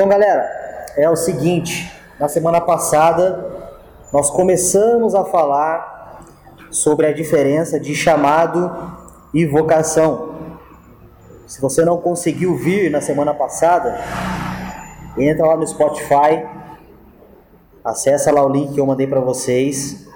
Então, 0.00 0.08
galera, 0.08 0.48
é 0.96 1.10
o 1.10 1.14
seguinte: 1.14 1.92
na 2.18 2.26
semana 2.26 2.58
passada 2.58 3.68
nós 4.10 4.30
começamos 4.30 5.14
a 5.14 5.26
falar 5.26 6.24
sobre 6.70 7.04
a 7.04 7.12
diferença 7.12 7.78
de 7.78 7.94
chamado 7.94 8.74
e 9.34 9.44
vocação. 9.44 10.36
Se 11.46 11.60
você 11.60 11.84
não 11.84 11.98
conseguiu 11.98 12.56
vir 12.56 12.90
na 12.90 13.02
semana 13.02 13.34
passada, 13.34 14.00
entra 15.18 15.46
lá 15.46 15.54
no 15.54 15.66
Spotify, 15.66 16.46
acessa 17.84 18.32
lá 18.32 18.42
o 18.42 18.48
link 18.48 18.72
que 18.72 18.80
eu 18.80 18.86
mandei 18.86 19.06
para 19.06 19.20
vocês 19.20 20.08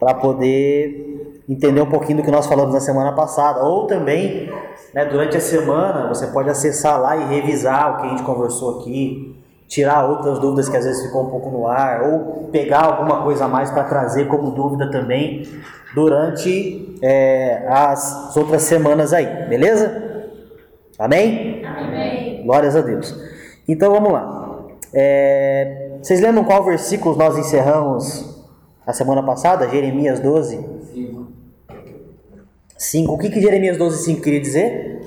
para 0.00 0.14
poder 0.14 1.42
entender 1.46 1.82
um 1.82 1.90
pouquinho 1.90 2.20
do 2.20 2.24
que 2.24 2.30
nós 2.30 2.46
falamos 2.46 2.72
na 2.72 2.80
semana 2.80 3.12
passada, 3.12 3.62
ou 3.66 3.86
também 3.86 4.50
né, 4.96 5.04
durante 5.04 5.36
a 5.36 5.40
semana 5.40 6.08
você 6.08 6.26
pode 6.28 6.48
acessar 6.48 6.98
lá 6.98 7.14
e 7.18 7.24
revisar 7.26 7.92
o 7.92 7.96
que 8.00 8.06
a 8.06 8.08
gente 8.08 8.22
conversou 8.22 8.80
aqui, 8.80 9.38
tirar 9.68 10.08
outras 10.08 10.38
dúvidas 10.38 10.70
que 10.70 10.76
às 10.76 10.86
vezes 10.86 11.04
ficou 11.04 11.26
um 11.26 11.30
pouco 11.30 11.50
no 11.50 11.66
ar, 11.66 12.02
ou 12.02 12.48
pegar 12.50 12.84
alguma 12.84 13.22
coisa 13.22 13.44
a 13.44 13.48
mais 13.48 13.70
para 13.70 13.84
trazer 13.84 14.26
como 14.26 14.52
dúvida 14.52 14.90
também 14.90 15.46
durante 15.94 16.96
é, 17.02 17.66
as 17.68 18.34
outras 18.38 18.62
semanas 18.62 19.12
aí, 19.12 19.26
beleza? 19.46 20.30
Amém? 20.98 21.62
Amém. 21.66 22.42
Glórias 22.42 22.74
a 22.74 22.80
Deus. 22.80 23.14
Então 23.68 23.92
vamos 23.92 24.10
lá. 24.10 24.64
É, 24.94 25.98
vocês 26.00 26.22
lembram 26.22 26.42
qual 26.44 26.64
versículo 26.64 27.16
nós 27.16 27.36
encerramos 27.36 28.34
a 28.86 28.94
semana 28.94 29.22
passada? 29.22 29.68
Jeremias 29.68 30.20
12? 30.20 30.75
5. 32.78 33.12
O 33.12 33.18
que, 33.18 33.30
que 33.30 33.40
Jeremias 33.40 33.78
12, 33.78 34.04
5 34.04 34.20
queria 34.20 34.40
dizer? 34.40 35.00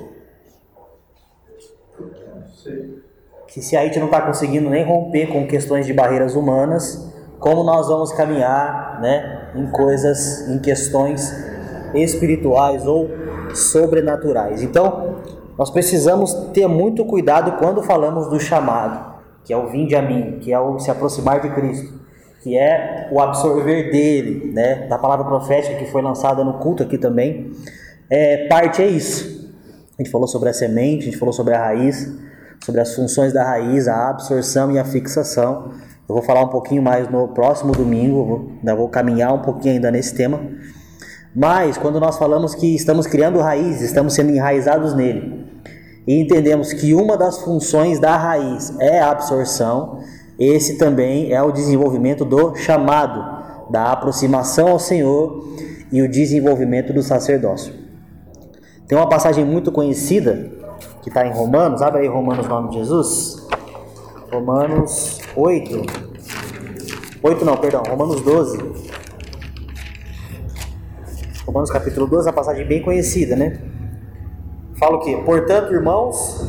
Que 3.48 3.62
se 3.62 3.76
a 3.76 3.84
gente 3.84 4.00
não 4.00 4.05
está 4.05 4.22
conseguindo 4.22 4.70
nem 4.70 4.84
romper 4.84 5.27
com 5.27 5.48
questões 5.48 5.86
de 5.86 5.94
barreiras 5.94 6.36
humanas, 6.36 7.12
como 7.40 7.63
nós 7.63 7.88
vamos 7.88 8.12
caminhar 8.12 8.99
né, 9.02 9.52
em 9.55 9.68
coisas, 9.71 10.48
em 10.49 10.60
questões 10.60 11.34
espirituais 11.93 12.85
ou 12.85 13.10
sobrenaturais. 13.54 14.62
Então, 14.62 15.15
nós 15.58 15.70
precisamos 15.70 16.34
ter 16.54 16.68
muito 16.68 17.04
cuidado 17.05 17.58
quando 17.58 17.82
falamos 17.84 18.27
do 18.27 18.40
chamado, 18.40 19.20
que 19.43 19.52
é 19.52 19.58
o 19.58 19.68
vinde 19.68 19.96
a 19.96 20.02
mim, 20.02 20.40
que 20.40 20.54
é 20.54 20.60
o 20.60 20.80
se 20.80 20.91
aproximar 20.91 21.41
de 21.41 21.49
Cristo, 21.49 21.99
que 22.41 22.57
é 22.57 23.09
o 23.12 23.20
absorver 23.20 23.91
dele, 23.91 24.51
né, 24.54 24.87
da 24.87 24.98
palavra 24.98 25.26
profética 25.26 25.76
que 25.76 25.85
foi 25.91 26.01
lançada 26.01 26.43
no 26.43 26.54
culto 26.59 26.84
aqui 26.84 26.98
também. 26.98 27.51
É, 28.09 28.48
parte 28.48 28.81
é 28.81 28.87
isso. 28.87 29.40
A 29.98 30.01
gente 30.01 30.12
falou 30.12 30.27
sobre 30.27 30.49
a 30.49 30.54
semente, 30.54 31.04
a 31.04 31.05
gente 31.05 31.18
falou 31.18 31.34
sobre 31.34 31.54
a 31.54 31.59
raiz, 31.59 32.09
sobre 32.63 32.79
as 32.79 32.96
funções 32.96 33.34
da 33.34 33.43
raiz, 33.43 33.87
a 33.87 34.09
absorção 34.09 34.71
e 34.71 34.79
a 34.79 34.85
fixação. 34.85 35.71
Eu 36.07 36.15
vou 36.15 36.23
falar 36.23 36.41
um 36.41 36.48
pouquinho 36.48 36.81
mais 36.81 37.09
no 37.09 37.27
próximo 37.27 37.71
domingo, 37.71 38.51
ainda 38.59 38.76
vou 38.76 38.87
caminhar 38.90 39.34
um 39.34 39.41
pouquinho 39.41 39.76
ainda 39.76 39.91
nesse 39.91 40.15
tema. 40.15 40.41
Mas 41.35 41.77
quando 41.77 41.99
nós 41.99 42.18
falamos 42.18 42.55
que 42.55 42.74
estamos 42.76 43.05
criando 43.05 43.40
raiz, 43.40 43.81
estamos 43.81 44.13
sendo 44.13 44.31
enraizados 44.31 44.96
nele, 44.96 45.46
e 46.07 46.20
entendemos 46.20 46.74
que 46.74 46.96
uma 46.96 47.15
das 47.15 47.40
funções 47.40 47.99
da 47.99 48.18
raiz 48.18 48.74
é 48.79 48.99
a 48.99 49.12
absorção, 49.12 49.99
esse 50.40 50.77
também 50.77 51.34
é 51.34 51.43
o 51.43 51.51
desenvolvimento 51.51 52.23
do 52.23 52.55
chamado, 52.55 53.70
da 53.70 53.91
aproximação 53.91 54.70
ao 54.70 54.79
Senhor 54.79 55.46
e 55.91 56.01
o 56.01 56.09
desenvolvimento 56.09 56.93
do 56.93 57.04
sacerdócio. 57.04 57.73
Tem 58.87 58.98
uma 58.98 59.09
passagem 59.09 59.43
muito 59.43 59.71
conhecida 59.71 60.49
que 61.01 61.09
está 61.09 61.27
em 61.27 61.31
Romanos, 61.34 61.81
abre 61.81 62.01
aí 62.01 62.07
Romanos, 62.07 62.48
nome 62.48 62.70
de 62.70 62.77
Jesus. 62.77 63.48
Romanos 64.31 65.19
8. 65.35 65.81
8 67.22 67.46
não, 67.46 67.57
perdão, 67.57 67.84
Romanos 67.84 68.22
12. 68.22 68.57
Romanos 71.46 71.69
capítulo 71.69 72.08
12, 72.08 72.28
uma 72.28 72.34
passagem 72.34 72.66
bem 72.66 72.81
conhecida, 72.81 73.35
né? 73.35 73.59
Fala 74.75 74.96
o 74.96 75.00
quê? 75.00 75.22
Portanto, 75.25 75.74
irmãos, 75.74 76.49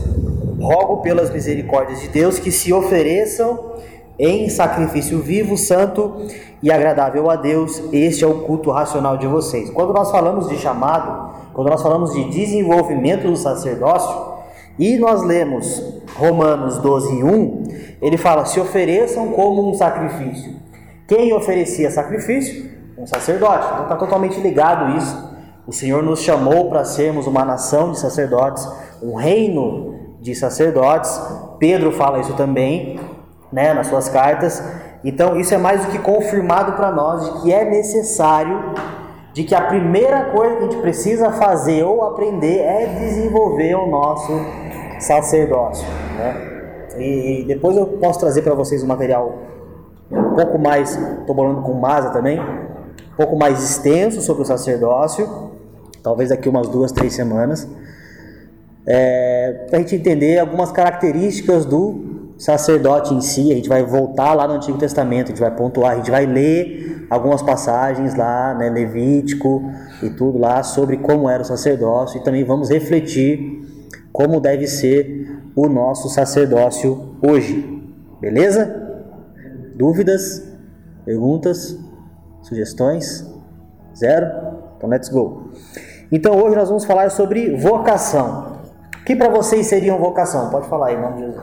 rogo 0.60 0.98
pelas 0.98 1.30
misericórdias 1.30 2.00
de 2.00 2.08
Deus 2.08 2.38
que 2.38 2.52
se 2.52 2.72
ofereçam 2.72 3.72
em 4.18 4.48
sacrifício 4.50 5.18
vivo, 5.20 5.56
santo 5.56 6.26
e 6.62 6.70
agradável 6.70 7.30
a 7.30 7.36
Deus. 7.36 7.82
Este 7.90 8.22
é 8.22 8.26
o 8.26 8.40
culto 8.40 8.70
racional 8.70 9.16
de 9.16 9.26
vocês. 9.26 9.70
Quando 9.70 9.94
nós 9.94 10.10
falamos 10.10 10.48
de 10.48 10.58
chamado, 10.58 11.34
quando 11.54 11.70
nós 11.70 11.82
falamos 11.82 12.12
de 12.12 12.28
desenvolvimento 12.28 13.26
do 13.26 13.36
sacerdócio, 13.36 14.30
e 14.78 14.96
nós 14.96 15.22
lemos 15.22 15.82
Romanos 16.16 16.78
12, 16.78 17.22
1, 17.22 17.64
ele 18.02 18.16
fala: 18.16 18.44
se 18.44 18.60
ofereçam 18.60 19.28
como 19.28 19.68
um 19.68 19.74
sacrifício. 19.74 20.54
Quem 21.08 21.32
oferecia 21.32 21.90
sacrifício? 21.90 22.70
Um 22.96 23.06
sacerdote. 23.06 23.66
Então 23.66 23.82
está 23.82 23.96
totalmente 23.96 24.38
ligado 24.40 24.96
isso. 24.96 25.30
O 25.66 25.72
Senhor 25.72 26.02
nos 26.02 26.20
chamou 26.20 26.68
para 26.68 26.84
sermos 26.84 27.26
uma 27.26 27.44
nação 27.44 27.92
de 27.92 27.98
sacerdotes, 27.98 28.66
um 29.02 29.14
reino 29.14 29.89
de 30.20 30.34
sacerdotes. 30.34 31.20
Pedro 31.58 31.92
fala 31.92 32.20
isso 32.20 32.34
também, 32.34 33.00
né, 33.52 33.72
nas 33.72 33.86
suas 33.86 34.08
cartas. 34.08 34.62
Então 35.02 35.38
isso 35.38 35.54
é 35.54 35.58
mais 35.58 35.84
do 35.84 35.90
que 35.90 35.98
confirmado 35.98 36.72
para 36.72 36.92
nós 36.92 37.24
de 37.24 37.42
que 37.42 37.52
é 37.52 37.64
necessário, 37.64 38.74
de 39.32 39.44
que 39.44 39.54
a 39.54 39.62
primeira 39.62 40.26
coisa 40.26 40.56
que 40.56 40.58
a 40.58 40.62
gente 40.62 40.80
precisa 40.80 41.30
fazer 41.32 41.82
ou 41.84 42.02
aprender 42.04 42.58
é 42.58 42.86
desenvolver 42.98 43.74
o 43.74 43.86
nosso 43.86 44.32
sacerdócio, 44.98 45.86
né? 46.16 46.46
E 46.98 47.44
depois 47.46 47.76
eu 47.76 47.86
posso 47.86 48.18
trazer 48.18 48.42
para 48.42 48.54
vocês 48.54 48.82
um 48.82 48.86
material 48.86 49.38
um 50.10 50.34
pouco 50.34 50.58
mais, 50.58 50.96
estou 50.96 51.34
falando 51.34 51.62
com 51.62 51.72
Masa 51.74 52.10
também, 52.10 52.40
um 52.40 53.16
pouco 53.16 53.36
mais 53.36 53.62
extenso 53.62 54.20
sobre 54.20 54.42
o 54.42 54.44
sacerdócio, 54.44 55.50
talvez 56.02 56.30
daqui 56.30 56.48
umas 56.48 56.68
duas, 56.68 56.90
três 56.90 57.14
semanas, 57.14 57.68
é, 58.92 59.66
para 59.68 59.78
a 59.78 59.82
gente 59.82 59.94
entender 59.94 60.40
algumas 60.40 60.72
características 60.72 61.64
do 61.64 62.32
sacerdote 62.36 63.14
em 63.14 63.20
si. 63.20 63.52
A 63.52 63.54
gente 63.54 63.68
vai 63.68 63.84
voltar 63.84 64.34
lá 64.34 64.48
no 64.48 64.54
Antigo 64.54 64.78
Testamento, 64.78 65.26
a 65.26 65.28
gente 65.28 65.40
vai 65.40 65.54
pontuar, 65.54 65.92
a 65.92 65.96
gente 65.96 66.10
vai 66.10 66.26
ler 66.26 67.06
algumas 67.08 67.40
passagens 67.40 68.16
lá, 68.16 68.52
né, 68.52 68.68
Levítico 68.68 69.62
e 70.02 70.10
tudo 70.10 70.38
lá 70.38 70.64
sobre 70.64 70.96
como 70.96 71.28
era 71.28 71.40
o 71.40 71.46
sacerdócio 71.46 72.20
e 72.20 72.24
também 72.24 72.42
vamos 72.42 72.68
refletir 72.68 73.62
como 74.12 74.40
deve 74.40 74.66
ser 74.66 75.40
o 75.54 75.68
nosso 75.68 76.08
sacerdócio 76.08 77.14
hoje. 77.22 77.80
Beleza? 78.20 78.76
Dúvidas? 79.76 80.42
Perguntas? 81.04 81.78
Sugestões? 82.42 83.24
Zero? 83.96 84.26
Então 84.76 84.90
let's 84.90 85.08
go. 85.08 85.52
Então 86.10 86.36
hoje 86.42 86.56
nós 86.56 86.68
vamos 86.68 86.84
falar 86.84 87.08
sobre 87.12 87.54
vocação. 87.54 88.49
Que 89.10 89.16
para 89.16 89.28
vocês 89.28 89.66
seria 89.66 89.92
uma 89.92 90.06
vocação? 90.06 90.50
Pode 90.50 90.68
falar 90.68 90.86
aí, 90.86 90.94
em 90.94 91.00
nome 91.00 91.14
de 91.16 91.20
Jesus. 91.22 91.42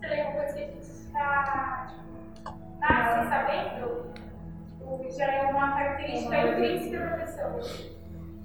Seria 0.00 0.24
uma 0.24 0.32
coisa 0.32 0.52
que 0.52 0.58
a 0.58 0.64
gente 0.64 0.78
está 0.80 1.86
tipo, 1.86 2.52
nasce 2.80 3.28
sabendo, 3.28 4.06
o 4.84 4.98
que 4.98 5.16
já 5.16 5.32
é 5.32 5.42
uma 5.48 5.76
característica 5.76 6.36
intrínseca 6.38 6.98
da 6.98 7.16
pessoa. 7.18 7.60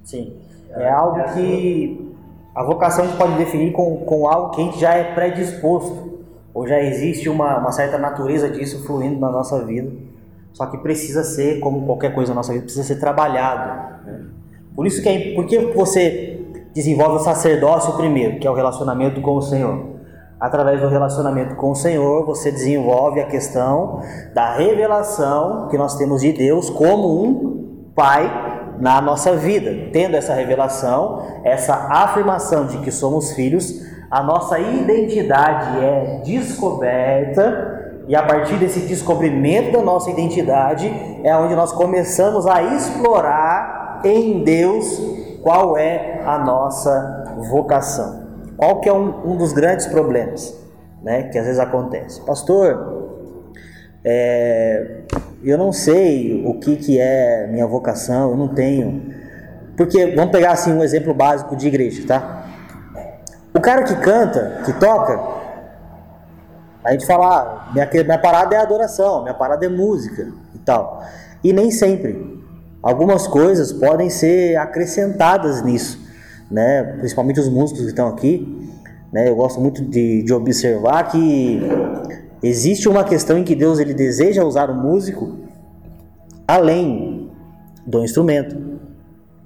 Sim. 0.04 0.40
É 0.70 0.88
algo 0.88 1.34
que 1.34 2.14
a 2.54 2.62
vocação 2.62 3.06
a 3.06 3.08
gente 3.08 3.18
pode 3.18 3.36
definir 3.38 3.72
com, 3.72 3.96
com 4.04 4.28
algo 4.28 4.50
que 4.54 4.62
a 4.62 4.64
gente 4.66 4.78
já 4.78 4.94
é 4.94 5.14
predisposto, 5.14 6.22
ou 6.54 6.64
já 6.64 6.80
existe 6.80 7.28
uma, 7.28 7.58
uma 7.58 7.72
certa 7.72 7.98
natureza 7.98 8.48
disso 8.48 8.86
fluindo 8.86 9.18
na 9.18 9.32
nossa 9.32 9.64
vida, 9.64 9.90
só 10.52 10.64
que 10.66 10.78
precisa 10.78 11.24
ser, 11.24 11.58
como 11.58 11.84
qualquer 11.86 12.14
coisa 12.14 12.30
na 12.30 12.36
nossa 12.36 12.52
vida, 12.52 12.66
precisa 12.66 12.84
ser 12.84 13.00
trabalhado. 13.00 14.06
Né? 14.06 14.26
Por 14.76 14.86
isso 14.86 15.02
que 15.02 15.08
é, 15.08 15.34
por 15.34 15.44
que 15.44 15.58
você 15.72 16.37
desenvolve 16.72 17.16
o 17.16 17.20
sacerdócio 17.20 17.94
primeiro, 17.94 18.38
que 18.38 18.46
é 18.46 18.50
o 18.50 18.54
relacionamento 18.54 19.20
com 19.20 19.36
o 19.36 19.42
Senhor? 19.42 19.98
Através 20.40 20.80
do 20.80 20.88
relacionamento 20.88 21.56
com 21.56 21.72
o 21.72 21.74
Senhor, 21.74 22.24
você 22.24 22.52
desenvolve 22.52 23.20
a 23.20 23.26
questão 23.26 24.00
da 24.32 24.54
revelação 24.54 25.66
que 25.68 25.76
nós 25.76 25.96
temos 25.96 26.20
de 26.20 26.32
Deus 26.32 26.70
como 26.70 27.24
um 27.24 27.58
Pai 27.94 28.76
na 28.78 29.00
nossa 29.00 29.34
vida. 29.34 29.90
Tendo 29.92 30.14
essa 30.16 30.32
revelação, 30.32 31.22
essa 31.42 31.74
afirmação 31.74 32.66
de 32.66 32.78
que 32.78 32.92
somos 32.92 33.32
filhos, 33.32 33.82
a 34.08 34.22
nossa 34.22 34.60
identidade 34.60 35.84
é 35.84 36.22
descoberta 36.24 38.04
e 38.06 38.14
a 38.14 38.22
partir 38.22 38.54
desse 38.54 38.80
descobrimento 38.80 39.72
da 39.72 39.82
nossa 39.82 40.10
identidade 40.10 40.86
é 41.22 41.36
onde 41.36 41.54
nós 41.56 41.72
começamos 41.72 42.46
a 42.46 42.62
explorar 42.62 44.00
em 44.04 44.44
Deus 44.44 44.98
qual 45.48 45.78
é 45.78 46.20
a 46.26 46.38
nossa 46.38 47.24
vocação. 47.50 48.22
Qual 48.54 48.82
que 48.82 48.88
é 48.90 48.92
um, 48.92 49.32
um 49.32 49.34
dos 49.34 49.54
grandes 49.54 49.86
problemas 49.86 50.54
né, 51.02 51.22
que 51.22 51.38
às 51.38 51.46
vezes 51.46 51.58
acontece? 51.58 52.20
Pastor, 52.20 53.16
é, 54.04 55.04
eu 55.42 55.56
não 55.56 55.72
sei 55.72 56.44
o 56.46 56.60
que, 56.60 56.76
que 56.76 57.00
é 57.00 57.46
minha 57.46 57.66
vocação, 57.66 58.32
eu 58.32 58.36
não 58.36 58.48
tenho. 58.48 59.10
Porque, 59.74 60.14
vamos 60.14 60.32
pegar 60.32 60.52
assim 60.52 60.70
um 60.70 60.84
exemplo 60.84 61.14
básico 61.14 61.56
de 61.56 61.66
igreja, 61.66 62.06
tá? 62.06 62.44
O 63.54 63.60
cara 63.62 63.84
que 63.84 63.96
canta, 64.02 64.60
que 64.66 64.72
toca, 64.74 65.18
A 66.84 66.92
gente 66.92 67.06
fala, 67.06 67.26
ah, 67.26 67.72
minha, 67.72 67.88
minha 68.04 68.18
parada 68.18 68.54
é 68.54 68.58
adoração, 68.58 69.22
minha 69.22 69.34
parada 69.34 69.64
é 69.64 69.68
música 69.70 70.30
e 70.54 70.58
tal. 70.58 71.02
E 71.42 71.54
nem 71.54 71.70
sempre. 71.70 72.37
Algumas 72.82 73.26
coisas 73.26 73.72
podem 73.72 74.08
ser 74.08 74.56
acrescentadas 74.56 75.64
nisso, 75.64 75.98
né? 76.50 76.82
Principalmente 76.98 77.40
os 77.40 77.48
músicos 77.48 77.82
que 77.82 77.88
estão 77.88 78.08
aqui. 78.08 78.70
Né? 79.12 79.28
Eu 79.28 79.36
gosto 79.36 79.60
muito 79.60 79.84
de, 79.84 80.22
de 80.22 80.32
observar 80.32 81.10
que 81.10 81.60
existe 82.42 82.88
uma 82.88 83.04
questão 83.04 83.38
em 83.38 83.44
que 83.44 83.54
Deus 83.54 83.78
ele 83.78 83.94
deseja 83.94 84.44
usar 84.44 84.70
o 84.70 84.74
músico 84.74 85.38
além 86.46 87.30
do 87.86 88.04
instrumento, 88.04 88.56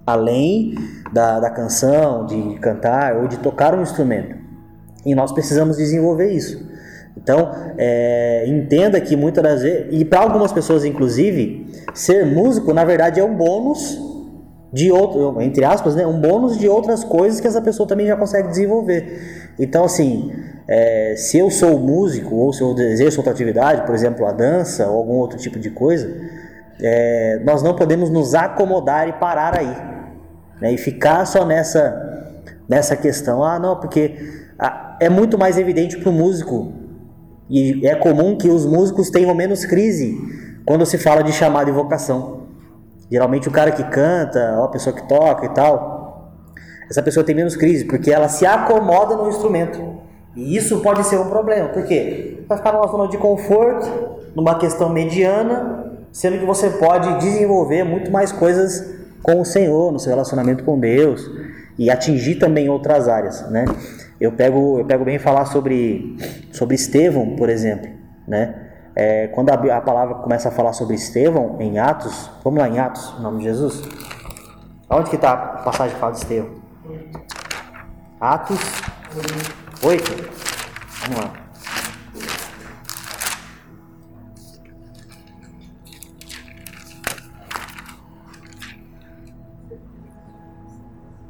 além 0.06 0.74
da, 1.12 1.40
da 1.40 1.50
canção, 1.50 2.26
de 2.26 2.58
cantar 2.58 3.16
ou 3.16 3.28
de 3.28 3.38
tocar 3.38 3.74
um 3.74 3.82
instrumento. 3.82 4.36
E 5.06 5.14
nós 5.14 5.32
precisamos 5.32 5.76
desenvolver 5.76 6.30
isso. 6.32 6.70
Então, 7.16 7.50
é, 7.76 8.44
entenda 8.46 9.00
que 9.00 9.16
muitas 9.16 9.42
das 9.42 9.62
vezes, 9.62 9.86
e 9.90 10.04
para 10.04 10.20
algumas 10.20 10.52
pessoas 10.52 10.84
inclusive, 10.84 11.61
ser 11.94 12.26
músico 12.26 12.72
na 12.72 12.84
verdade 12.84 13.20
é 13.20 13.24
um 13.24 13.34
bônus 13.34 13.98
de 14.72 14.90
outro, 14.90 15.40
entre 15.42 15.64
aspas, 15.64 15.94
né, 15.94 16.06
um 16.06 16.18
bônus 16.18 16.58
de 16.58 16.66
outras 16.66 17.04
coisas 17.04 17.40
que 17.40 17.46
essa 17.46 17.60
pessoa 17.60 17.86
também 17.86 18.06
já 18.06 18.16
consegue 18.16 18.48
desenvolver. 18.48 19.52
Então, 19.58 19.84
assim, 19.84 20.32
é, 20.66 21.14
se 21.16 21.36
eu 21.36 21.50
sou 21.50 21.78
músico 21.78 22.34
ou 22.34 22.52
se 22.54 22.62
eu 22.62 22.74
exerço 22.78 23.18
outra 23.18 23.32
atividade, 23.32 23.84
por 23.84 23.94
exemplo, 23.94 24.24
a 24.24 24.32
dança 24.32 24.88
ou 24.88 24.96
algum 24.96 25.16
outro 25.16 25.38
tipo 25.38 25.58
de 25.58 25.68
coisa, 25.70 26.10
é, 26.80 27.42
nós 27.44 27.62
não 27.62 27.76
podemos 27.76 28.08
nos 28.08 28.34
acomodar 28.34 29.08
e 29.08 29.12
parar 29.12 29.58
aí 29.58 29.76
né, 30.60 30.72
e 30.72 30.78
ficar 30.78 31.26
só 31.26 31.44
nessa 31.44 32.10
nessa 32.68 32.96
questão. 32.96 33.44
Ah, 33.44 33.58
não, 33.58 33.78
porque 33.78 34.16
ah, 34.58 34.96
é 35.00 35.10
muito 35.10 35.36
mais 35.36 35.58
evidente 35.58 35.98
para 35.98 36.08
o 36.08 36.12
músico 36.12 36.72
e 37.50 37.86
é 37.86 37.94
comum 37.94 38.38
que 38.38 38.48
os 38.48 38.64
músicos 38.64 39.10
tenham 39.10 39.34
menos 39.34 39.66
crise 39.66 40.16
quando 40.64 40.86
se 40.86 40.98
fala 40.98 41.22
de 41.22 41.32
chamada 41.32 41.70
e 41.70 41.72
vocação. 41.72 42.42
Geralmente 43.10 43.48
o 43.48 43.52
cara 43.52 43.70
que 43.70 43.84
canta, 43.84 44.56
ou 44.58 44.64
a 44.64 44.68
pessoa 44.68 44.94
que 44.94 45.06
toca 45.06 45.46
e 45.46 45.48
tal, 45.50 46.32
essa 46.88 47.02
pessoa 47.02 47.24
tem 47.24 47.34
menos 47.34 47.56
crise, 47.56 47.84
porque 47.84 48.10
ela 48.10 48.28
se 48.28 48.46
acomoda 48.46 49.16
no 49.16 49.28
instrumento. 49.28 50.00
E 50.34 50.56
isso 50.56 50.80
pode 50.80 51.04
ser 51.04 51.18
um 51.18 51.28
problema, 51.28 51.68
por 51.68 51.84
quê? 51.84 52.44
Vai 52.48 52.56
ficar 52.56 52.72
numa 52.72 52.86
zona 52.86 53.08
de 53.08 53.18
conforto, 53.18 53.86
numa 54.34 54.58
questão 54.58 54.88
mediana, 54.88 55.92
sendo 56.10 56.38
que 56.38 56.44
você 56.44 56.70
pode 56.70 57.18
desenvolver 57.18 57.84
muito 57.84 58.10
mais 58.10 58.32
coisas 58.32 58.94
com 59.22 59.40
o 59.40 59.44
Senhor, 59.44 59.92
no 59.92 59.98
seu 59.98 60.10
relacionamento 60.10 60.64
com 60.64 60.78
Deus, 60.78 61.30
e 61.78 61.90
atingir 61.90 62.36
também 62.36 62.68
outras 62.68 63.08
áreas, 63.08 63.48
né? 63.50 63.64
Eu 64.20 64.32
pego, 64.32 64.78
eu 64.78 64.84
pego 64.84 65.04
bem 65.04 65.18
falar 65.18 65.46
sobre, 65.46 66.16
sobre 66.50 66.76
Estevão, 66.76 67.36
por 67.36 67.48
exemplo, 67.48 67.90
né? 68.26 68.71
É, 68.94 69.28
quando 69.28 69.48
a, 69.48 69.54
a, 69.54 69.80
palavra 69.80 70.16
começa 70.16 70.48
a 70.48 70.52
falar 70.52 70.74
sobre 70.74 70.94
Estevão 70.94 71.56
em 71.60 71.78
Atos, 71.78 72.30
vamos 72.44 72.60
lá 72.60 72.68
em 72.68 72.78
Atos, 72.78 73.14
em 73.18 73.22
nome 73.22 73.38
de 73.38 73.44
Jesus. 73.44 73.82
Onde 74.90 75.08
que 75.08 75.16
está 75.16 75.32
a 75.32 75.36
passagem 75.62 75.94
que 75.94 76.00
fala 76.00 76.12
de 76.12 76.18
Estevão? 76.18 76.50
Atos 78.20 78.60
8. 79.82 80.04
Vamos 81.08 81.24
lá. 81.24 81.32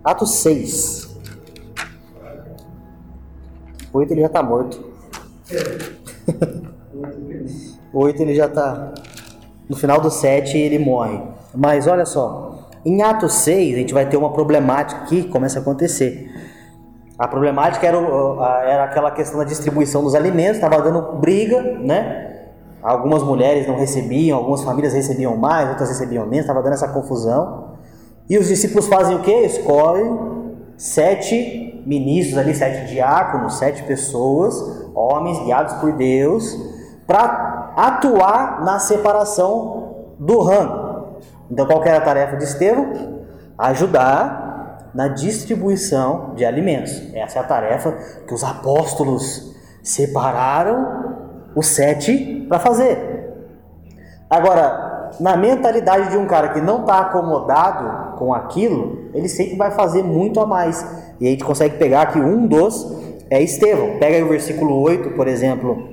Atos 0.05 0.31
6. 0.35 1.17
8 3.93 4.12
ele 4.12 4.20
já 4.23 4.26
está 4.26 4.43
morto. 4.43 4.93
8 7.93 8.22
ele 8.22 8.34
já 8.34 8.46
está. 8.46 8.93
No 9.69 9.76
final 9.76 10.00
do 10.00 10.10
7 10.10 10.56
ele 10.56 10.78
morre. 10.78 11.20
Mas 11.54 11.87
olha 11.87 12.04
só, 12.04 12.69
em 12.84 13.02
Atos 13.02 13.34
6 13.34 13.75
a 13.75 13.78
gente 13.78 13.94
vai 13.94 14.06
ter 14.08 14.16
uma 14.16 14.32
problemática 14.32 15.04
que 15.06 15.25
começa 15.25 15.58
a 15.58 15.62
acontecer. 15.62 16.31
A 17.19 17.28
problemática 17.28 17.87
era, 17.87 17.99
era 18.66 18.84
aquela 18.84 19.10
questão 19.10 19.38
da 19.38 19.44
distribuição 19.44 20.02
dos 20.02 20.14
alimentos, 20.14 20.56
estava 20.56 20.82
dando 20.82 21.19
briga, 21.19 21.62
né? 21.78 22.49
Algumas 22.82 23.22
mulheres 23.22 23.69
não 23.69 23.76
recebiam, 23.76 24.38
algumas 24.38 24.64
famílias 24.64 24.93
recebiam 24.93 25.37
mais, 25.37 25.69
outras 25.69 25.88
recebiam 25.90 26.26
menos, 26.26 26.40
estava 26.40 26.60
dando 26.62 26.72
essa 26.72 26.88
confusão. 26.88 27.76
E 28.28 28.37
os 28.37 28.49
discípulos 28.49 28.88
fazem 28.88 29.14
o 29.14 29.20
que? 29.20 29.31
Escolhem 29.31 30.19
sete 30.76 31.84
ministros 31.87 32.37
ali, 32.38 32.54
sete 32.54 32.93
diáconos, 32.93 33.58
sete 33.58 33.84
pessoas, 33.84 34.54
homens 34.94 35.38
guiados 35.44 35.75
por 35.75 35.93
Deus, 35.93 36.58
para 37.06 37.72
atuar 37.76 38.62
na 38.64 38.78
separação 38.78 40.14
do 40.19 40.40
ramo. 40.40 41.19
Então, 41.50 41.66
qual 41.66 41.84
era 41.84 41.99
a 41.99 42.00
tarefa 42.00 42.37
de 42.37 42.44
Estevão? 42.44 43.22
Ajudar 43.58 44.90
na 44.94 45.08
distribuição 45.08 46.34
de 46.34 46.44
alimentos. 46.44 47.02
Essa 47.14 47.38
é 47.38 47.43
a 47.43 47.44
tarefa 47.44 47.93
que 48.26 48.34
os 48.34 48.44
apóstolos 48.44 49.54
separaram 49.82 51.12
os 51.54 51.66
sete 51.66 52.46
para 52.49 52.58
fazer. 52.58 53.12
Agora, 54.28 55.10
na 55.20 55.37
mentalidade 55.37 56.10
de 56.10 56.16
um 56.16 56.26
cara 56.26 56.50
que 56.50 56.60
não 56.60 56.81
está 56.81 57.00
acomodado 57.00 58.16
com 58.19 58.32
aquilo, 58.32 59.10
ele 59.12 59.28
sempre 59.28 59.56
vai 59.56 59.70
fazer 59.70 60.02
muito 60.02 60.40
a 60.40 60.46
mais. 60.46 60.84
E 61.20 61.26
a 61.26 61.31
gente 61.31 61.44
consegue 61.44 61.76
pegar 61.76 62.02
aqui 62.02 62.19
um 62.19 62.46
dos 62.46 63.02
é 63.32 63.40
Estevão. 63.40 63.99
Pega 63.99 64.16
aí 64.16 64.22
o 64.22 64.28
versículo 64.28 64.78
8, 64.82 65.10
por 65.10 65.26
exemplo, 65.26 65.88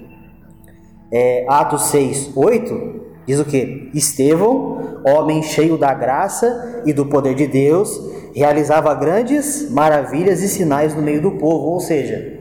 é, 1.11 1.45
Atos 1.47 1.83
6, 1.89 2.31
8, 2.35 3.01
diz 3.25 3.39
o 3.39 3.45
que? 3.45 3.89
Estevão, 3.94 5.01
homem 5.06 5.41
cheio 5.41 5.77
da 5.77 5.94
graça 5.94 6.81
e 6.85 6.94
do 6.94 7.06
poder 7.06 7.35
de 7.35 7.47
Deus, 7.47 7.89
realizava 8.35 8.94
grandes 8.95 9.69
maravilhas 9.71 10.41
e 10.41 10.47
sinais 10.47 10.95
no 10.95 11.01
meio 11.01 11.21
do 11.21 11.31
povo. 11.31 11.67
Ou 11.67 11.79
seja, 11.79 12.39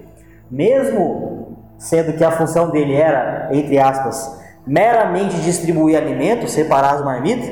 mesmo 0.50 1.56
sendo 1.78 2.12
que 2.14 2.24
a 2.24 2.32
função 2.32 2.70
dele 2.70 2.94
era, 2.94 3.48
entre 3.52 3.78
aspas, 3.78 4.36
meramente 4.66 5.40
distribuir 5.40 5.96
alimentos, 5.96 6.50
separar 6.50 6.94
as 6.94 7.04
marmitas, 7.04 7.48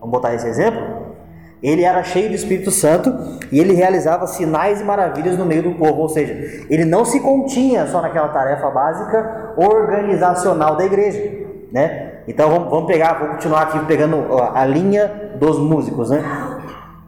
vamos 0.00 0.10
botar 0.10 0.34
esse 0.34 0.48
exemplo, 0.48 0.80
ele 1.62 1.82
era 1.82 2.02
cheio 2.02 2.28
do 2.28 2.34
Espírito 2.34 2.70
Santo 2.70 3.12
e 3.50 3.58
ele 3.58 3.72
realizava 3.72 4.26
sinais 4.26 4.80
e 4.80 4.84
maravilhas 4.84 5.38
no 5.38 5.44
meio 5.44 5.62
do 5.62 5.72
povo, 5.72 6.02
ou 6.02 6.08
seja, 6.08 6.66
ele 6.68 6.84
não 6.84 7.04
se 7.04 7.20
continha 7.20 7.86
só 7.86 8.00
naquela 8.02 8.28
tarefa 8.28 8.70
básica 8.70 9.54
organizacional 9.56 10.76
da 10.76 10.84
igreja, 10.84 11.46
né? 11.72 12.20
Então 12.28 12.50
vamos, 12.50 12.70
vamos 12.70 12.86
pegar, 12.86 13.18
vou 13.18 13.28
continuar 13.28 13.62
aqui 13.62 13.78
pegando 13.86 14.26
a 14.54 14.64
linha 14.66 15.32
dos 15.38 15.58
músicos, 15.58 16.10
né? 16.10 16.22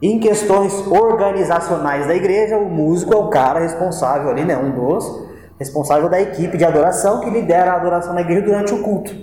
Em 0.01 0.19
questões 0.19 0.87
organizacionais 0.87 2.07
da 2.07 2.15
igreja, 2.15 2.57
o 2.57 2.69
músico 2.69 3.13
é 3.13 3.17
o 3.17 3.27
cara 3.27 3.59
responsável 3.59 4.29
ali, 4.29 4.45
né? 4.45 4.57
Um 4.57 4.71
dos 4.71 5.29
responsável 5.59 6.07
da 6.07 6.21
equipe 6.21 6.57
de 6.57 6.63
adoração 6.63 7.19
que 7.19 7.29
lidera 7.29 7.73
a 7.73 7.75
adoração 7.75 8.13
na 8.13 8.21
igreja 8.21 8.41
durante 8.41 8.73
o 8.73 8.81
culto. 8.81 9.13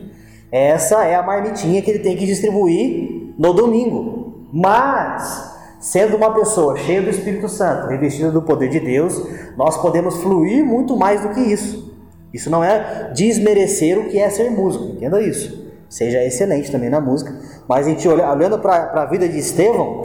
Essa 0.52 1.04
é 1.04 1.14
a 1.14 1.22
marmitinha 1.22 1.80
que 1.80 1.90
ele 1.90 2.00
tem 2.00 2.14
que 2.14 2.26
distribuir 2.26 3.32
no 3.38 3.54
domingo. 3.54 4.15
Mas, 4.58 5.54
sendo 5.78 6.16
uma 6.16 6.32
pessoa 6.32 6.78
cheia 6.78 7.02
do 7.02 7.10
Espírito 7.10 7.46
Santo, 7.46 7.88
revestida 7.88 8.30
do 8.30 8.40
poder 8.40 8.70
de 8.70 8.80
Deus, 8.80 9.22
nós 9.54 9.76
podemos 9.76 10.16
fluir 10.16 10.64
muito 10.64 10.96
mais 10.96 11.20
do 11.20 11.28
que 11.28 11.40
isso. 11.40 11.94
Isso 12.32 12.48
não 12.48 12.64
é 12.64 13.12
desmerecer 13.14 13.98
o 13.98 14.04
que 14.08 14.18
é 14.18 14.30
ser 14.30 14.50
músico, 14.50 14.84
entenda 14.84 15.20
isso. 15.20 15.66
Seja 15.90 16.24
excelente 16.24 16.72
também 16.72 16.88
na 16.88 17.02
música, 17.02 17.38
mas 17.68 17.86
a 17.86 17.90
gente 17.90 18.08
olhando 18.08 18.58
para 18.58 19.02
a 19.02 19.04
vida 19.04 19.28
de 19.28 19.38
Estevão, 19.38 20.02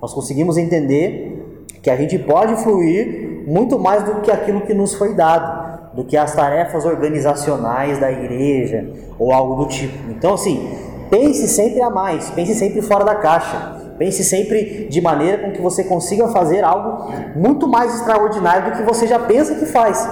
nós 0.00 0.14
conseguimos 0.14 0.56
entender 0.56 1.66
que 1.82 1.90
a 1.90 1.96
gente 1.96 2.16
pode 2.20 2.62
fluir 2.62 3.44
muito 3.48 3.80
mais 3.80 4.04
do 4.04 4.20
que 4.20 4.30
aquilo 4.30 4.60
que 4.60 4.74
nos 4.74 4.94
foi 4.94 5.14
dado 5.14 5.68
do 5.94 6.04
que 6.04 6.16
as 6.16 6.32
tarefas 6.32 6.84
organizacionais 6.84 7.98
da 7.98 8.12
igreja 8.12 8.88
ou 9.18 9.32
algo 9.32 9.64
do 9.64 9.66
tipo. 9.68 10.08
Então, 10.12 10.34
assim, 10.34 10.70
pense 11.10 11.48
sempre 11.48 11.82
a 11.82 11.90
mais, 11.90 12.30
pense 12.30 12.54
sempre 12.54 12.80
fora 12.80 13.04
da 13.04 13.16
caixa, 13.16 13.87
pense 13.98 14.24
sempre 14.24 14.86
de 14.88 15.00
maneira 15.00 15.38
com 15.38 15.52
que 15.52 15.60
você 15.60 15.84
consiga 15.84 16.28
fazer 16.28 16.64
algo 16.64 17.12
muito 17.36 17.66
mais 17.66 17.94
extraordinário 17.94 18.70
do 18.70 18.76
que 18.76 18.82
você 18.84 19.06
já 19.06 19.18
pensa 19.18 19.56
que 19.56 19.66
faz. 19.66 20.08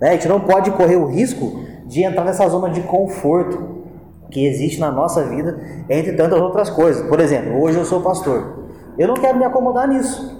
Né? 0.00 0.10
A 0.10 0.12
gente 0.12 0.28
não 0.28 0.40
pode 0.40 0.70
correr 0.72 0.96
o 0.96 1.06
risco 1.06 1.60
de 1.86 2.02
entrar 2.02 2.24
nessa 2.24 2.48
zona 2.48 2.70
de 2.70 2.80
conforto 2.82 3.80
que 4.30 4.46
existe 4.46 4.80
na 4.80 4.90
nossa 4.90 5.24
vida, 5.24 5.60
entre 5.88 6.12
tantas 6.12 6.40
outras 6.40 6.70
coisas. 6.70 7.06
Por 7.06 7.20
exemplo, 7.20 7.60
hoje 7.60 7.78
eu 7.78 7.84
sou 7.84 8.00
pastor. 8.00 8.68
Eu 8.96 9.08
não 9.08 9.14
quero 9.14 9.36
me 9.36 9.44
acomodar 9.44 9.88
nisso. 9.88 10.38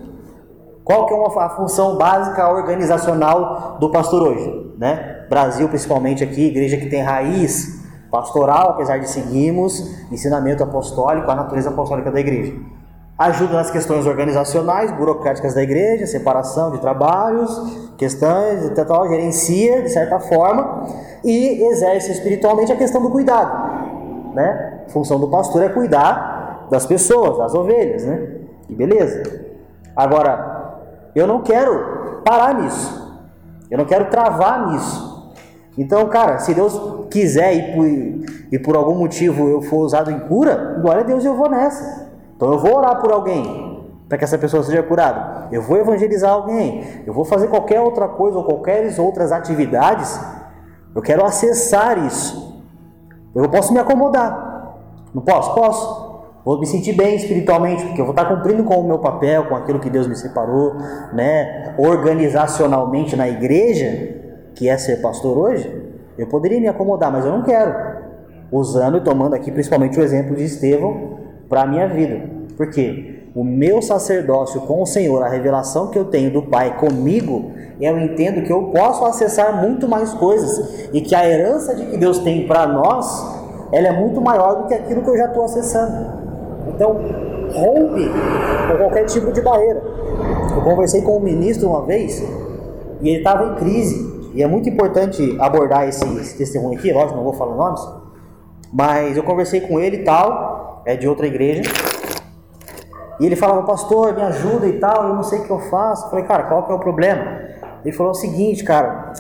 Qual 0.85 1.07
que 1.07 1.13
é 1.13 1.17
uma, 1.17 1.45
a 1.45 1.51
função 1.51 1.97
básica 1.97 2.49
organizacional 2.49 3.79
do 3.79 3.91
pastor 3.91 4.23
hoje? 4.23 4.75
Né? 4.79 5.27
Brasil, 5.29 5.69
principalmente 5.69 6.25
aqui, 6.25 6.47
igreja 6.47 6.77
que 6.77 6.87
tem 6.87 7.03
raiz 7.03 7.80
pastoral, 8.11 8.71
apesar 8.71 8.99
de 8.99 9.09
seguirmos 9.09 10.05
ensinamento 10.11 10.63
apostólico, 10.63 11.31
a 11.31 11.35
natureza 11.35 11.71
apostólica 11.71 12.11
da 12.11 12.21
igreja. 12.21 12.55
Ajuda 13.17 13.55
nas 13.55 13.71
questões 13.71 14.07
organizacionais, 14.07 14.91
burocráticas 14.93 15.55
da 15.55 15.63
igreja, 15.63 16.07
separação 16.07 16.71
de 16.71 16.79
trabalhos, 16.79 17.95
questões, 17.99 18.71
tal, 18.87 19.09
gerencia 19.09 19.83
de 19.83 19.91
certa 19.91 20.19
forma, 20.19 20.87
e 21.23 21.63
exerce 21.67 22.11
espiritualmente 22.13 22.73
a 22.73 22.77
questão 22.77 23.03
do 23.03 23.11
cuidado, 23.11 24.33
né? 24.35 24.85
A 24.87 24.91
função 24.91 25.21
do 25.21 25.29
pastor 25.29 25.63
é 25.63 25.69
cuidar 25.69 26.67
das 26.71 26.87
pessoas, 26.87 27.37
das 27.37 27.55
ovelhas, 27.55 28.05
né? 28.07 28.27
E 28.69 28.75
beleza. 28.75 29.23
Agora, 29.95 30.79
eu 31.15 31.27
não 31.27 31.43
quero 31.43 32.23
parar 32.25 32.55
nisso. 32.55 33.01
Eu 33.71 33.79
não 33.79 33.85
quero 33.85 34.07
travar 34.07 34.71
nisso. 34.71 35.10
Então, 35.79 36.07
cara, 36.09 36.39
se 36.39 36.53
Deus 36.53 37.07
quiser 37.11 37.55
e 37.55 37.75
por, 37.75 37.87
e 38.53 38.59
por 38.59 38.77
algum 38.77 38.95
motivo 38.95 39.49
eu 39.49 39.63
for 39.63 39.79
usado 39.79 40.11
em 40.11 40.19
cura, 40.21 40.79
glória 40.81 41.03
a 41.03 41.07
Deus 41.07 41.25
eu 41.25 41.37
vou 41.37 41.49
nessa. 41.49 42.11
Então 42.37 42.53
eu 42.53 42.59
vou 42.59 42.77
orar 42.77 43.01
por 43.01 43.13
alguém 43.13 43.71
para 44.09 44.19
que 44.19 44.25
essa 44.25 44.37
pessoa 44.37 44.63
seja 44.65 44.83
curada. 44.83 45.47
Eu 45.53 45.63
vou 45.63 45.77
evangelizar 45.77 46.33
alguém. 46.33 46.85
Eu 47.07 47.15
vou 47.15 47.25
fazer 47.25 47.47
qualquer 47.47 47.81
outra 47.81 48.09
coisa 48.09 48.39
ou 48.39 48.45
qualquer 48.45 48.93
outras 48.99 49.31
atividades. 49.31 50.21
Eu 50.95 51.01
quero 51.01 51.25
acessar 51.25 51.97
isso. 52.05 52.61
Eu 53.33 53.49
posso 53.49 53.73
me 53.73 53.79
acomodar. 53.79 54.75
Não 55.15 55.23
posso? 55.23 55.55
Posso. 55.55 56.11
Vou 56.45 56.59
me 56.59 56.67
sentir 56.67 56.95
bem 56.95 57.15
espiritualmente, 57.15 57.85
porque 57.85 58.01
eu 58.01 58.07
vou 58.07 58.15
estar 58.15 58.25
cumprindo 58.25 58.65
com 58.65 58.81
o 58.81 58.85
meu 58.85 58.99
papel, 58.99 59.47
com 59.47 59.55
aquilo 59.55 59.79
que 59.79 59.91
Deus 59.91 60.09
me 60.09 60.17
separou, 60.17 60.75
né? 61.13 61.75
Organizacionalmente 61.79 63.15
na 63.15 63.29
igreja, 63.29 64.20
que 64.55 64.69
é 64.69 64.77
ser 64.77 65.01
pastor 65.01 65.37
hoje, 65.37 65.91
eu 66.19 66.27
poderia 66.27 66.61
me 66.61 66.69
acomodar, 66.69 67.11
mas 67.11 67.25
eu 67.25 67.33
não 67.33 67.43
quero. 67.43 67.75
Usando 68.53 68.99
e 68.99 69.01
tomando 69.01 69.35
aqui 69.35 69.51
principalmente 69.51 69.99
o 69.99 70.03
exemplo 70.03 70.35
de 70.35 70.45
Estevão 70.45 71.19
para 71.49 71.63
a 71.63 71.67
minha 71.67 71.89
vida. 71.89 72.21
Por 72.57 72.69
quê? 72.71 73.25
O 73.35 73.45
meu 73.45 73.81
sacerdócio 73.81 74.61
com 74.63 74.83
o 74.83 74.87
Senhor, 74.87 75.23
a 75.23 75.29
revelação 75.29 75.89
que 75.89 75.99
eu 75.99 76.05
tenho 76.05 76.33
do 76.33 76.43
Pai 76.43 76.77
comigo, 76.79 77.53
eu 77.81 77.99
entendo 77.99 78.43
que 78.43 78.53
eu 78.53 78.65
posso 78.65 79.05
acessar 79.05 79.61
muito 79.65 79.89
mais 79.89 80.13
coisas 80.13 80.89
e 80.93 81.01
que 81.01 81.15
a 81.15 81.27
herança 81.27 81.75
de 81.75 81.87
que 81.87 81.97
Deus 81.97 82.19
tem 82.19 82.47
para 82.47 82.67
nós, 82.67 83.07
ela 83.73 83.89
é 83.89 83.93
muito 83.93 84.21
maior 84.21 84.63
do 84.63 84.69
que 84.69 84.75
aquilo 84.75 85.03
que 85.03 85.11
eu 85.11 85.17
já 85.17 85.27
estou 85.27 85.45
acessando. 85.45 86.21
Então, 86.69 87.01
rompe 87.53 88.11
com 88.69 88.77
qualquer 88.79 89.05
tipo 89.05 89.33
de 89.33 89.41
barreira. 89.41 89.81
Eu 90.55 90.63
conversei 90.63 91.03
com 91.03 91.17
um 91.17 91.21
ministro 91.21 91.69
uma 91.69 91.83
vez 91.87 92.21
e 93.01 93.09
ele 93.09 93.19
estava 93.19 93.53
em 93.53 93.55
crise. 93.57 94.10
E 94.35 94.43
é 94.43 94.47
muito 94.47 94.69
importante 94.69 95.37
abordar 95.41 95.89
esse, 95.89 96.05
esse, 96.19 96.37
testemunho 96.37 96.79
aqui, 96.79 96.93
lógico, 96.93 97.17
não 97.17 97.25
vou 97.25 97.33
falar 97.33 97.57
nomes, 97.57 97.81
mas 98.73 99.17
eu 99.17 99.23
conversei 99.23 99.61
com 99.61 99.81
ele 99.81 99.99
e 99.99 100.05
tal, 100.05 100.83
é 100.85 100.97
de 100.97 101.09
outra 101.09 101.27
igreja. 101.27 101.63
E 103.19 103.27
ele 103.27 103.37
falava, 103.37 103.63
pastor, 103.65 104.15
me 104.15 104.23
ajuda 104.23 104.67
e 104.67 104.79
tal, 104.79 105.09
eu 105.09 105.15
não 105.15 105.23
sei 105.23 105.41
o 105.41 105.45
que 105.45 105.51
eu 105.51 105.59
faço. 105.59 106.07
Eu 106.07 106.11
falei, 106.11 106.25
cara, 106.25 106.45
qual 106.45 106.65
que 106.65 106.73
é 106.73 106.75
o 106.75 106.79
problema? 106.79 107.41
Ele 107.85 107.95
falou 107.95 108.13
o 108.13 108.15
seguinte, 108.15 108.65
cara, 108.65 109.13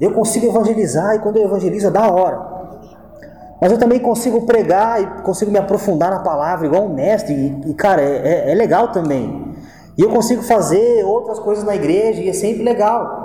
eu 0.00 0.12
consigo 0.12 0.46
evangelizar 0.46 1.14
e 1.14 1.18
quando 1.18 1.36
eu 1.36 1.44
evangelizo 1.44 1.88
é 1.88 1.90
da 1.90 2.10
hora. 2.10 2.54
Mas 3.60 3.72
eu 3.72 3.78
também 3.78 3.98
consigo 3.98 4.46
pregar 4.46 5.02
e 5.02 5.06
consigo 5.22 5.50
me 5.50 5.58
aprofundar 5.58 6.10
na 6.10 6.20
palavra, 6.20 6.66
igual 6.66 6.84
um 6.84 6.94
mestre, 6.94 7.34
e, 7.34 7.70
e 7.70 7.74
cara, 7.74 8.02
é, 8.02 8.48
é, 8.48 8.52
é 8.52 8.54
legal 8.54 8.88
também. 8.88 9.54
E 9.96 10.02
eu 10.02 10.10
consigo 10.10 10.42
fazer 10.42 11.04
outras 11.04 11.38
coisas 11.38 11.64
na 11.64 11.74
igreja 11.74 12.20
e 12.20 12.28
é 12.28 12.32
sempre 12.32 12.62
legal. 12.62 13.23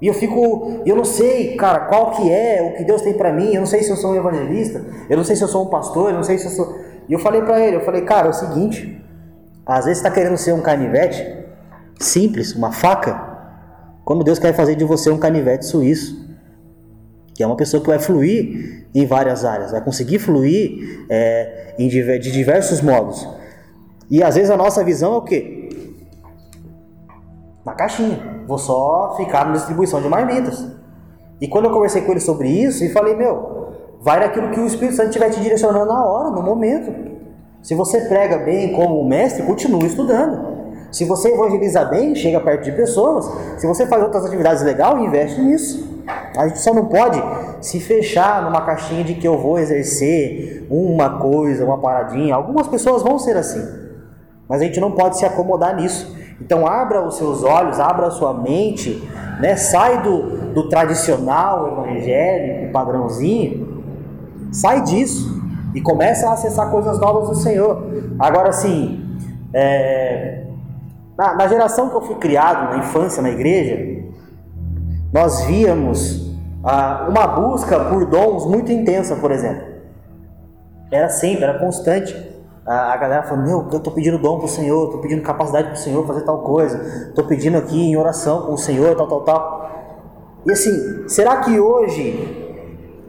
E 0.00 0.06
eu 0.06 0.14
fico, 0.14 0.82
eu 0.86 0.94
não 0.94 1.04
sei, 1.04 1.56
cara, 1.56 1.80
qual 1.80 2.12
que 2.12 2.30
é 2.30 2.62
o 2.62 2.76
que 2.76 2.84
Deus 2.84 3.02
tem 3.02 3.14
para 3.14 3.32
mim. 3.32 3.52
Eu 3.52 3.60
não 3.60 3.66
sei 3.66 3.82
se 3.82 3.90
eu 3.90 3.96
sou 3.96 4.12
um 4.12 4.16
evangelista, 4.16 4.84
eu 5.08 5.16
não 5.16 5.24
sei 5.24 5.34
se 5.34 5.42
eu 5.42 5.48
sou 5.48 5.66
um 5.66 5.70
pastor, 5.70 6.10
eu 6.10 6.16
não 6.16 6.22
sei 6.22 6.38
se 6.38 6.46
eu 6.46 6.50
sou. 6.52 6.78
E 7.08 7.12
eu 7.12 7.18
falei 7.18 7.42
para 7.42 7.60
ele, 7.60 7.76
eu 7.76 7.80
falei, 7.80 8.02
cara, 8.02 8.26
é 8.26 8.30
o 8.30 8.34
seguinte, 8.34 9.02
às 9.66 9.86
vezes 9.86 9.98
está 9.98 10.10
querendo 10.10 10.36
ser 10.36 10.52
um 10.52 10.60
canivete 10.60 11.26
simples, 11.98 12.54
uma 12.54 12.70
faca, 12.70 13.26
quando 14.04 14.22
Deus 14.22 14.38
quer 14.38 14.54
fazer 14.54 14.76
de 14.76 14.84
você 14.84 15.10
um 15.10 15.18
canivete 15.18 15.66
suíço 15.66 16.28
que 17.38 17.42
é 17.44 17.46
uma 17.46 17.54
pessoa 17.54 17.80
que 17.80 17.86
vai 17.86 18.00
fluir 18.00 18.88
em 18.92 19.06
várias 19.06 19.44
áreas, 19.44 19.70
vai 19.70 19.80
conseguir 19.80 20.18
fluir 20.18 21.06
é, 21.08 21.72
em, 21.78 21.86
de 21.86 22.32
diversos 22.32 22.80
modos. 22.80 23.28
E 24.10 24.24
às 24.24 24.34
vezes 24.34 24.50
a 24.50 24.56
nossa 24.56 24.82
visão 24.82 25.14
é 25.14 25.16
o 25.18 25.22
quê? 25.22 25.67
Na 27.68 27.74
caixinha. 27.74 28.18
Vou 28.46 28.56
só 28.56 29.14
ficar 29.18 29.44
na 29.44 29.52
distribuição 29.52 30.00
de 30.00 30.08
marmitas. 30.08 30.66
E 31.38 31.46
quando 31.46 31.66
eu 31.66 31.70
conversei 31.70 32.00
com 32.00 32.12
ele 32.12 32.20
sobre 32.20 32.48
isso, 32.48 32.82
e 32.82 32.88
falei, 32.88 33.14
meu, 33.14 33.74
vai 34.00 34.20
naquilo 34.20 34.50
que 34.50 34.58
o 34.58 34.64
Espírito 34.64 34.96
Santo 34.96 35.08
estiver 35.08 35.28
te 35.28 35.38
direcionando 35.40 35.84
na 35.84 36.02
hora, 36.02 36.30
no 36.30 36.42
momento. 36.42 36.90
Se 37.62 37.74
você 37.74 38.00
prega 38.06 38.38
bem 38.38 38.72
como 38.72 39.04
mestre, 39.04 39.42
continue 39.42 39.84
estudando. 39.84 40.56
Se 40.90 41.04
você 41.04 41.34
evangeliza 41.34 41.84
bem, 41.84 42.14
chega 42.14 42.40
perto 42.40 42.64
de 42.64 42.72
pessoas. 42.72 43.30
Se 43.58 43.66
você 43.66 43.86
faz 43.86 44.02
outras 44.02 44.24
atividades 44.24 44.62
legais, 44.62 44.98
investe 44.98 45.42
nisso. 45.42 46.02
A 46.38 46.48
gente 46.48 46.60
só 46.60 46.72
não 46.72 46.86
pode 46.86 47.22
se 47.60 47.78
fechar 47.80 48.42
numa 48.42 48.62
caixinha 48.62 49.04
de 49.04 49.14
que 49.14 49.28
eu 49.28 49.36
vou 49.36 49.58
exercer 49.58 50.66
uma 50.70 51.18
coisa, 51.18 51.66
uma 51.66 51.76
paradinha. 51.76 52.34
Algumas 52.34 52.66
pessoas 52.66 53.02
vão 53.02 53.18
ser 53.18 53.36
assim, 53.36 53.62
mas 54.48 54.62
a 54.62 54.64
gente 54.64 54.80
não 54.80 54.92
pode 54.92 55.18
se 55.18 55.26
acomodar 55.26 55.76
nisso. 55.76 56.16
Então 56.40 56.66
abra 56.66 57.04
os 57.04 57.16
seus 57.16 57.42
olhos, 57.42 57.80
abra 57.80 58.06
a 58.06 58.10
sua 58.10 58.32
mente, 58.32 59.02
né? 59.40 59.56
sai 59.56 60.02
do, 60.02 60.52
do 60.52 60.68
tradicional 60.68 61.66
evangélico, 61.68 62.72
padrãozinho, 62.72 63.82
sai 64.52 64.82
disso 64.82 65.42
e 65.74 65.80
começa 65.80 66.28
a 66.28 66.32
acessar 66.32 66.70
coisas 66.70 66.98
novas 66.98 67.28
do 67.28 67.34
Senhor. 67.34 67.82
Agora 68.18 68.52
sim, 68.52 69.18
é, 69.52 70.44
na, 71.16 71.34
na 71.34 71.48
geração 71.48 71.90
que 71.90 71.96
eu 71.96 72.02
fui 72.02 72.16
criado, 72.16 72.70
na 72.70 72.78
infância, 72.78 73.20
na 73.20 73.30
igreja, 73.30 73.98
nós 75.12 75.42
víamos 75.44 76.28
ah, 76.62 77.06
uma 77.08 77.26
busca 77.26 77.80
por 77.86 78.06
dons 78.06 78.46
muito 78.46 78.70
intensa, 78.70 79.16
por 79.16 79.30
exemplo. 79.30 79.66
Era 80.90 81.08
sempre, 81.08 81.44
era 81.44 81.58
constante. 81.58 82.14
A 82.68 82.94
galera 82.98 83.22
falando: 83.22 83.46
Meu, 83.46 83.66
eu 83.72 83.78
estou 83.78 83.90
pedindo 83.94 84.18
dom 84.18 84.36
para 84.36 84.44
o 84.44 84.48
Senhor, 84.48 84.84
estou 84.84 85.00
pedindo 85.00 85.22
capacidade 85.22 85.68
para 85.68 85.74
o 85.74 85.78
Senhor 85.78 86.06
fazer 86.06 86.20
tal 86.20 86.42
coisa, 86.42 87.08
estou 87.08 87.24
pedindo 87.24 87.56
aqui 87.56 87.80
em 87.80 87.96
oração 87.96 88.42
com 88.42 88.52
o 88.52 88.58
Senhor, 88.58 88.94
tal, 88.94 89.08
tal, 89.08 89.22
tal. 89.22 89.70
E 90.44 90.52
assim, 90.52 91.08
será 91.08 91.38
que 91.38 91.58
hoje 91.58 92.60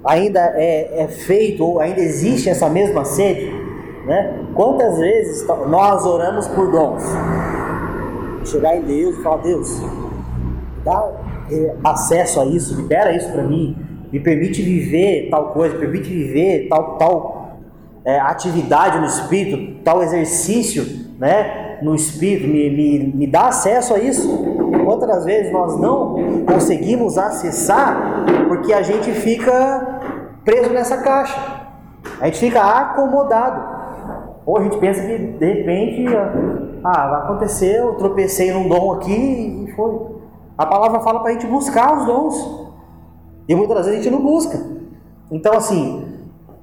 ainda 0.06 0.40
é, 0.56 1.04
é 1.04 1.08
feito 1.10 1.66
ou 1.66 1.82
ainda 1.82 2.00
existe 2.00 2.50
essa 2.50 2.70
mesma 2.70 3.04
sede? 3.04 3.52
Né? 4.06 4.46
Quantas 4.56 4.98
vezes 4.98 5.46
nós 5.68 6.06
oramos 6.06 6.48
por 6.48 6.72
dons? 6.72 7.04
Chegar 8.46 8.78
em 8.78 8.82
Deus 8.84 9.18
e 9.18 9.22
falar: 9.22 9.42
Deus, 9.42 9.82
dá 10.86 11.06
é, 11.52 11.76
acesso 11.84 12.40
a 12.40 12.46
isso, 12.46 12.78
libera 12.78 13.14
isso 13.14 13.30
para 13.30 13.44
mim, 13.44 13.76
me 14.10 14.22
permite 14.22 14.62
viver 14.62 15.28
tal 15.30 15.50
coisa, 15.50 15.78
permite 15.78 16.08
viver 16.08 16.70
tal, 16.70 16.98
tal 16.98 17.39
é, 18.06 18.20
atividade 18.20 19.00
no 19.00 19.06
espírito, 19.06 19.84
tal 19.84 20.02
exercício 20.02 20.84
né, 21.20 21.80
no 21.82 21.94
espírito, 21.94 22.48
me, 22.48 22.70
me, 22.70 23.14
me 23.16 23.28
dá 23.28 23.48
acesso 23.48 23.94
a 23.94 24.00
isso. 24.00 24.28
Quantas 24.86 25.26
vezes 25.26 25.52
nós 25.52 25.80
não 25.80 26.46
conseguimos 26.46 27.18
acessar 27.18 28.26
porque 28.48 28.74
a 28.74 28.82
gente 28.82 29.12
fica 29.12 30.00
preso 30.44 30.72
nessa 30.72 30.98
caixa, 30.98 31.68
a 32.20 32.26
gente 32.26 32.40
fica 32.40 32.62
acomodado. 32.62 33.80
Ou 34.46 34.58
a 34.58 34.64
gente 34.64 34.78
pensa 34.78 35.02
que 35.02 35.18
de 35.18 35.46
repente, 35.46 36.06
ah, 36.84 37.18
aconteceu, 37.18 37.94
tropecei 37.96 38.52
num 38.52 38.68
dom 38.68 38.94
aqui 38.94 39.12
e 39.68 39.72
foi. 39.76 40.00
A 40.58 40.66
palavra 40.66 41.00
fala 41.02 41.20
para 41.20 41.30
a 41.30 41.34
gente 41.34 41.46
buscar 41.46 41.96
os 41.96 42.06
dons. 42.06 42.70
E 43.48 43.54
muitas 43.54 43.86
vezes 43.86 44.00
a 44.00 44.04
gente 44.04 44.12
não 44.12 44.24
busca. 44.24 44.60
Então, 45.32 45.54
assim, 45.54 46.09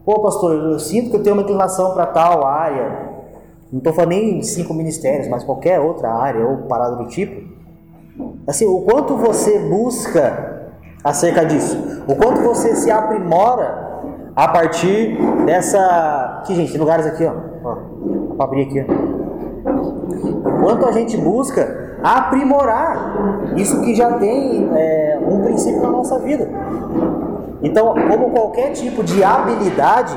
pô, 0.06 0.20
pastor, 0.20 0.54
eu 0.54 0.78
sinto 0.78 1.10
que 1.10 1.16
eu 1.16 1.22
tenho 1.22 1.34
uma 1.34 1.42
inclinação 1.42 1.92
para 1.92 2.06
tal 2.06 2.46
área. 2.46 3.16
Não 3.72 3.78
estou 3.78 3.92
falando 3.92 4.10
nem 4.10 4.38
de 4.38 4.46
cinco 4.46 4.72
ministérios, 4.72 5.26
mas 5.26 5.42
qualquer 5.42 5.80
outra 5.80 6.12
área 6.12 6.46
ou 6.46 6.58
parada 6.68 6.94
do 6.94 7.08
tipo. 7.08 7.44
Assim, 8.46 8.64
o 8.64 8.82
quanto 8.82 9.16
você 9.16 9.58
busca 9.58 10.70
acerca 11.02 11.44
disso? 11.44 12.04
O 12.06 12.14
quanto 12.14 12.40
você 12.42 12.76
se 12.76 12.88
aprimora 12.88 13.84
a 14.36 14.46
partir 14.46 15.18
dessa. 15.44 16.38
Aqui, 16.40 16.54
gente, 16.54 16.70
tem 16.70 16.80
lugares 16.80 17.04
aqui, 17.04 17.24
ó. 17.24 17.34
ó 17.64 18.42
abrir 18.42 18.62
aqui, 18.62 18.86
ó. 18.88 20.62
Quanto 20.62 20.86
a 20.86 20.92
gente 20.92 21.16
busca 21.16 21.98
aprimorar 22.02 23.52
isso 23.56 23.80
que 23.82 23.94
já 23.94 24.12
tem 24.18 24.68
é, 24.72 25.18
um 25.26 25.42
princípio 25.42 25.82
na 25.82 25.90
nossa 25.90 26.18
vida. 26.20 26.48
Então, 27.62 27.94
como 28.08 28.30
qualquer 28.30 28.72
tipo 28.72 29.02
de 29.02 29.22
habilidade, 29.24 30.14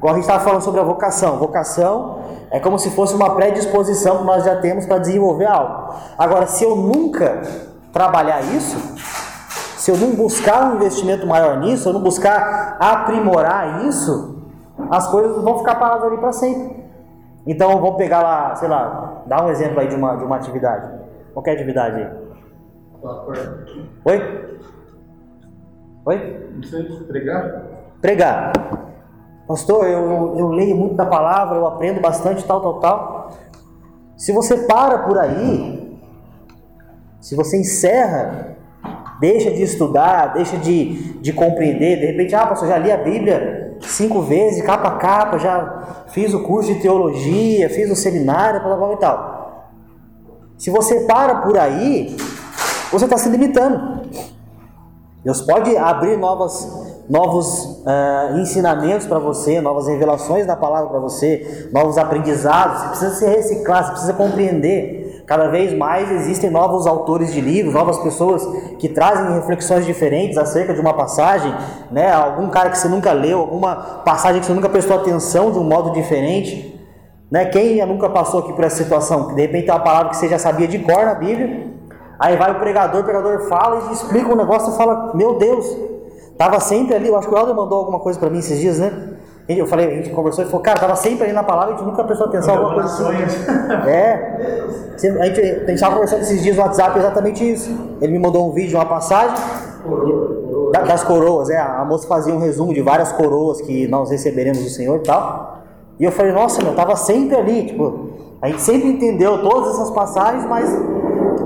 como 0.00 0.12
a 0.12 0.16
gente 0.16 0.24
estava 0.24 0.42
falando 0.42 0.62
sobre 0.62 0.80
a 0.80 0.84
vocação, 0.84 1.38
vocação 1.38 2.18
é 2.50 2.60
como 2.60 2.78
se 2.78 2.90
fosse 2.90 3.14
uma 3.14 3.34
predisposição 3.34 4.18
que 4.18 4.24
nós 4.24 4.44
já 4.44 4.56
temos 4.56 4.84
para 4.84 4.98
desenvolver 4.98 5.46
algo. 5.46 5.94
Agora, 6.18 6.46
se 6.46 6.64
eu 6.64 6.76
nunca 6.76 7.40
trabalhar 7.92 8.42
isso, 8.42 8.76
se 9.76 9.90
eu 9.90 9.96
não 9.96 10.14
buscar 10.14 10.64
um 10.64 10.76
investimento 10.76 11.26
maior 11.26 11.58
nisso, 11.58 11.88
eu 11.88 11.92
não 11.92 12.02
buscar 12.02 12.76
aprimorar 12.78 13.84
isso, 13.86 14.42
as 14.90 15.06
coisas 15.08 15.42
vão 15.42 15.58
ficar 15.58 15.76
paradas 15.76 16.04
ali 16.04 16.18
para 16.18 16.32
sempre. 16.32 16.82
Então, 17.46 17.80
vamos 17.80 17.96
pegar 17.96 18.22
lá, 18.22 18.54
sei 18.54 18.68
lá, 18.68 19.22
dá 19.26 19.44
um 19.44 19.48
exemplo 19.48 19.80
aí 19.80 19.88
de 19.88 19.96
uma, 19.96 20.16
de 20.16 20.24
uma 20.24 20.36
atividade. 20.36 20.88
Qualquer 21.32 21.52
atividade 21.52 21.96
aí. 21.96 22.10
Oi? 24.04 24.60
Oi? 26.04 26.50
Não 26.56 26.62
sei, 26.64 26.82
pregar? 27.06 27.62
Pregar. 28.00 28.52
Pastor, 29.46 29.86
eu, 29.86 30.36
eu 30.36 30.48
leio 30.48 30.76
muito 30.76 30.96
da 30.96 31.06
palavra, 31.06 31.56
eu 31.56 31.66
aprendo 31.66 32.00
bastante, 32.00 32.44
tal, 32.44 32.60
tal, 32.60 32.80
tal. 32.80 33.30
Se 34.16 34.32
você 34.32 34.66
para 34.66 34.98
por 34.98 35.16
aí, 35.18 35.98
se 37.20 37.36
você 37.36 37.58
encerra, 37.58 38.56
deixa 39.20 39.50
de 39.52 39.62
estudar, 39.62 40.34
deixa 40.34 40.56
de, 40.56 41.20
de 41.20 41.32
compreender, 41.32 42.00
de 42.00 42.06
repente, 42.06 42.34
ah, 42.34 42.48
pastor, 42.48 42.68
já 42.68 42.78
li 42.78 42.90
a 42.90 42.96
Bíblia 42.96 43.76
cinco 43.80 44.22
vezes, 44.22 44.62
capa 44.62 44.88
a 44.88 44.96
capa, 44.96 45.38
já 45.38 46.04
fiz 46.08 46.34
o 46.34 46.42
curso 46.42 46.74
de 46.74 46.80
teologia, 46.80 47.70
fiz 47.70 47.90
o 47.90 47.96
seminário, 47.96 48.60
tal, 48.60 48.78
tal 48.78 48.92
e 48.92 48.96
tal. 48.96 49.72
Se 50.58 50.68
você 50.70 51.00
para 51.00 51.36
por 51.36 51.56
aí, 51.56 52.16
você 52.90 53.04
está 53.04 53.16
se 53.16 53.28
limitando. 53.28 54.01
Deus 55.24 55.40
pode 55.40 55.76
abrir 55.76 56.16
novas, 56.16 57.04
novos 57.08 57.64
uh, 57.86 58.38
ensinamentos 58.38 59.06
para 59.06 59.20
você, 59.20 59.60
novas 59.60 59.86
revelações 59.86 60.46
da 60.46 60.56
palavra 60.56 60.90
para 60.90 60.98
você, 60.98 61.68
novos 61.72 61.96
aprendizados. 61.96 62.80
Você 62.80 62.88
precisa 62.88 63.14
se 63.14 63.26
reciclar, 63.26 63.84
você 63.84 63.90
precisa 63.92 64.12
compreender. 64.14 65.22
Cada 65.24 65.46
vez 65.46 65.72
mais 65.72 66.10
existem 66.10 66.50
novos 66.50 66.86
autores 66.86 67.32
de 67.32 67.40
livros, 67.40 67.72
novas 67.72 67.98
pessoas 67.98 68.44
que 68.80 68.88
trazem 68.88 69.32
reflexões 69.34 69.86
diferentes 69.86 70.36
acerca 70.36 70.74
de 70.74 70.80
uma 70.80 70.92
passagem, 70.92 71.54
né? 71.92 72.12
Algum 72.12 72.48
cara 72.50 72.70
que 72.70 72.78
você 72.78 72.88
nunca 72.88 73.12
leu, 73.12 73.38
alguma 73.38 73.76
passagem 74.04 74.40
que 74.40 74.46
você 74.46 74.52
nunca 74.52 74.68
prestou 74.68 74.96
atenção 74.96 75.52
de 75.52 75.58
um 75.58 75.64
modo 75.64 75.92
diferente. 75.92 76.72
Né? 77.30 77.46
Quem 77.46 77.84
nunca 77.86 78.10
passou 78.10 78.40
aqui 78.40 78.52
por 78.52 78.64
essa 78.64 78.76
situação? 78.76 79.34
De 79.34 79.40
repente 79.40 79.66
tem 79.66 79.74
uma 79.74 79.80
palavra 79.80 80.10
que 80.10 80.16
você 80.16 80.28
já 80.28 80.38
sabia 80.38 80.68
de 80.68 80.80
cor 80.80 81.06
na 81.06 81.14
Bíblia, 81.14 81.66
Aí 82.22 82.36
vai 82.36 82.52
o 82.52 82.54
pregador, 82.54 83.00
o 83.00 83.04
pregador 83.04 83.40
fala 83.48 83.88
e 83.90 83.92
explica 83.94 84.32
um 84.32 84.36
negócio 84.36 84.72
e 84.72 84.76
fala: 84.76 85.10
Meu 85.12 85.38
Deus, 85.38 85.76
tava 86.38 86.60
sempre 86.60 86.94
ali. 86.94 87.08
Eu 87.08 87.16
acho 87.18 87.28
que 87.28 87.34
o 87.34 87.36
Helder 87.36 87.52
mandou 87.52 87.80
alguma 87.80 87.98
coisa 87.98 88.16
para 88.16 88.30
mim 88.30 88.38
esses 88.38 88.60
dias, 88.60 88.78
né? 88.78 89.08
Eu 89.48 89.66
falei, 89.66 89.86
a 89.86 89.94
gente 89.96 90.10
conversou 90.10 90.44
e 90.44 90.46
falou, 90.46 90.62
cara, 90.62 90.78
tava 90.78 90.94
sempre 90.94 91.24
ali 91.24 91.32
na 91.32 91.42
palavra, 91.42 91.74
a 91.74 91.76
gente 91.76 91.84
nunca 91.84 92.04
prestou 92.04 92.28
atenção 92.28 92.54
alguma 92.54 92.74
coisa 92.74 92.88
assim. 92.88 93.42
É. 93.90 94.62
A 94.94 95.26
gente, 95.26 95.40
a 95.40 95.66
gente 95.66 95.80
tava 95.80 95.94
conversando 95.94 96.22
esses 96.22 96.42
dias 96.42 96.56
no 96.56 96.62
WhatsApp 96.62 96.96
exatamente 96.96 97.52
isso. 97.52 97.68
Ele 98.00 98.12
me 98.12 98.20
mandou 98.20 98.48
um 98.48 98.52
vídeo, 98.52 98.78
uma 98.78 98.86
passagem 98.86 99.34
das 100.86 101.02
coroas, 101.02 101.50
é. 101.50 101.58
A 101.58 101.84
moça 101.84 102.06
fazia 102.06 102.32
um 102.32 102.38
resumo 102.38 102.72
de 102.72 102.80
várias 102.80 103.10
coroas 103.10 103.60
que 103.60 103.88
nós 103.88 104.10
receberemos 104.10 104.62
do 104.62 104.70
Senhor 104.70 104.96
e 104.98 105.02
tal. 105.02 105.58
E 105.98 106.04
eu 106.04 106.12
falei, 106.12 106.30
nossa, 106.30 106.62
meu, 106.62 106.72
tava 106.74 106.94
sempre 106.94 107.36
ali, 107.36 107.66
tipo, 107.66 108.10
a 108.40 108.46
gente 108.46 108.62
sempre 108.62 108.88
entendeu 108.88 109.42
todas 109.42 109.74
essas 109.74 109.90
passagens, 109.90 110.44
mas 110.46 110.70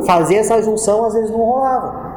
fazer 0.05 0.37
essa 0.37 0.61
junção 0.63 1.05
às 1.05 1.15
vezes 1.15 1.31
não 1.31 1.39
rolava. 1.39 2.17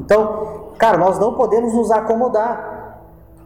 Então, 0.00 0.72
cara, 0.78 0.96
nós 0.96 1.18
não 1.18 1.34
podemos 1.34 1.74
nos 1.74 1.90
acomodar. 1.90 2.78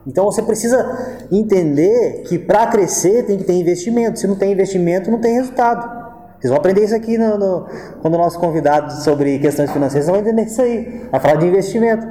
Então 0.07 0.25
você 0.25 0.43
precisa 0.43 1.25
entender 1.31 2.23
que 2.27 2.39
para 2.39 2.67
crescer 2.67 3.25
tem 3.25 3.39
que 3.39 3.45
ter 3.45 3.55
investimento. 3.55 4.19
Se 4.19 4.27
não 4.27 4.35
tem 4.35 4.53
investimento, 4.53 5.11
não 5.11 5.21
tem 5.21 5.35
resultado. 5.35 6.03
Vocês 6.39 6.51
vão 6.51 6.59
aprender 6.59 6.83
isso 6.83 6.95
aqui 6.95 7.17
no, 7.17 7.39
no, 7.39 7.67
quando 8.01 8.15
o 8.15 8.19
nosso 8.19 8.39
convidado 8.39 8.93
sobre 9.03 9.39
questões 9.39 9.71
financeiras 9.71 10.09
vai 10.09 10.21
entender 10.21 10.43
isso 10.43 10.61
aí. 10.61 11.07
Vai 11.11 11.21
falar 11.21 11.37
de 11.37 11.47
investimento. 11.47 12.05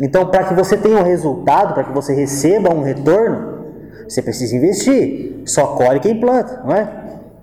Então, 0.00 0.26
para 0.30 0.44
que 0.44 0.54
você 0.54 0.76
tenha 0.76 0.98
um 0.98 1.02
resultado, 1.02 1.74
para 1.74 1.84
que 1.84 1.92
você 1.92 2.14
receba 2.14 2.72
um 2.72 2.82
retorno, 2.82 3.64
você 4.08 4.22
precisa 4.22 4.56
investir. 4.56 5.42
Só 5.46 5.66
colhe 5.68 5.98
quem 5.98 6.20
planta, 6.20 6.62
não 6.64 6.74
é? 6.74 6.88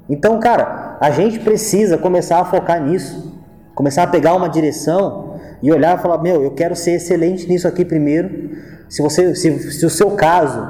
Então, 0.09 0.39
cara, 0.39 0.97
a 0.99 1.11
gente 1.11 1.39
precisa 1.39 1.97
começar 1.97 2.39
a 2.39 2.45
focar 2.45 2.81
nisso. 2.81 3.36
Começar 3.77 4.01
a 4.01 4.07
pegar 4.07 4.33
uma 4.33 4.49
direção 4.49 5.35
e 5.61 5.71
olhar 5.71 5.99
e 5.99 6.01
falar: 6.01 6.17
Meu, 6.17 6.41
eu 6.43 6.49
quero 6.49 6.75
ser 6.75 6.93
excelente 6.93 7.47
nisso 7.47 7.67
aqui 7.67 7.85
primeiro. 7.85 8.49
Se, 8.89 9.03
você, 9.03 9.35
se, 9.35 9.71
se 9.71 9.85
o 9.85 9.89
seu 9.89 10.09
caso, 10.15 10.67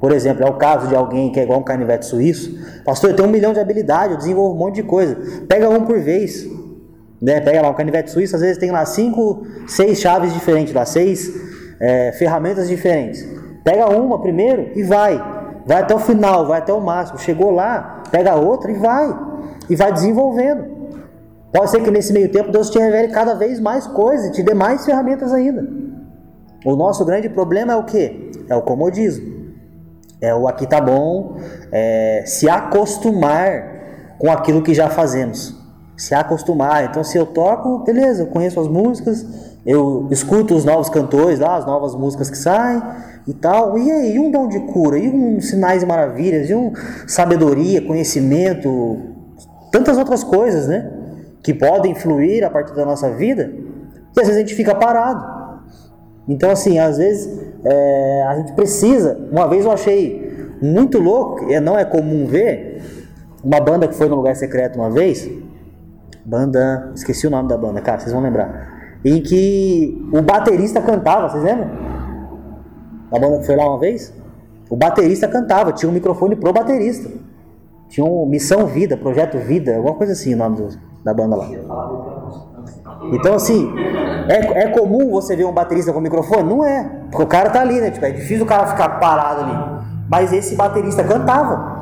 por 0.00 0.12
exemplo, 0.12 0.44
é 0.44 0.48
o 0.48 0.54
caso 0.54 0.86
de 0.86 0.94
alguém 0.94 1.32
que 1.32 1.40
é 1.40 1.42
igual 1.42 1.58
um 1.58 1.64
canivete 1.64 2.06
suíço, 2.06 2.56
pastor, 2.84 3.10
eu 3.10 3.16
tenho 3.16 3.28
um 3.28 3.32
milhão 3.32 3.52
de 3.52 3.58
habilidades, 3.58 4.12
eu 4.12 4.18
desenvolvo 4.18 4.54
um 4.54 4.58
monte 4.58 4.76
de 4.76 4.84
coisa. 4.84 5.18
Pega 5.48 5.68
um 5.68 5.84
por 5.84 5.98
vez. 5.98 6.46
Né? 7.20 7.40
Pega 7.40 7.60
lá 7.60 7.70
um 7.70 7.74
canivete 7.74 8.12
suíço, 8.12 8.36
às 8.36 8.42
vezes 8.42 8.56
tem 8.56 8.70
lá 8.70 8.86
cinco, 8.86 9.44
seis 9.66 9.98
chaves 9.98 10.32
diferentes, 10.32 10.72
lá, 10.72 10.84
seis 10.84 11.28
é, 11.80 12.12
ferramentas 12.12 12.68
diferentes. 12.68 13.26
Pega 13.64 13.88
uma 13.88 14.20
primeiro 14.20 14.70
e 14.76 14.84
vai. 14.84 15.20
Vai 15.66 15.78
até 15.78 15.92
o 15.92 15.98
final, 15.98 16.46
vai 16.46 16.60
até 16.60 16.72
o 16.72 16.80
máximo. 16.80 17.18
Chegou 17.18 17.50
lá, 17.50 18.04
pega 18.12 18.36
outra 18.36 18.70
e 18.70 18.74
vai. 18.74 19.12
E 19.68 19.74
vai 19.74 19.92
desenvolvendo. 19.92 20.83
Pode 21.54 21.70
ser 21.70 21.84
que 21.84 21.90
nesse 21.92 22.12
meio 22.12 22.32
tempo 22.32 22.50
Deus 22.50 22.68
te 22.68 22.80
revele 22.80 23.12
cada 23.12 23.34
vez 23.34 23.60
mais 23.60 23.86
coisas, 23.86 24.34
te 24.34 24.42
dê 24.42 24.52
mais 24.54 24.84
ferramentas 24.84 25.32
ainda. 25.32 25.64
O 26.64 26.74
nosso 26.74 27.04
grande 27.04 27.28
problema 27.28 27.74
é 27.74 27.76
o 27.76 27.84
que? 27.84 28.32
É 28.48 28.56
o 28.56 28.62
comodismo. 28.62 29.54
É 30.20 30.34
o 30.34 30.48
aqui 30.48 30.66
tá 30.66 30.80
bom, 30.80 31.36
é 31.70 32.24
se 32.26 32.48
acostumar 32.48 34.16
com 34.18 34.32
aquilo 34.32 34.62
que 34.62 34.74
já 34.74 34.90
fazemos. 34.90 35.54
Se 35.96 36.12
acostumar. 36.12 36.86
Então, 36.86 37.04
se 37.04 37.16
eu 37.16 37.24
toco, 37.24 37.84
beleza, 37.84 38.24
eu 38.24 38.26
conheço 38.26 38.58
as 38.58 38.66
músicas, 38.66 39.24
eu 39.64 40.08
escuto 40.10 40.56
os 40.56 40.64
novos 40.64 40.88
cantores 40.88 41.38
lá, 41.38 41.56
as 41.56 41.66
novas 41.66 41.94
músicas 41.94 42.30
que 42.30 42.38
saem 42.38 42.82
e 43.28 43.32
tal. 43.32 43.78
E 43.78 43.92
aí, 43.92 44.16
e 44.16 44.18
um 44.18 44.28
dom 44.28 44.48
de 44.48 44.58
cura? 44.58 44.98
E 44.98 45.08
um 45.08 45.40
sinais 45.40 45.84
e 45.84 45.86
maravilhas? 45.86 46.50
E 46.50 46.54
um 46.54 46.72
sabedoria, 47.06 47.80
conhecimento? 47.80 48.98
Tantas 49.70 49.96
outras 49.96 50.24
coisas, 50.24 50.66
né? 50.66 51.03
Que 51.44 51.52
podem 51.52 51.94
fluir 51.94 52.42
a 52.42 52.48
partir 52.48 52.74
da 52.74 52.86
nossa 52.86 53.10
vida, 53.10 53.52
e 54.16 54.20
às 54.20 54.26
vezes 54.26 54.36
a 54.36 54.40
gente 54.40 54.54
fica 54.54 54.74
parado. 54.74 55.22
Então, 56.26 56.50
assim, 56.50 56.78
às 56.78 56.96
vezes 56.96 57.52
é, 57.62 58.24
a 58.26 58.36
gente 58.36 58.52
precisa. 58.54 59.18
Uma 59.30 59.46
vez 59.46 59.66
eu 59.66 59.70
achei 59.70 60.48
muito 60.62 60.98
louco, 60.98 61.50
e 61.50 61.60
não 61.60 61.78
é 61.78 61.84
comum 61.84 62.24
ver, 62.26 62.82
uma 63.44 63.60
banda 63.60 63.86
que 63.86 63.94
foi 63.94 64.08
no 64.08 64.16
lugar 64.16 64.34
secreto 64.34 64.76
uma 64.76 64.90
vez, 64.90 65.30
banda, 66.24 66.90
esqueci 66.94 67.26
o 67.26 67.30
nome 67.30 67.46
da 67.46 67.58
banda, 67.58 67.82
cara, 67.82 68.00
vocês 68.00 68.12
vão 68.12 68.22
lembrar, 68.22 68.98
em 69.04 69.20
que 69.20 70.08
o 70.10 70.22
baterista 70.22 70.80
cantava, 70.80 71.28
vocês 71.28 71.44
lembram? 71.44 71.70
A 73.12 73.18
banda 73.18 73.38
que 73.40 73.44
foi 73.44 73.54
lá 73.54 73.68
uma 73.68 73.78
vez? 73.78 74.14
O 74.70 74.76
baterista 74.76 75.28
cantava, 75.28 75.72
tinha 75.72 75.90
um 75.90 75.92
microfone 75.92 76.34
pro 76.34 76.54
baterista. 76.54 77.10
Tinha 77.86 78.06
um 78.06 78.24
Missão 78.24 78.66
Vida, 78.66 78.96
Projeto 78.96 79.36
Vida, 79.36 79.76
alguma 79.76 79.94
coisa 79.94 80.14
assim 80.14 80.32
o 80.32 80.38
nome 80.38 80.56
do 80.56 80.93
da 81.04 81.12
banda 81.12 81.36
lá. 81.36 81.46
Então, 83.12 83.34
assim, 83.34 83.70
é, 84.28 84.64
é 84.64 84.68
comum 84.68 85.10
você 85.10 85.36
ver 85.36 85.44
um 85.44 85.52
baterista 85.52 85.92
com 85.92 86.00
microfone? 86.00 86.48
Não 86.48 86.64
é, 86.64 86.90
porque 87.10 87.22
o 87.22 87.26
cara 87.26 87.50
tá 87.50 87.60
ali, 87.60 87.80
né? 87.80 87.90
Tipo, 87.90 88.06
é 88.06 88.10
difícil 88.10 88.44
o 88.44 88.48
cara 88.48 88.66
ficar 88.66 88.88
parado 88.98 89.42
ali. 89.42 89.84
Mas 90.08 90.32
esse 90.32 90.56
baterista 90.56 91.04
cantava. 91.04 91.74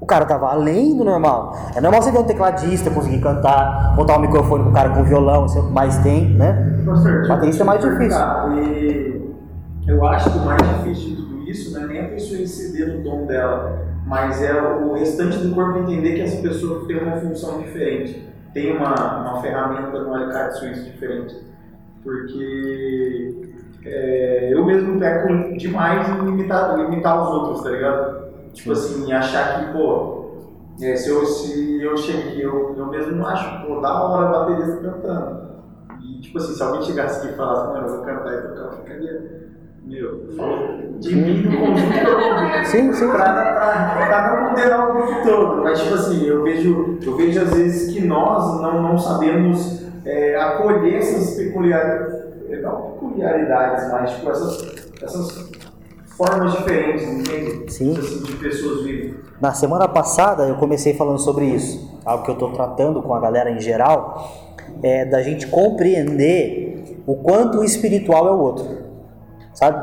O 0.00 0.06
cara 0.06 0.24
tava 0.24 0.48
além 0.50 0.96
do 0.96 1.04
normal. 1.04 1.56
É 1.74 1.80
normal 1.80 2.02
você 2.02 2.12
ver 2.12 2.18
um 2.18 2.24
tecladista 2.24 2.90
conseguir 2.90 3.20
cantar, 3.20 3.94
botar 3.96 4.16
um 4.18 4.20
microfone 4.20 4.62
com 4.64 4.70
o 4.70 4.72
cara 4.72 4.90
com 4.90 5.02
violão, 5.02 5.48
você 5.48 5.60
mais 5.60 5.98
tem, 5.98 6.28
né? 6.34 6.80
Professor, 6.84 7.26
baterista 7.26 7.62
é 7.62 7.66
mais 7.66 7.80
difícil. 7.80 8.20
E 8.52 9.34
eu 9.88 10.04
acho 10.06 10.30
que 10.30 10.38
o 10.38 10.44
mais 10.44 10.62
difícil 10.62 11.10
de 11.10 11.16
tudo 11.16 11.42
isso 11.42 11.72
não 11.72 11.84
é 11.84 11.86
nem 11.86 12.00
a 12.00 12.08
pessoa 12.10 12.40
exceder 12.40 13.00
o 13.00 13.02
dom 13.02 13.26
dela, 13.26 13.86
mas 14.06 14.42
é 14.42 14.60
o 14.60 14.92
restante 14.92 15.38
do 15.38 15.54
corpo 15.54 15.78
entender 15.78 16.14
que 16.14 16.20
essa 16.20 16.40
pessoa 16.42 16.86
tem 16.86 17.02
uma 17.02 17.16
função 17.16 17.58
diferente 17.58 18.35
tem 18.56 18.74
uma, 18.74 19.20
uma 19.20 19.42
ferramenta 19.42 19.98
no 20.00 20.14
alicate 20.14 20.58
suíço 20.58 20.84
diferente. 20.84 21.36
Porque 22.02 23.52
é, 23.84 24.54
eu 24.54 24.64
mesmo 24.64 24.98
peco 24.98 25.58
demais 25.58 26.08
em 26.08 26.26
imitar, 26.26 26.78
imitar 26.78 27.22
os 27.22 27.34
outros, 27.34 27.62
tá 27.62 27.68
ligado? 27.68 28.30
Tipo 28.54 28.72
assim, 28.72 29.12
achar 29.12 29.58
que, 29.58 29.72
pô, 29.74 30.38
é, 30.80 30.96
se, 30.96 31.10
eu, 31.10 31.26
se 31.26 31.82
eu 31.82 31.98
chego 31.98 32.30
aqui, 32.30 32.40
eu, 32.40 32.74
eu 32.78 32.86
mesmo 32.86 33.26
acho, 33.26 33.66
pô, 33.66 33.78
da 33.82 34.02
hora 34.02 34.38
baterista 34.38 34.80
cantando. 34.80 35.48
E 36.00 36.20
tipo 36.22 36.38
assim, 36.38 36.54
se 36.54 36.62
alguém 36.62 36.80
chegasse 36.80 37.18
aqui 37.18 37.34
e 37.34 37.36
falasse, 37.36 37.66
mano, 37.66 37.88
eu 37.88 37.96
vou 37.96 38.06
cantar 38.06 38.32
e 38.32 38.40
tocar, 38.40 38.60
eu 38.60 38.72
ficaria 38.72 39.45
meu, 39.86 40.26
de 40.98 41.14
mim 41.14 41.42
no 41.42 41.58
conjunto 41.58 42.66
Sim, 42.66 42.92
sim. 42.92 43.08
Pra, 43.08 43.32
pra, 43.32 44.06
pra 44.06 44.40
não 44.40 44.48
condenar 44.48 44.90
o 44.90 44.92
grupo 44.92 45.22
todo. 45.22 45.62
Mas, 45.62 45.80
tipo 45.80 45.94
assim, 45.94 46.26
eu 46.26 46.42
vejo, 46.42 46.98
eu 47.00 47.16
vejo 47.16 47.40
às 47.40 47.54
vezes 47.54 47.92
que 47.92 48.04
nós 48.04 48.60
não, 48.60 48.82
não 48.82 48.98
sabemos 48.98 49.84
é, 50.04 50.34
acolher 50.36 50.96
essas 50.96 51.36
peculiaridades, 51.36 52.62
não 52.62 52.90
peculiaridades, 52.92 53.90
mas 53.92 54.10
tipo, 54.10 54.30
essas, 54.30 54.90
essas 55.00 55.50
formas 56.16 56.52
diferentes, 56.52 57.04
entende? 57.04 57.72
Sim. 57.72 57.96
Assim, 57.96 58.22
de 58.24 58.32
pessoas 58.36 58.82
vivem. 58.82 59.14
Na 59.40 59.52
semana 59.52 59.86
passada 59.86 60.44
eu 60.44 60.56
comecei 60.56 60.94
falando 60.94 61.18
sobre 61.18 61.44
isso, 61.44 62.00
algo 62.04 62.24
que 62.24 62.30
eu 62.30 62.34
estou 62.34 62.52
tratando 62.52 63.02
com 63.02 63.14
a 63.14 63.20
galera 63.20 63.50
em 63.50 63.60
geral, 63.60 64.56
é 64.82 65.04
da 65.04 65.22
gente 65.22 65.46
compreender 65.46 66.96
o 67.06 67.14
quanto 67.16 67.58
o 67.58 67.64
espiritual 67.64 68.26
é 68.26 68.32
o 68.32 68.38
outro 68.38 68.85
sabe? 69.56 69.82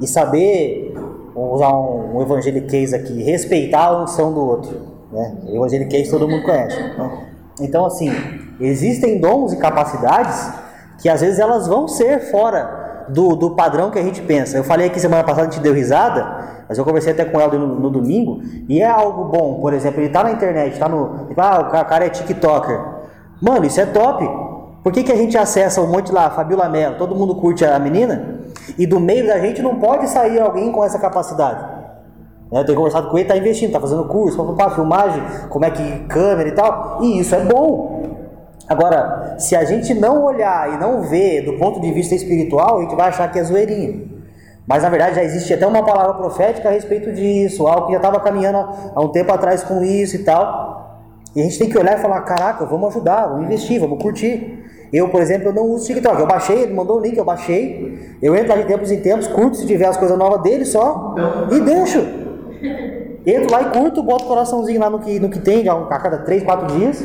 E 0.00 0.06
saber, 0.06 0.94
usar 1.34 1.72
um, 1.72 2.16
um 2.16 2.22
evangeliquez 2.22 2.92
aqui, 2.92 3.22
respeitar 3.22 3.86
a 3.86 4.02
unção 4.02 4.32
do 4.32 4.40
outro. 4.40 4.80
Né? 5.10 5.36
Evangeliquez 5.48 6.08
todo 6.10 6.28
mundo 6.28 6.44
conhece. 6.44 6.76
Né? 6.76 7.26
Então, 7.60 7.86
assim, 7.86 8.12
existem 8.60 9.18
dons 9.18 9.52
e 9.52 9.56
capacidades 9.56 10.52
que 11.00 11.08
às 11.08 11.20
vezes 11.20 11.38
elas 11.38 11.66
vão 11.66 11.88
ser 11.88 12.30
fora 12.30 13.06
do, 13.08 13.34
do 13.34 13.50
padrão 13.50 13.90
que 13.90 13.98
a 13.98 14.02
gente 14.02 14.22
pensa. 14.22 14.56
Eu 14.56 14.64
falei 14.64 14.86
aqui 14.86 15.00
semana 15.00 15.24
passada, 15.24 15.48
a 15.48 15.50
gente 15.50 15.62
deu 15.62 15.74
risada, 15.74 16.64
mas 16.68 16.78
eu 16.78 16.84
conversei 16.84 17.12
até 17.12 17.24
com 17.24 17.40
Helder 17.40 17.60
no, 17.60 17.66
no, 17.78 17.90
domingo, 17.90 18.40
e 18.68 18.80
é 18.80 18.86
algo 18.86 19.24
bom, 19.24 19.60
por 19.60 19.72
exemplo, 19.72 20.00
ele 20.00 20.08
tá 20.08 20.24
na 20.24 20.32
internet, 20.32 20.78
tá 20.78 20.88
no. 20.88 21.28
Ah, 21.36 21.60
o 21.60 21.84
cara 21.84 22.06
é 22.06 22.08
TikToker. 22.08 22.80
Mano, 23.40 23.64
isso 23.64 23.80
é 23.80 23.86
top. 23.86 24.24
Por 24.82 24.92
que, 24.92 25.02
que 25.02 25.12
a 25.12 25.16
gente 25.16 25.36
acessa 25.36 25.80
um 25.80 25.86
monte 25.86 26.12
lá, 26.12 26.30
Fabiola 26.30 26.68
Mello, 26.68 26.96
todo 26.96 27.14
mundo 27.14 27.34
curte 27.36 27.64
a 27.64 27.78
menina, 27.78 28.33
e 28.78 28.86
do 28.86 29.00
meio 29.00 29.26
da 29.26 29.38
gente 29.38 29.62
não 29.62 29.76
pode 29.76 30.08
sair 30.08 30.40
alguém 30.40 30.70
com 30.72 30.84
essa 30.84 30.98
capacidade? 30.98 31.62
Né, 32.50 32.60
eu 32.60 32.64
tenho 32.64 32.76
conversado 32.76 33.08
com 33.08 33.16
ele, 33.16 33.26
está 33.26 33.36
investindo, 33.36 33.68
está 33.68 33.80
fazendo 33.80 34.04
curso, 34.04 34.42
para 34.54 34.70
filmagem, 34.70 35.22
como 35.48 35.64
é 35.64 35.70
que 35.70 35.98
câmera 36.06 36.48
e 36.48 36.52
tal, 36.52 36.98
e 37.02 37.18
isso 37.18 37.34
é 37.34 37.40
bom. 37.40 38.02
Agora, 38.68 39.36
se 39.38 39.54
a 39.54 39.64
gente 39.64 39.92
não 39.92 40.24
olhar 40.24 40.72
e 40.72 40.78
não 40.78 41.02
ver 41.02 41.42
do 41.42 41.58
ponto 41.58 41.80
de 41.80 41.92
vista 41.92 42.14
espiritual, 42.14 42.78
a 42.78 42.82
gente 42.82 42.94
vai 42.94 43.08
achar 43.08 43.30
que 43.30 43.38
é 43.38 43.44
zoeirinha. 43.44 44.14
Mas 44.66 44.82
na 44.82 44.88
verdade 44.88 45.16
já 45.16 45.22
existe 45.22 45.52
até 45.52 45.66
uma 45.66 45.84
palavra 45.84 46.14
profética 46.14 46.70
a 46.70 46.72
respeito 46.72 47.12
disso, 47.12 47.66
algo 47.66 47.86
que 47.86 47.92
já 47.92 47.98
estava 47.98 48.18
caminhando 48.20 48.66
há 48.94 49.00
um 49.00 49.08
tempo 49.08 49.30
atrás 49.32 49.62
com 49.62 49.84
isso 49.84 50.16
e 50.16 50.20
tal. 50.20 50.74
E 51.36 51.40
a 51.40 51.44
gente 51.44 51.58
tem 51.58 51.68
que 51.68 51.76
olhar 51.76 51.98
e 51.98 52.00
falar: 52.00 52.22
caraca, 52.22 52.64
vamos 52.64 52.88
ajudar, 52.88 53.26
vamos 53.26 53.44
investir, 53.44 53.78
vamos 53.78 54.02
curtir. 54.02 54.64
Eu, 54.92 55.08
por 55.08 55.20
exemplo, 55.20 55.48
eu 55.48 55.52
não 55.52 55.64
uso 55.64 55.86
TikTok. 55.86 56.20
Eu 56.20 56.26
baixei, 56.26 56.62
ele 56.62 56.74
mandou 56.74 56.98
o 56.98 57.00
link, 57.00 57.16
eu 57.16 57.24
baixei. 57.24 58.16
Eu 58.22 58.34
entro 58.34 58.50
lá 58.50 58.56
de 58.56 58.64
tempos 58.66 58.90
em 58.90 59.00
tempos, 59.00 59.26
curto 59.26 59.56
se 59.56 59.66
tiver 59.66 59.86
as 59.86 59.96
coisas 59.96 60.16
novas 60.16 60.42
dele 60.42 60.64
só 60.64 61.14
e 61.50 61.60
deixo. 61.60 61.98
Entro 63.26 63.50
lá 63.50 63.62
e 63.62 63.70
curto, 63.70 64.02
boto 64.02 64.24
o 64.24 64.28
coraçãozinho 64.28 64.80
lá 64.80 64.90
no 64.90 64.98
que, 64.98 65.18
no 65.18 65.28
que 65.28 65.38
tem, 65.38 65.68
a 65.68 65.98
cada 65.98 66.18
3, 66.18 66.42
4 66.44 66.78
dias. 66.78 67.04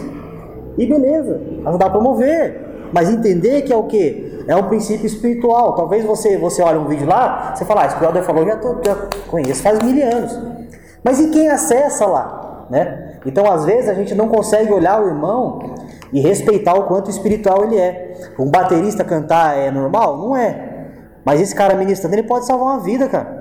E 0.78 0.86
beleza, 0.86 1.42
ajudar 1.66 1.88
a 1.88 1.90
promover. 1.90 2.70
Mas 2.92 3.10
entender 3.10 3.62
que 3.64 3.72
é 3.72 3.76
o 3.76 3.84
que? 3.84 4.44
É 4.48 4.56
um 4.56 4.64
princípio 4.64 5.06
espiritual. 5.06 5.76
Talvez 5.76 6.04
você, 6.04 6.38
você 6.38 6.62
olhe 6.62 6.78
um 6.80 6.86
vídeo 6.86 7.08
lá, 7.08 7.54
você 7.56 7.66
fala, 7.66 7.84
ah, 7.84 7.86
esse 7.86 7.96
o 7.96 8.24
falou, 8.24 8.46
já, 8.46 8.56
tô, 8.56 8.78
já 8.84 8.96
conheço 9.30 9.62
faz 9.62 9.80
mil 9.80 10.04
anos. 10.04 10.40
Mas 11.04 11.20
e 11.20 11.30
quem 11.30 11.50
acessa 11.50 12.06
lá? 12.06 12.66
Né? 12.70 13.20
Então, 13.26 13.52
às 13.52 13.66
vezes, 13.66 13.90
a 13.90 13.94
gente 13.94 14.16
não 14.16 14.28
consegue 14.28 14.72
olhar 14.72 15.04
o 15.04 15.08
irmão 15.08 15.76
e 16.12 16.20
respeitar 16.20 16.74
o 16.74 16.84
quanto 16.84 17.10
espiritual 17.10 17.64
ele 17.64 17.78
é. 17.78 18.14
Um 18.38 18.50
baterista 18.50 19.04
cantar 19.04 19.58
é 19.58 19.72
normal? 19.72 20.18
Não 20.18 20.36
é. 20.36 20.70
Mas 21.26 21.42
esse 21.42 21.56
cara 21.56 21.76
ministrando, 21.76 22.16
ele 22.16 22.24
pode 22.24 22.46
salvar 22.46 22.68
uma 22.68 22.80
vida, 22.80 23.08
cara. 23.08 23.40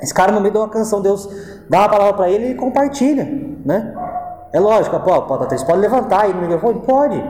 Esse 0.00 0.12
cara, 0.12 0.32
no 0.32 0.40
meio 0.40 0.52
de 0.52 0.58
uma 0.58 0.68
canção, 0.68 1.00
Deus 1.00 1.28
dá 1.70 1.80
uma 1.80 1.88
palavra 1.88 2.14
para 2.14 2.30
ele 2.30 2.50
e 2.50 2.54
compartilha, 2.54 3.24
né? 3.64 3.94
É 4.52 4.60
lógico, 4.60 4.98
pô, 5.00 5.22
pode, 5.22 5.64
pode 5.64 5.78
levantar 5.78 6.24
aí 6.24 6.34
no 6.34 6.42
microfone? 6.42 6.80
Pode. 6.80 7.24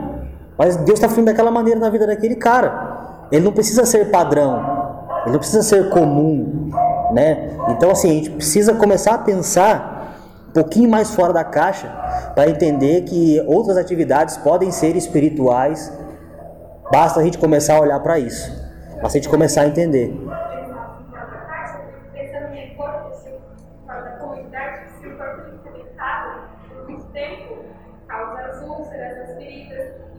Mas 0.57 0.75
Deus 0.77 0.99
está 0.99 1.07
fluindo 1.07 1.31
daquela 1.31 1.51
maneira 1.51 1.79
na 1.79 1.89
vida 1.89 2.05
daquele 2.05 2.35
cara. 2.35 3.27
Ele 3.31 3.45
não 3.45 3.51
precisa 3.51 3.85
ser 3.85 4.11
padrão. 4.11 4.61
Ele 5.23 5.31
não 5.31 5.39
precisa 5.39 5.63
ser 5.63 5.89
comum, 5.89 6.69
né? 7.13 7.57
Então, 7.69 7.91
assim, 7.91 8.09
a 8.09 8.13
gente 8.13 8.29
precisa 8.31 8.73
começar 8.73 9.13
a 9.13 9.17
pensar 9.19 9.92
pouquinho 10.53 10.89
mais 10.89 11.13
fora 11.15 11.33
da 11.33 11.43
caixa 11.43 11.87
para 12.35 12.49
entender 12.49 13.01
que 13.01 13.41
outras 13.47 13.77
atividades 13.77 14.37
podem 14.37 14.71
ser 14.71 14.95
espirituais. 14.95 15.91
Basta 16.91 17.19
a 17.19 17.23
gente 17.23 17.37
começar 17.37 17.77
a 17.77 17.81
olhar 17.81 17.99
para 17.99 18.19
isso. 18.19 18.51
Basta 19.01 19.17
a 19.17 19.21
gente 19.21 19.29
começar 19.29 19.61
a 19.61 19.67
entender. 19.67 20.13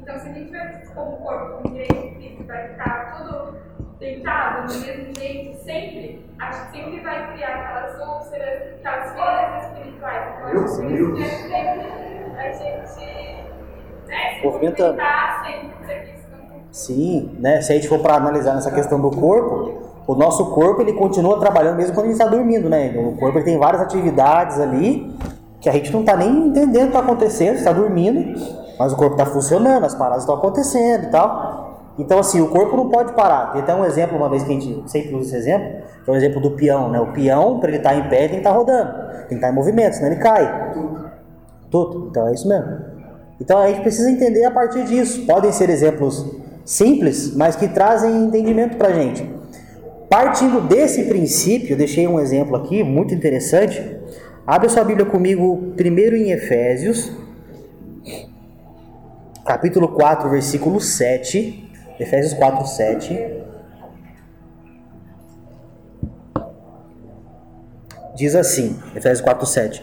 Então, 0.04 0.18
se 0.18 0.28
a 0.28 0.32
gente 0.34 0.50
vai 0.50 0.82
como 0.94 1.16
corpo, 1.16 1.62
como 1.62 1.76
igreja 1.76 2.14
Cristo, 2.14 2.44
vai 2.44 2.68
ficar 2.68 3.16
tudo 3.16 3.56
deitado 3.98 4.66
do 4.68 4.78
mesmo 4.78 5.14
jeito, 5.18 5.64
sempre, 5.64 6.23
a 6.38 6.52
gente 6.52 6.70
sempre 6.70 7.00
vai 7.00 7.32
criar 7.32 7.48
aquelas 7.48 8.08
úlceras, 8.08 8.74
aquelas 8.84 9.12
feridas 9.12 9.64
espirituais. 9.64 10.34
Então, 10.36 10.46
a 10.46 10.56
gente 10.56 11.12
precisa 11.12 11.48
sempre 11.48 12.04
a 12.36 12.52
gente 12.52 13.54
né, 14.06 14.34
se 14.34 14.44
movimentando. 14.44 14.98
sempre 15.44 16.14
Sim, 16.70 17.36
né? 17.38 17.60
Se 17.62 17.72
a 17.72 17.76
gente 17.76 17.88
for 17.88 18.00
para 18.00 18.16
analisar 18.16 18.54
nessa 18.54 18.70
questão 18.70 19.00
do 19.00 19.10
corpo, 19.10 19.84
o 20.08 20.14
nosso 20.16 20.50
corpo 20.50 20.82
ele 20.82 20.92
continua 20.94 21.38
trabalhando 21.38 21.76
mesmo 21.76 21.94
quando 21.94 22.06
a 22.06 22.08
gente 22.08 22.20
está 22.20 22.28
dormindo, 22.28 22.68
né? 22.68 22.92
O 22.98 23.16
corpo 23.16 23.38
ele 23.38 23.44
tem 23.44 23.58
várias 23.58 23.80
atividades 23.80 24.58
ali 24.58 25.16
que 25.60 25.68
a 25.68 25.72
gente 25.72 25.92
não 25.92 26.00
está 26.00 26.16
nem 26.16 26.48
entendendo 26.48 26.74
o 26.74 26.90
que 26.90 26.96
está 26.96 26.98
acontecendo, 26.98 27.54
está 27.54 27.72
dormindo, 27.72 28.38
mas 28.78 28.92
o 28.92 28.96
corpo 28.96 29.14
está 29.14 29.24
funcionando, 29.24 29.84
as 29.84 29.94
paradas 29.94 30.24
estão 30.24 30.34
acontecendo 30.34 31.04
e 31.04 31.10
tal. 31.10 31.53
Então, 31.98 32.18
assim, 32.18 32.40
o 32.40 32.48
corpo 32.48 32.76
não 32.76 32.88
pode 32.88 33.12
parar. 33.12 33.52
Tem 33.52 33.62
até 33.62 33.74
um 33.74 33.84
exemplo, 33.84 34.16
uma 34.16 34.28
vez 34.28 34.42
que 34.42 34.50
a 34.50 34.54
gente 34.60 34.90
sempre 34.90 35.14
usa 35.14 35.28
esse 35.28 35.36
exemplo, 35.36 35.82
que 36.04 36.10
é 36.10 36.12
o 36.12 36.16
exemplo 36.16 36.40
do 36.40 36.50
peão, 36.52 36.90
né? 36.90 37.00
O 37.00 37.12
peão, 37.12 37.60
para 37.60 37.68
ele 37.68 37.78
estar 37.78 37.90
tá 37.90 37.96
em 37.96 38.08
pé, 38.08 38.18
tem 38.20 38.28
que 38.28 38.36
estar 38.36 38.50
tá 38.50 38.56
rodando, 38.56 38.92
tem 38.92 39.28
que 39.28 39.34
estar 39.34 39.46
tá 39.46 39.52
em 39.52 39.54
movimento, 39.54 39.94
senão 39.94 40.10
ele 40.10 40.20
cai. 40.20 40.72
Tudo. 41.70 42.08
Então, 42.10 42.28
é 42.28 42.32
isso 42.32 42.48
mesmo. 42.48 42.94
Então, 43.40 43.58
a 43.58 43.68
gente 43.68 43.82
precisa 43.82 44.10
entender 44.10 44.44
a 44.44 44.50
partir 44.50 44.84
disso. 44.84 45.24
Podem 45.24 45.52
ser 45.52 45.70
exemplos 45.70 46.24
simples, 46.64 47.34
mas 47.36 47.54
que 47.54 47.68
trazem 47.68 48.24
entendimento 48.24 48.76
para 48.76 48.88
a 48.88 48.92
gente. 48.92 49.28
Partindo 50.08 50.60
desse 50.60 51.04
princípio, 51.04 51.76
deixei 51.76 52.06
um 52.06 52.20
exemplo 52.20 52.56
aqui 52.56 52.82
muito 52.82 53.14
interessante. 53.14 53.98
Abre 54.46 54.68
sua 54.68 54.84
Bíblia 54.84 55.06
comigo 55.06 55.72
primeiro 55.76 56.16
em 56.16 56.30
Efésios, 56.30 57.10
capítulo 59.44 59.88
4, 59.88 60.28
versículo 60.28 60.80
7. 60.80 61.63
Efésios 61.98 62.34
4, 62.34 62.66
7. 62.66 63.44
Diz 68.16 68.34
assim, 68.34 68.78
Efésios 68.94 69.20
4, 69.20 69.46
7. 69.46 69.82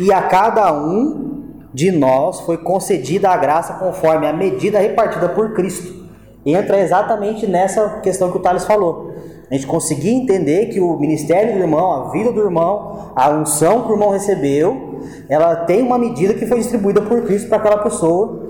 E 0.00 0.12
a 0.12 0.22
cada 0.22 0.72
um 0.72 1.38
de 1.72 1.90
nós 1.90 2.40
foi 2.40 2.58
concedida 2.58 3.30
a 3.30 3.36
graça 3.36 3.74
conforme 3.74 4.26
a 4.26 4.32
medida 4.32 4.78
repartida 4.78 5.28
por 5.28 5.54
Cristo. 5.54 6.08
Entra 6.44 6.80
exatamente 6.80 7.46
nessa 7.46 8.00
questão 8.00 8.30
que 8.30 8.38
o 8.38 8.40
Thales 8.40 8.64
falou. 8.64 9.12
A 9.50 9.54
gente 9.54 9.66
conseguir 9.66 10.10
entender 10.10 10.66
que 10.66 10.80
o 10.80 10.98
ministério 10.98 11.54
do 11.54 11.60
irmão, 11.60 11.92
a 11.92 12.10
vida 12.10 12.32
do 12.32 12.40
irmão, 12.40 13.12
a 13.14 13.30
unção 13.30 13.82
que 13.82 13.90
o 13.90 13.94
irmão 13.94 14.10
recebeu, 14.10 15.00
ela 15.28 15.56
tem 15.56 15.82
uma 15.82 15.98
medida 15.98 16.34
que 16.34 16.46
foi 16.46 16.58
distribuída 16.58 17.00
por 17.02 17.22
Cristo 17.22 17.48
para 17.48 17.58
aquela 17.58 17.78
pessoa 17.78 18.48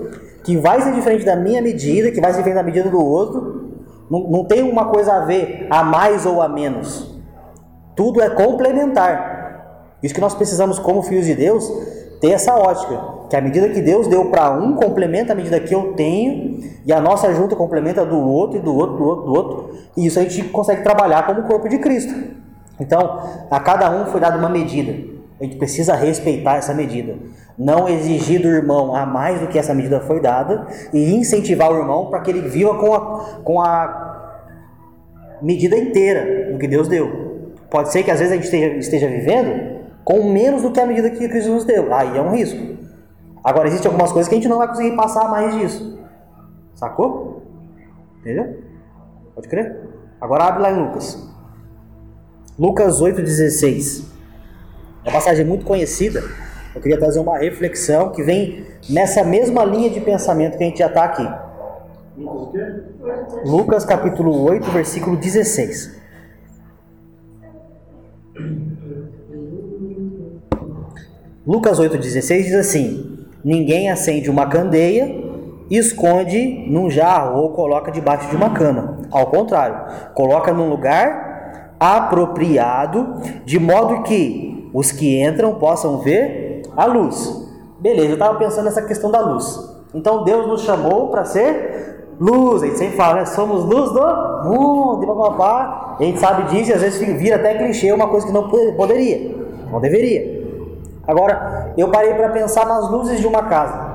que 0.49 0.57
vai 0.57 0.81
ser 0.81 0.93
diferente 0.93 1.23
da 1.23 1.35
minha 1.35 1.61
medida, 1.61 2.09
que 2.09 2.19
vai 2.19 2.31
ser 2.31 2.39
diferente 2.39 2.57
da 2.57 2.63
medida 2.63 2.89
do 2.89 2.99
outro. 2.99 3.69
Não, 4.09 4.21
não 4.21 4.45
tem 4.45 4.63
uma 4.63 4.85
coisa 4.85 5.13
a 5.13 5.19
ver 5.19 5.67
a 5.69 5.83
mais 5.83 6.25
ou 6.25 6.41
a 6.41 6.49
menos. 6.49 7.15
Tudo 7.95 8.19
é 8.19 8.31
complementar. 8.31 9.93
Isso 10.01 10.11
que 10.11 10.19
nós 10.19 10.33
precisamos, 10.33 10.79
como 10.79 11.03
filhos 11.03 11.27
de 11.27 11.35
Deus, 11.35 11.71
ter 12.19 12.31
essa 12.31 12.55
ótica. 12.55 12.99
Que 13.29 13.35
a 13.35 13.41
medida 13.41 13.69
que 13.69 13.79
Deus 13.79 14.07
deu 14.07 14.31
para 14.31 14.49
um 14.49 14.73
complementa 14.73 15.33
a 15.33 15.35
medida 15.35 15.59
que 15.59 15.75
eu 15.75 15.93
tenho, 15.93 16.59
e 16.83 16.91
a 16.91 16.99
nossa 16.99 17.31
junta 17.31 17.55
complementa 17.55 18.03
do 18.03 18.17
outro, 18.17 18.57
e 18.57 18.59
do 18.59 18.75
outro, 18.75 18.97
do 18.97 19.03
outro, 19.03 19.25
do 19.25 19.31
outro. 19.31 19.69
E 19.95 20.07
isso 20.07 20.17
a 20.17 20.23
gente 20.23 20.45
consegue 20.45 20.81
trabalhar 20.81 21.27
como 21.27 21.43
corpo 21.43 21.69
de 21.69 21.77
Cristo. 21.77 22.11
Então, 22.79 23.19
a 23.51 23.59
cada 23.59 23.91
um 23.91 24.07
foi 24.07 24.19
dada 24.19 24.35
uma 24.35 24.49
medida. 24.49 25.18
A 25.39 25.43
gente 25.43 25.57
precisa 25.57 25.95
respeitar 25.95 26.57
essa 26.57 26.73
medida 26.73 27.17
não 27.59 27.89
exigir 27.89 28.41
do 28.41 28.47
irmão 28.47 28.95
a 28.95 29.05
mais 29.05 29.41
do 29.41 29.47
que 29.47 29.59
essa 29.59 29.73
medida 29.73 29.99
foi 29.99 30.21
dada 30.21 30.65
e 30.93 31.13
incentivar 31.13 31.69
o 31.69 31.77
irmão 31.77 32.09
para 32.09 32.21
que 32.21 32.31
ele 32.31 32.47
viva 32.47 32.73
com 32.75 32.95
a, 32.95 33.41
com 33.43 33.61
a 33.61 35.37
medida 35.41 35.77
inteira 35.77 36.53
do 36.53 36.57
que 36.57 36.69
Deus 36.69 36.87
deu. 36.87 37.51
Pode 37.69 37.91
ser 37.91 38.01
que 38.03 38.09
às 38.09 38.19
vezes 38.19 38.31
a 38.31 38.35
gente 38.37 38.45
esteja, 38.45 38.77
esteja 38.77 39.07
vivendo 39.09 39.77
com 40.05 40.23
menos 40.23 40.61
do 40.61 40.71
que 40.71 40.79
a 40.79 40.85
medida 40.85 41.09
que 41.09 41.27
Cristo 41.27 41.51
nos 41.51 41.65
deu. 41.65 41.93
Aí 41.93 42.17
é 42.17 42.21
um 42.21 42.31
risco. 42.31 42.79
Agora, 43.43 43.67
existem 43.67 43.91
algumas 43.91 44.11
coisas 44.11 44.29
que 44.29 44.35
a 44.35 44.37
gente 44.37 44.49
não 44.49 44.57
vai 44.57 44.67
conseguir 44.69 44.95
passar 44.95 45.29
mais 45.29 45.53
disso. 45.53 45.99
Sacou? 46.75 47.43
Entendeu? 48.21 48.57
Pode 49.35 49.49
crer? 49.49 49.81
Agora 50.19 50.45
abre 50.45 50.63
lá 50.63 50.71
em 50.71 50.79
Lucas. 50.79 51.29
Lucas 52.57 53.01
8,16. 53.01 54.05
É 55.03 55.09
uma 55.09 55.13
passagem 55.13 55.45
muito 55.45 55.65
conhecida 55.65 56.23
eu 56.73 56.81
queria 56.81 56.99
trazer 56.99 57.19
uma 57.19 57.37
reflexão 57.37 58.11
que 58.11 58.21
vem 58.21 58.63
nessa 58.89 59.23
mesma 59.23 59.65
linha 59.65 59.89
de 59.89 59.99
pensamento 59.99 60.57
que 60.57 60.63
a 60.63 60.67
gente 60.67 60.79
já 60.79 60.87
está 60.87 61.03
aqui. 61.03 61.27
Lucas 63.43 63.85
capítulo 63.85 64.43
8, 64.43 64.69
versículo 64.71 65.17
16. 65.17 65.99
Lucas 71.45 71.79
8,16 71.79 72.43
diz 72.43 72.55
assim: 72.55 73.25
Ninguém 73.43 73.89
acende 73.89 74.29
uma 74.29 74.47
candeia, 74.47 75.21
esconde 75.71 76.65
num 76.69 76.89
jarro 76.89 77.41
ou 77.41 77.53
coloca 77.53 77.91
debaixo 77.91 78.29
de 78.29 78.35
uma 78.35 78.51
cama. 78.51 78.99
Ao 79.09 79.25
contrário, 79.27 80.13
coloca 80.13 80.53
num 80.53 80.69
lugar 80.69 81.75
apropriado, 81.79 83.21
de 83.43 83.57
modo 83.57 84.03
que 84.03 84.48
os 84.73 84.91
que 84.91 85.21
entram 85.21 85.55
possam 85.55 85.99
ver 85.99 86.63
a 86.75 86.85
luz. 86.85 87.47
Beleza, 87.79 88.09
eu 88.09 88.13
estava 88.13 88.37
pensando 88.37 88.65
nessa 88.65 88.81
questão 88.81 89.09
da 89.09 89.19
luz. 89.19 89.69
Então 89.93 90.23
Deus 90.23 90.47
nos 90.47 90.61
chamou 90.61 91.07
para 91.07 91.25
ser 91.25 92.07
luz, 92.19 92.61
a 92.61 92.65
gente 92.65 92.77
sempre 92.77 92.97
fala, 92.97 93.15
né? 93.15 93.25
Somos 93.25 93.63
luz 93.63 93.91
do 93.91 94.49
mundo, 94.49 95.03
e 95.03 95.07
papapá. 95.07 95.95
A 95.99 96.03
gente 96.03 96.19
sabe 96.19 96.43
disso 96.49 96.71
e 96.71 96.73
às 96.73 96.81
vezes 96.81 96.99
vira 97.17 97.37
até 97.37 97.57
clichê 97.57 97.91
uma 97.91 98.07
coisa 98.07 98.27
que 98.27 98.33
não 98.33 98.49
poderia, 98.49 99.35
não 99.71 99.79
deveria. 99.79 100.39
Agora, 101.07 101.73
eu 101.77 101.89
parei 101.89 102.13
para 102.13 102.29
pensar 102.29 102.65
nas 102.67 102.89
luzes 102.91 103.19
de 103.19 103.25
uma 103.25 103.43
casa. 103.43 103.89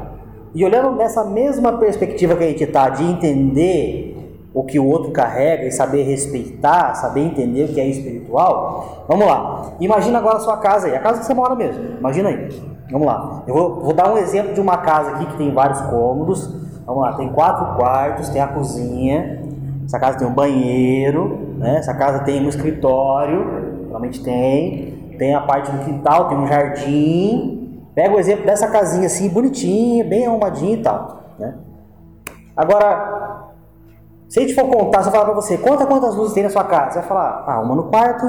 E 0.55 0.65
olhando 0.65 0.93
nessa 0.93 1.25
mesma 1.25 1.79
perspectiva 1.79 2.37
que 2.37 2.45
a 2.45 2.47
gente 2.47 2.65
está, 2.65 2.89
de 2.89 3.05
entender 3.05 4.14
o 4.55 4.63
que 4.63 4.79
o 4.79 4.87
outro 4.87 5.11
carrega 5.11 5.65
e 5.65 5.73
saber 5.73 6.05
respeitar, 6.05 6.95
saber 6.95 7.23
entender 7.23 7.65
o 7.65 7.75
que 7.75 7.81
é 7.81 7.89
espiritual. 7.89 9.05
Vamos 9.09 9.27
lá. 9.27 9.73
Imagina 9.81 10.19
agora 10.19 10.37
a 10.37 10.41
sua 10.41 10.57
casa 10.59 10.87
aí, 10.87 10.95
a 10.95 11.01
casa 11.01 11.19
que 11.19 11.27
você 11.27 11.35
mora 11.35 11.57
mesmo. 11.57 11.99
Imagina 11.99 12.29
aí. 12.29 12.49
Vamos 12.89 13.05
lá. 13.05 13.43
Eu 13.49 13.53
vou, 13.55 13.81
vou 13.81 13.93
dar 13.93 14.15
um 14.15 14.17
exemplo 14.17 14.55
de 14.55 14.61
uma 14.61 14.77
casa 14.77 15.11
aqui 15.11 15.27
que 15.27 15.37
tem 15.37 15.53
vários 15.53 15.81
cômodos. 15.81 16.47
Vamos 16.87 17.03
lá, 17.03 17.15
tem 17.15 17.33
quatro 17.33 17.75
quartos, 17.77 18.29
tem 18.29 18.41
a 18.41 18.47
cozinha. 18.47 19.43
Essa 19.85 19.99
casa 19.99 20.19
tem 20.19 20.29
um 20.29 20.33
banheiro, 20.33 21.57
né? 21.59 21.79
Essa 21.79 21.93
casa 21.93 22.21
tem 22.21 22.45
um 22.45 22.49
escritório, 22.49 23.89
realmente 23.89 24.23
tem. 24.23 24.95
Tem 25.19 25.35
a 25.35 25.41
parte 25.41 25.73
do 25.73 25.85
quintal, 25.85 26.29
tem 26.29 26.39
um 26.39 26.47
jardim. 26.47 27.83
Pega 27.93 28.15
o 28.15 28.21
exemplo 28.21 28.47
dessa 28.47 28.69
casinha 28.69 29.07
assim, 29.07 29.29
bonitinha, 29.29 30.05
bem 30.05 30.27
arrumadinha 30.27 30.75
e 30.75 30.83
tal, 30.83 31.23
né? 31.39 31.55
Agora, 32.57 33.34
se 34.29 34.39
a 34.39 34.43
gente 34.43 34.55
for 34.55 34.69
contar, 34.69 35.03
se 35.03 35.09
eu 35.09 35.13
falar 35.13 35.27
para 35.27 35.35
você, 35.35 35.59
conta 35.59 35.87
quantas 35.87 36.15
luzes 36.17 36.35
tem 36.35 36.43
na 36.43 36.51
sua 36.51 36.65
casa. 36.65 36.93
Você 36.93 36.99
vai 37.01 37.09
falar, 37.09 37.45
ah, 37.47 37.61
uma 37.61 37.75
no 37.77 37.85
quarto, 37.85 38.27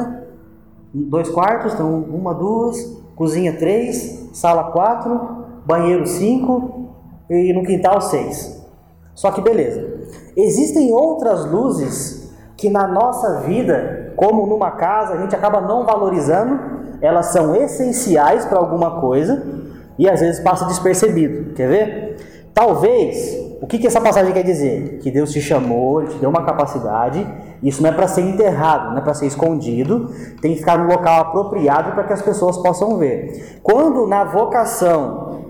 dois 0.94 1.30
quartos, 1.30 1.74
então 1.74 1.90
uma, 1.90 2.34
duas, 2.34 2.78
cozinha 3.16 3.58
três, 3.58 4.30
sala 4.34 4.72
quatro, 4.72 5.46
banheiro 5.66 6.06
cinco 6.06 6.90
e 7.30 7.54
no 7.54 7.64
quintal 7.64 8.02
seis. 8.02 8.64
Só 9.14 9.32
que 9.32 9.42
beleza. 9.42 9.96
Existem 10.36 10.94
outras 10.94 11.46
luzes 11.50 12.34
que 12.58 12.70
na 12.70 12.88
nossa 12.88 13.42
vida, 13.42 14.14
como 14.16 14.46
numa 14.46 14.72
casa, 14.72 15.14
a 15.14 15.18
gente 15.18 15.36
acaba 15.36 15.62
não 15.62 15.86
valorizando, 15.86 16.60
elas 17.02 17.28
são 17.28 17.56
essenciais 17.56 18.46
para 18.46 18.58
alguma 18.58 19.00
coisa 19.02 19.44
e 19.98 20.10
às 20.10 20.20
vezes 20.20 20.42
passa 20.42 20.66
despercebido. 20.66 21.54
Quer 21.54 21.68
ver? 21.68 22.50
Talvez 22.54 23.45
o 23.66 23.68
que, 23.68 23.80
que 23.80 23.88
essa 23.88 24.00
passagem 24.00 24.32
quer 24.32 24.44
dizer? 24.44 25.00
Que 25.00 25.10
Deus 25.10 25.32
te 25.32 25.42
chamou, 25.42 26.00
Ele 26.00 26.12
te 26.12 26.20
deu 26.20 26.30
uma 26.30 26.46
capacidade, 26.46 27.28
isso 27.64 27.82
não 27.82 27.90
é 27.90 27.92
para 27.92 28.08
ser 28.08 28.22
enterrado, 28.22 28.92
não 28.92 29.00
é 29.00 29.02
para 29.02 29.16
ser 29.16 29.26
escondido, 29.26 30.08
tem 30.40 30.54
que 30.54 30.60
ficar 30.60 30.78
no 30.78 30.88
local 30.88 31.22
apropriado 31.22 31.92
para 31.94 32.04
que 32.04 32.14
as 32.14 32.22
pessoas 32.22 32.60
possam 32.60 33.00
ver. 33.00 33.60
Quando 33.64 34.06
na 34.06 34.24
vocação, 34.24 35.46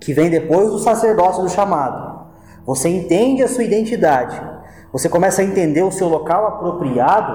que 0.00 0.12
vem 0.12 0.28
depois 0.28 0.72
do 0.72 0.80
sacerdócio 0.80 1.44
do 1.44 1.48
chamado, 1.48 2.26
você 2.66 2.88
entende 2.88 3.44
a 3.44 3.48
sua 3.48 3.62
identidade, 3.62 4.42
você 4.92 5.08
começa 5.08 5.40
a 5.40 5.44
entender 5.44 5.84
o 5.84 5.92
seu 5.92 6.08
local 6.08 6.48
apropriado, 6.48 7.32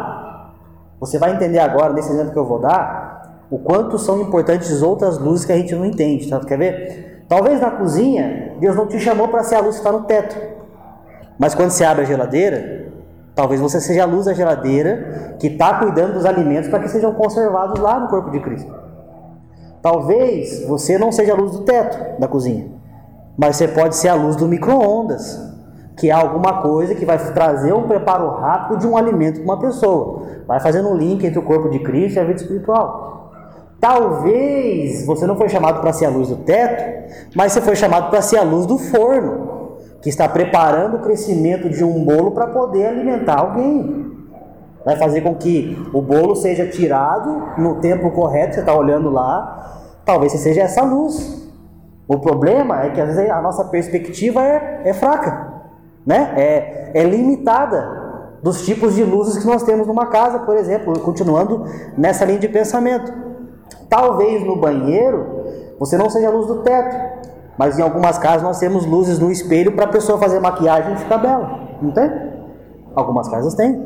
você 1.00 1.17
vai 1.17 1.34
entender 1.34 1.60
agora, 1.60 1.93
nesse 1.93 2.12
exemplo 2.12 2.34
que 2.34 2.38
eu 2.38 2.45
vou 2.45 2.60
dar, 2.60 3.45
o 3.50 3.60
quanto 3.60 3.97
são 3.97 4.19
importantes 4.19 4.82
outras 4.82 5.17
luzes 5.17 5.45
que 5.45 5.54
a 5.54 5.58
gente 5.58 5.74
não 5.74 5.86
entende, 5.86 6.30
tá? 6.30 6.38
Quer 6.41 6.58
ver? 6.58 7.11
Talvez 7.32 7.62
na 7.62 7.72
cozinha, 7.72 8.58
Deus 8.60 8.76
não 8.76 8.88
te 8.88 9.00
chamou 9.00 9.30
para 9.30 9.41
ser 9.41 9.56
a 9.56 9.62
luz 9.62 9.76
que 9.76 9.80
está 9.80 9.89
no 9.89 10.04
teto. 10.04 10.36
Mas 11.39 11.56
quando 11.56 11.70
você 11.70 11.86
abre 11.86 12.02
a 12.04 12.06
geladeira, 12.06 12.91
talvez 13.34 13.62
você 13.62 13.80
seja 13.80 14.04
a 14.04 14.06
luz 14.06 14.26
da 14.26 14.34
geladeira 14.34 15.38
que 15.39 15.48
está 15.48 15.76
cuidando 15.76 16.15
dos 16.15 16.26
alimentos 16.26 16.70
para 16.70 16.80
que 16.80 16.89
sejam 16.89 17.13
conservados 17.13 17.80
lá 17.80 18.02
no 18.02 18.10
corpo 18.10 18.32
de 18.32 18.41
Cristo. 18.41 18.70
Talvez 19.82 20.67
você 20.67 20.98
não 20.98 21.10
seja 21.10 21.32
a 21.32 21.38
luz 21.38 21.54
do 21.54 21.60
teto 21.60 22.20
da 22.20 22.28
cozinha, 22.28 22.67
mas 23.38 23.56
você 23.56 23.70
pode 23.70 23.96
ser 23.96 24.10
a 24.10 24.13
luz 24.13 24.36
do 24.36 24.46
micro-ondas, 24.46 25.39
que 25.96 26.10
é 26.10 26.12
alguma 26.12 26.62
coisa 26.62 26.96
que 26.96 27.06
vai 27.06 27.17
trazer 27.17 27.72
um 27.72 27.88
preparo 27.88 28.28
rápido 28.28 28.80
de 28.80 28.88
um 28.88 28.98
alimento 28.98 29.36
para 29.36 29.44
uma 29.46 29.58
pessoa. 29.58 30.24
Vai 30.46 30.60
fazendo 30.60 30.89
um 30.89 30.98
link 30.98 31.26
entre 31.26 31.39
o 31.39 31.44
corpo 31.44 31.70
de 31.70 31.80
Cristo 31.80 32.17
e 32.17 32.20
a 32.20 32.26
vida 32.26 32.41
espiritual. 32.41 33.11
Talvez 33.82 35.08
você 35.08 35.26
não 35.26 35.36
foi 35.36 35.50
chamado 35.50 35.82
para 35.82 35.91
ser 35.91 36.06
a 36.06 36.10
luz 36.10 36.30
do 36.30 36.36
teto, 36.36 37.12
mas 37.36 37.52
você 37.52 37.62
foi 37.62 37.76
chamado 37.76 38.12
para 38.12 38.22
ser 38.22 38.38
a 38.38 38.44
luz 38.44 38.67
do 38.67 38.78
forno, 38.78 39.80
que 40.04 40.08
está 40.08 40.30
preparando 40.30 40.98
o 40.98 41.00
crescimento 41.00 41.67
de 41.67 41.84
um 41.84 42.06
bolo 42.06 42.30
para 42.30 42.46
poder 42.46 42.86
alimentar 42.86 43.39
alguém. 43.39 44.06
Vai 44.86 44.96
fazer 44.98 45.22
com 45.22 45.34
que 45.34 45.76
o 45.91 46.00
bolo 46.00 46.36
seja 46.36 46.67
tirado 46.67 47.60
no 47.60 47.82
tempo 47.82 48.12
correto, 48.12 48.54
você 48.54 48.60
está 48.60 48.74
olhando 48.76 49.10
lá, 49.10 49.82
talvez 50.06 50.32
você 50.32 50.38
seja 50.38 50.62
essa 50.62 50.84
luz. 50.84 51.41
O 52.08 52.20
problema 52.20 52.84
é 52.84 52.91
que 52.91 53.02
às 53.02 53.15
vezes 53.15 53.32
a 53.32 53.41
nossa 53.41 53.65
perspectiva 53.65 54.44
é, 54.44 54.82
é 54.86 54.94
fraca, 54.94 55.54
né? 56.06 56.34
é, 56.38 56.91
é 56.94 57.04
limitada 57.04 58.00
dos 58.44 58.63
tipos 58.63 58.94
de 58.94 59.04
luzes 59.04 59.39
que 59.39 59.48
nós 59.48 59.63
temos 59.63 59.88
numa 59.88 60.06
casa, 60.06 60.38
por 60.38 60.56
exemplo, 60.56 61.00
continuando 61.00 61.65
nessa 61.98 62.26
linha 62.26 62.39
de 62.39 62.48
pensamento. 62.48 63.31
Talvez 63.90 64.44
no 64.46 64.56
banheiro 64.56 65.42
você 65.78 65.98
não 65.98 66.10
seja 66.10 66.28
a 66.28 66.32
luz 66.32 66.48
do 66.48 66.60
teto, 66.60 66.96
mas 67.58 67.78
em 67.78 67.82
algumas 67.82 68.18
casas 68.18 68.44
nós 68.44 68.60
temos 68.60 68.86
luzes 68.86 69.20
no 69.20 69.32
espelho 69.32 69.74
para 69.74 69.86
a 69.86 69.88
pessoa 69.88 70.18
fazer 70.18 70.40
maquiagem 70.40 70.94
e 70.94 70.98
ficar 70.98 71.18
bela. 71.18 71.60
Não 71.82 71.92
tem? 71.92 72.10
Algumas 72.96 73.28
casas 73.28 73.54
tem. 73.56 73.84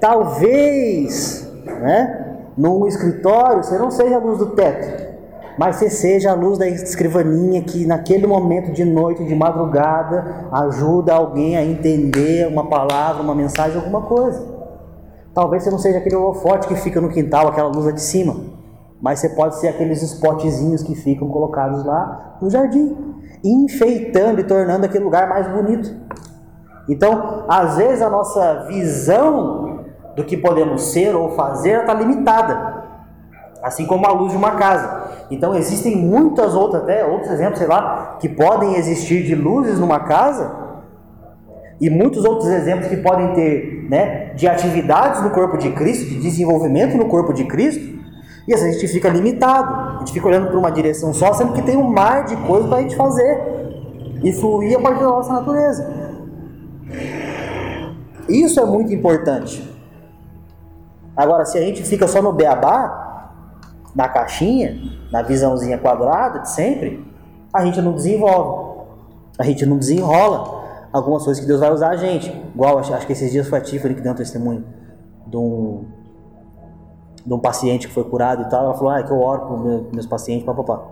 Talvez, 0.00 1.48
né, 1.64 2.38
num 2.56 2.86
escritório 2.86 3.62
você 3.62 3.78
não 3.78 3.90
seja 3.90 4.16
a 4.16 4.18
luz 4.18 4.38
do 4.38 4.46
teto, 4.46 5.12
mas 5.56 5.76
você 5.76 5.88
seja 5.88 6.32
a 6.32 6.34
luz 6.34 6.58
da 6.58 6.66
escrivaninha 6.66 7.62
que 7.62 7.86
naquele 7.86 8.26
momento 8.26 8.72
de 8.72 8.84
noite, 8.84 9.24
de 9.24 9.34
madrugada, 9.34 10.48
ajuda 10.52 11.14
alguém 11.14 11.56
a 11.56 11.64
entender 11.64 12.48
uma 12.48 12.68
palavra, 12.68 13.22
uma 13.22 13.34
mensagem, 13.34 13.76
alguma 13.76 14.02
coisa. 14.02 14.44
Talvez 15.32 15.62
você 15.62 15.70
não 15.70 15.78
seja 15.78 15.98
aquele 15.98 16.16
holofote 16.16 16.68
que 16.68 16.74
fica 16.74 17.00
no 17.00 17.08
quintal, 17.08 17.48
aquela 17.48 17.68
luz 17.68 17.94
de 17.94 18.00
cima 18.00 18.61
mas 19.02 19.18
você 19.18 19.30
pode 19.30 19.58
ser 19.58 19.66
aqueles 19.66 20.00
spotzinhos 20.00 20.80
que 20.84 20.94
ficam 20.94 21.28
colocados 21.28 21.84
lá 21.84 22.36
no 22.40 22.48
jardim, 22.48 22.96
enfeitando 23.42 24.40
e 24.40 24.44
tornando 24.44 24.86
aquele 24.86 25.02
lugar 25.02 25.28
mais 25.28 25.48
bonito. 25.48 25.92
Então, 26.88 27.44
às 27.48 27.76
vezes 27.76 28.00
a 28.00 28.08
nossa 28.08 28.66
visão 28.68 29.86
do 30.14 30.22
que 30.24 30.36
podemos 30.36 30.92
ser 30.92 31.16
ou 31.16 31.30
fazer 31.30 31.80
está 31.80 31.92
limitada, 31.94 32.84
assim 33.60 33.86
como 33.86 34.06
a 34.06 34.12
luz 34.12 34.30
de 34.30 34.38
uma 34.38 34.52
casa. 34.52 35.10
Então, 35.32 35.56
existem 35.56 35.96
muitas 35.96 36.54
outras, 36.54 36.84
até 36.84 37.04
outros 37.04 37.32
exemplos, 37.32 37.58
sei 37.58 37.66
lá, 37.66 38.18
que 38.20 38.28
podem 38.28 38.76
existir 38.76 39.24
de 39.24 39.34
luzes 39.34 39.80
numa 39.80 40.00
casa 40.00 40.62
e 41.80 41.90
muitos 41.90 42.24
outros 42.24 42.48
exemplos 42.48 42.86
que 42.86 42.98
podem 42.98 43.34
ter, 43.34 43.88
né, 43.90 44.32
de 44.34 44.46
atividades 44.46 45.20
no 45.22 45.30
corpo 45.30 45.58
de 45.58 45.72
Cristo, 45.72 46.08
de 46.08 46.20
desenvolvimento 46.20 46.96
no 46.96 47.06
corpo 47.06 47.32
de 47.32 47.44
Cristo, 47.44 48.01
e 48.46 48.54
assim 48.54 48.68
a 48.68 48.72
gente 48.72 48.88
fica 48.88 49.08
limitado, 49.08 49.96
a 49.96 49.98
gente 50.00 50.12
fica 50.12 50.26
olhando 50.26 50.48
para 50.48 50.58
uma 50.58 50.70
direção 50.70 51.14
só, 51.14 51.32
sendo 51.32 51.52
que 51.52 51.62
tem 51.62 51.76
um 51.76 51.88
mar 51.88 52.24
de 52.24 52.36
coisas 52.36 52.68
para 52.68 52.78
a 52.78 52.82
gente 52.82 52.96
fazer 52.96 53.40
e 54.22 54.32
fluir 54.32 54.78
a 54.78 54.82
partir 54.82 55.00
da 55.00 55.06
nossa 55.06 55.32
natureza. 55.32 56.02
Isso 58.28 58.58
é 58.60 58.64
muito 58.64 58.92
importante. 58.92 59.70
Agora, 61.16 61.44
se 61.44 61.58
a 61.58 61.60
gente 61.60 61.82
fica 61.82 62.08
só 62.08 62.22
no 62.22 62.32
beabá, 62.32 63.30
na 63.94 64.08
caixinha, 64.08 64.76
na 65.10 65.22
visãozinha 65.22 65.78
quadrada 65.78 66.40
de 66.40 66.50
sempre, 66.50 67.06
a 67.52 67.64
gente 67.64 67.80
não 67.82 67.92
desenvolve, 67.92 68.86
a 69.38 69.44
gente 69.44 69.66
não 69.66 69.76
desenrola 69.76 70.62
algumas 70.92 71.24
coisas 71.24 71.40
que 71.40 71.46
Deus 71.46 71.60
vai 71.60 71.70
usar 71.70 71.90
a 71.90 71.96
gente. 71.96 72.30
Igual, 72.54 72.78
acho 72.78 73.06
que 73.06 73.12
esses 73.12 73.30
dias 73.30 73.48
foi 73.48 73.58
a 73.58 73.60
Tiffany 73.60 73.94
que 73.94 74.00
deu 74.00 74.12
um 74.12 74.16
testemunho 74.16 74.64
de 75.26 75.36
um 75.36 75.84
de 77.24 77.32
um 77.32 77.38
paciente 77.38 77.86
que 77.86 77.94
foi 77.94 78.04
curado 78.04 78.42
e 78.42 78.48
tal, 78.48 78.64
ela 78.64 78.74
falou, 78.74 78.90
ah, 78.90 79.00
é 79.00 79.02
que 79.02 79.10
eu 79.10 79.20
oro 79.20 79.58
meu, 79.58 79.86
meus 79.92 80.06
pacientes, 80.06 80.44
papapá. 80.44 80.82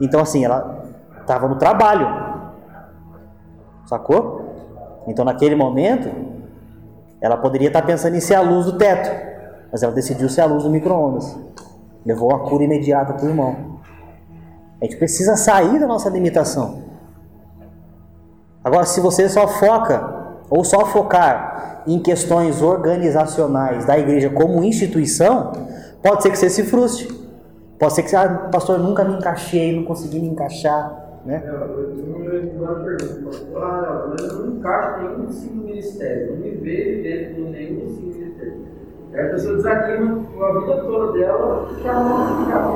Então, 0.00 0.20
assim, 0.20 0.44
ela 0.44 0.84
estava 1.20 1.48
no 1.48 1.56
trabalho, 1.56 2.06
sacou? 3.86 4.54
Então, 5.06 5.24
naquele 5.24 5.56
momento, 5.56 6.08
ela 7.20 7.36
poderia 7.36 7.68
estar 7.68 7.80
tá 7.80 7.86
pensando 7.86 8.14
em 8.14 8.20
ser 8.20 8.34
a 8.34 8.40
luz 8.40 8.66
do 8.66 8.78
teto, 8.78 9.10
mas 9.72 9.82
ela 9.82 9.92
decidiu 9.92 10.28
ser 10.28 10.42
a 10.42 10.46
luz 10.46 10.62
do 10.62 10.70
micro-ondas. 10.70 11.36
Levou 12.04 12.32
a 12.34 12.48
cura 12.48 12.64
imediata 12.64 13.12
para 13.12 13.26
o 13.26 13.28
irmão. 13.28 13.78
A 14.80 14.84
gente 14.84 14.96
precisa 14.96 15.36
sair 15.36 15.80
da 15.80 15.86
nossa 15.86 16.08
limitação. 16.08 16.82
Agora, 18.62 18.84
se 18.84 19.00
você 19.00 19.28
só 19.28 19.48
foca, 19.48 20.17
ou 20.50 20.64
só 20.64 20.86
focar 20.86 21.82
em 21.86 21.98
questões 21.98 22.62
organizacionais 22.62 23.84
da 23.84 23.98
igreja 23.98 24.30
como 24.30 24.62
instituição, 24.62 25.52
pode 26.02 26.22
ser 26.22 26.30
que 26.30 26.38
você 26.38 26.50
se 26.50 26.64
frustre. 26.64 27.08
Pode 27.78 27.94
ser 27.94 28.02
que 28.02 28.10
você, 28.10 28.16
ah, 28.16 28.48
pastor, 28.50 28.78
nunca 28.78 29.04
me 29.04 29.14
encaixei, 29.14 29.74
não 29.74 29.84
consegui 29.84 30.20
me 30.20 30.28
encaixar. 30.28 31.20
Né? 31.24 31.42
É, 31.44 31.48
eu 31.48 32.58
uma 32.58 32.74
pergunta, 32.76 33.36
ah, 33.56 34.14
eu 34.18 34.38
não 34.38 34.56
encaixo 34.56 35.02
nenhum 35.02 35.24
dos 35.26 35.34
cinco 35.36 35.64
ministérios, 35.64 36.30
não 36.30 36.36
me 36.38 36.50
vejo 36.50 37.02
dentro 37.02 37.34
de 37.34 37.50
nenhum 37.50 37.86
dos 37.86 37.96
cinco 37.96 38.18
ministérios. 38.18 38.58
Aí 39.12 39.20
a 39.20 39.30
pessoa 39.30 39.56
desanima 39.56 40.26
a 40.40 40.60
vida 40.60 40.76
toda 40.82 41.12
dela 41.12 41.68
que 41.80 41.88
ela 41.88 42.04
não 42.04 42.44
ficar. 42.44 42.68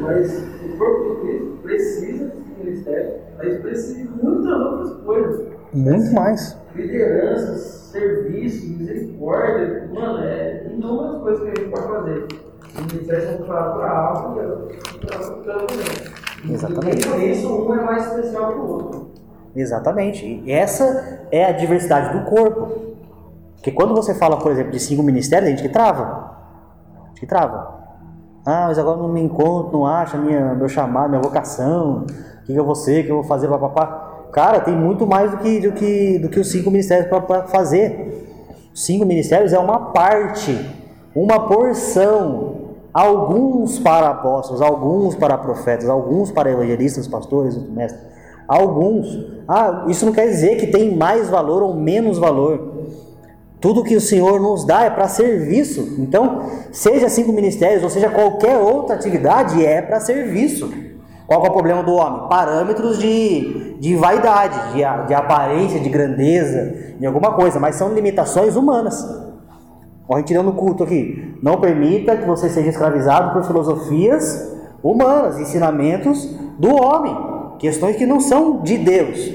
Mas 0.00 0.44
o 0.64 0.78
corpo 0.78 1.14
de 1.14 1.20
Cristo 1.20 1.58
precisa 1.62 2.24
desse 2.26 2.64
ministério, 2.64 3.14
mas 3.36 3.60
precisa 3.60 3.94
de 3.94 4.24
muitas 4.24 4.60
outras 4.60 4.92
coisas. 5.04 5.57
Muito 5.72 6.14
mais. 6.14 6.56
Liderança, 6.74 7.56
serviço, 7.56 8.66
misericórdia, 8.78 9.88
mano, 9.92 10.24
é 10.24 10.66
inúmeras 10.70 11.20
coisas 11.22 11.42
que 11.42 11.48
a 11.48 11.54
gente 11.54 11.70
pode 11.70 11.86
fazer. 11.86 12.26
Se 12.74 12.82
me 12.82 12.88
tivesse 12.88 13.42
um 13.42 13.46
prato 13.46 13.78
para 13.78 13.90
alto, 13.90 14.40
eu 14.40 14.68
estava 14.70 15.66
Exatamente. 16.48 17.06
E 17.06 17.10
por 17.10 17.20
isso, 17.20 17.66
um 17.66 17.74
é 17.74 17.84
mais 17.84 18.06
especial 18.06 18.52
que 18.52 18.58
o 18.58 18.68
outro. 18.68 19.10
Exatamente. 19.56 20.24
E 20.44 20.52
essa 20.52 21.26
é 21.32 21.44
a 21.46 21.52
diversidade 21.52 22.16
do 22.16 22.24
corpo. 22.24 22.88
Porque 23.56 23.72
quando 23.72 23.94
você 23.94 24.14
fala, 24.14 24.38
por 24.38 24.52
exemplo, 24.52 24.70
de 24.70 24.78
cinco 24.78 25.02
ministérios, 25.02 25.48
a 25.48 25.50
gente 25.50 25.62
que 25.62 25.68
trava. 25.68 26.36
A 27.04 27.08
gente 27.08 27.20
que 27.20 27.26
trava. 27.26 27.76
Ah, 28.46 28.66
mas 28.68 28.78
agora 28.78 28.98
não 28.98 29.08
me 29.08 29.20
encontro, 29.20 29.72
não 29.72 29.86
acho 29.86 30.16
minha, 30.16 30.54
meu 30.54 30.68
chamado, 30.68 31.10
minha 31.10 31.20
vocação. 31.20 32.04
O 32.04 32.44
que, 32.44 32.52
que 32.52 32.58
eu 32.58 32.64
vou 32.64 32.74
ser, 32.74 33.02
o 33.02 33.04
que 33.04 33.10
eu 33.10 33.16
vou 33.16 33.24
fazer, 33.24 33.48
papapá. 33.48 34.07
Cara, 34.32 34.60
tem 34.60 34.76
muito 34.76 35.06
mais 35.06 35.30
do 35.30 35.38
que, 35.38 35.60
do 35.60 35.72
que, 35.72 36.18
do 36.18 36.28
que 36.28 36.38
os 36.38 36.50
cinco 36.50 36.70
ministérios 36.70 37.08
para 37.08 37.44
fazer. 37.44 38.26
Cinco 38.74 39.04
ministérios 39.04 39.52
é 39.52 39.58
uma 39.58 39.92
parte, 39.92 40.58
uma 41.14 41.48
porção. 41.48 42.56
Alguns 42.92 43.78
para 43.78 44.08
apóstolos, 44.08 44.62
alguns 44.62 45.14
para 45.14 45.36
profetas, 45.38 45.88
alguns 45.88 46.30
para 46.30 46.50
evangelistas, 46.50 47.06
pastores, 47.06 47.56
mestres. 47.70 48.02
Alguns. 48.46 49.06
Ah, 49.46 49.84
isso 49.88 50.06
não 50.06 50.12
quer 50.12 50.26
dizer 50.28 50.56
que 50.56 50.66
tem 50.66 50.96
mais 50.96 51.28
valor 51.28 51.62
ou 51.62 51.74
menos 51.74 52.18
valor. 52.18 52.78
Tudo 53.60 53.82
que 53.82 53.96
o 53.96 54.00
Senhor 54.00 54.40
nos 54.40 54.64
dá 54.64 54.84
é 54.84 54.90
para 54.90 55.08
serviço. 55.08 55.96
Então, 55.98 56.42
seja 56.72 57.08
cinco 57.08 57.32
ministérios 57.32 57.82
ou 57.82 57.90
seja 57.90 58.08
qualquer 58.08 58.56
outra 58.56 58.94
atividade, 58.94 59.64
é 59.64 59.82
para 59.82 60.00
serviço. 60.00 60.72
Qual 61.28 61.44
é 61.44 61.48
o 61.50 61.52
problema 61.52 61.82
do 61.82 61.92
homem? 61.92 62.26
Parâmetros 62.26 62.98
de, 62.98 63.74
de 63.78 63.94
vaidade, 63.96 64.72
de, 64.72 65.06
de 65.06 65.12
aparência, 65.14 65.78
de 65.78 65.90
grandeza, 65.90 66.94
de 66.98 67.04
alguma 67.04 67.34
coisa, 67.34 67.60
mas 67.60 67.74
são 67.74 67.92
limitações 67.92 68.56
humanas. 68.56 69.04
Ó, 70.08 70.14
a 70.14 70.18
gente 70.18 70.28
tirando 70.28 70.48
o 70.48 70.54
culto 70.54 70.84
aqui. 70.84 71.38
Não 71.42 71.60
permita 71.60 72.16
que 72.16 72.26
você 72.26 72.48
seja 72.48 72.70
escravizado 72.70 73.34
por 73.34 73.44
filosofias 73.44 74.56
humanas, 74.82 75.38
ensinamentos 75.38 76.24
do 76.58 76.74
homem, 76.74 77.14
questões 77.58 77.96
que 77.96 78.06
não 78.06 78.20
são 78.20 78.62
de 78.62 78.78
Deus. 78.78 79.34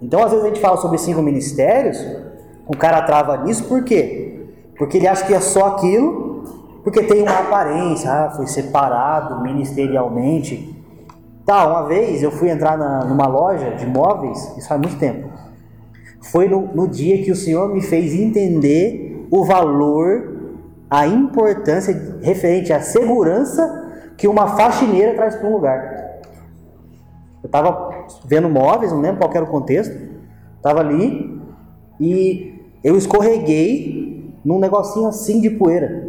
Então, 0.00 0.22
às 0.22 0.30
vezes 0.30 0.44
a 0.44 0.48
gente 0.48 0.60
fala 0.60 0.76
sobre 0.76 0.98
cinco 0.98 1.20
ministérios, 1.20 1.98
o 2.64 2.76
cara 2.76 3.02
trava 3.02 3.38
nisso 3.38 3.64
por 3.64 3.82
quê? 3.82 4.46
Porque 4.78 4.98
ele 4.98 5.08
acha 5.08 5.26
que 5.26 5.34
é 5.34 5.40
só 5.40 5.66
aquilo, 5.66 6.44
porque 6.84 7.02
tem 7.02 7.22
uma 7.22 7.40
aparência, 7.40 8.08
ah, 8.08 8.30
foi 8.30 8.46
separado 8.46 9.42
ministerialmente. 9.42 10.77
Tá, 11.48 11.66
uma 11.66 11.88
vez 11.88 12.22
eu 12.22 12.30
fui 12.30 12.50
entrar 12.50 12.76
na, 12.76 13.06
numa 13.06 13.26
loja 13.26 13.70
de 13.70 13.86
móveis, 13.86 14.54
isso 14.58 14.68
faz 14.68 14.78
muito 14.78 14.98
tempo. 14.98 15.30
Foi 16.20 16.46
no, 16.46 16.66
no 16.74 16.86
dia 16.86 17.24
que 17.24 17.32
o 17.32 17.34
Senhor 17.34 17.72
me 17.72 17.80
fez 17.80 18.12
entender 18.12 19.26
o 19.30 19.46
valor, 19.46 20.60
a 20.90 21.06
importância 21.06 22.18
referente 22.20 22.70
à 22.70 22.82
segurança 22.82 24.12
que 24.18 24.28
uma 24.28 24.58
faxineira 24.58 25.14
traz 25.14 25.36
para 25.36 25.48
um 25.48 25.52
lugar. 25.54 26.20
Eu 27.42 27.46
estava 27.46 28.04
vendo 28.26 28.50
móveis, 28.50 28.92
não 28.92 29.00
lembro 29.00 29.18
qual 29.18 29.30
era 29.34 29.44
o 29.46 29.48
contexto, 29.48 29.98
estava 30.54 30.80
ali 30.80 31.40
e 31.98 32.62
eu 32.84 32.94
escorreguei 32.94 34.34
num 34.44 34.58
negocinho 34.58 35.06
assim 35.06 35.40
de 35.40 35.48
poeira. 35.48 36.07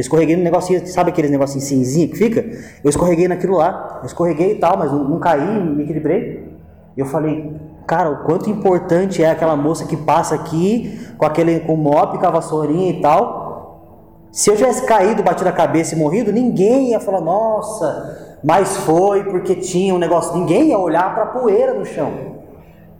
Eu 0.00 0.02
escorreguei 0.02 0.34
no 0.34 0.42
negocinho, 0.42 0.86
sabe 0.86 1.10
aqueles 1.10 1.30
negocinhos 1.30 1.64
cinzinho 1.64 2.08
que 2.08 2.16
fica? 2.16 2.40
Eu 2.82 2.88
escorreguei 2.88 3.28
naquilo 3.28 3.58
lá. 3.58 3.98
Eu 4.00 4.06
escorreguei 4.06 4.52
e 4.52 4.54
tal, 4.54 4.78
mas 4.78 4.90
não, 4.90 5.04
não 5.04 5.18
caí, 5.18 5.62
me 5.62 5.82
equilibrei. 5.82 6.58
Eu 6.96 7.04
falei, 7.04 7.54
cara, 7.86 8.08
o 8.08 8.24
quanto 8.24 8.48
importante 8.48 9.22
é 9.22 9.28
aquela 9.28 9.54
moça 9.54 9.84
que 9.84 9.98
passa 9.98 10.34
aqui 10.34 10.98
com 11.18 11.26
aquele 11.26 11.60
com 11.60 11.76
mop, 11.76 12.16
com 12.18 12.26
a 12.26 12.30
vassourinha 12.30 12.92
e 12.92 13.02
tal. 13.02 14.24
Se 14.32 14.48
eu 14.48 14.56
tivesse 14.56 14.86
caído, 14.86 15.22
batido 15.22 15.50
a 15.50 15.52
cabeça 15.52 15.94
e 15.94 15.98
morrido, 15.98 16.32
ninguém 16.32 16.92
ia 16.92 17.00
falar, 17.00 17.20
nossa, 17.20 18.38
mas 18.42 18.78
foi 18.78 19.24
porque 19.24 19.54
tinha 19.54 19.94
um 19.94 19.98
negócio. 19.98 20.34
Ninguém 20.34 20.68
ia 20.68 20.78
olhar 20.78 21.14
para 21.14 21.24
a 21.24 21.26
poeira 21.26 21.74
no 21.74 21.84
chão. 21.84 22.10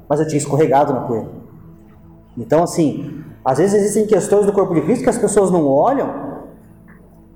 Mas 0.07 0.21
eu 0.21 0.29
tinha 0.29 0.37
escorregado 0.37 0.93
na 0.93 1.01
poeira. 1.01 1.29
Então, 2.37 2.63
assim, 2.63 3.25
às 3.43 3.57
vezes 3.57 3.81
existem 3.81 4.07
questões 4.07 4.45
do 4.45 4.53
corpo 4.53 4.75
de 4.75 4.83
Cristo 4.83 5.03
que 5.03 5.09
as 5.09 5.17
pessoas 5.17 5.51
não 5.51 5.67
olham 5.67 6.30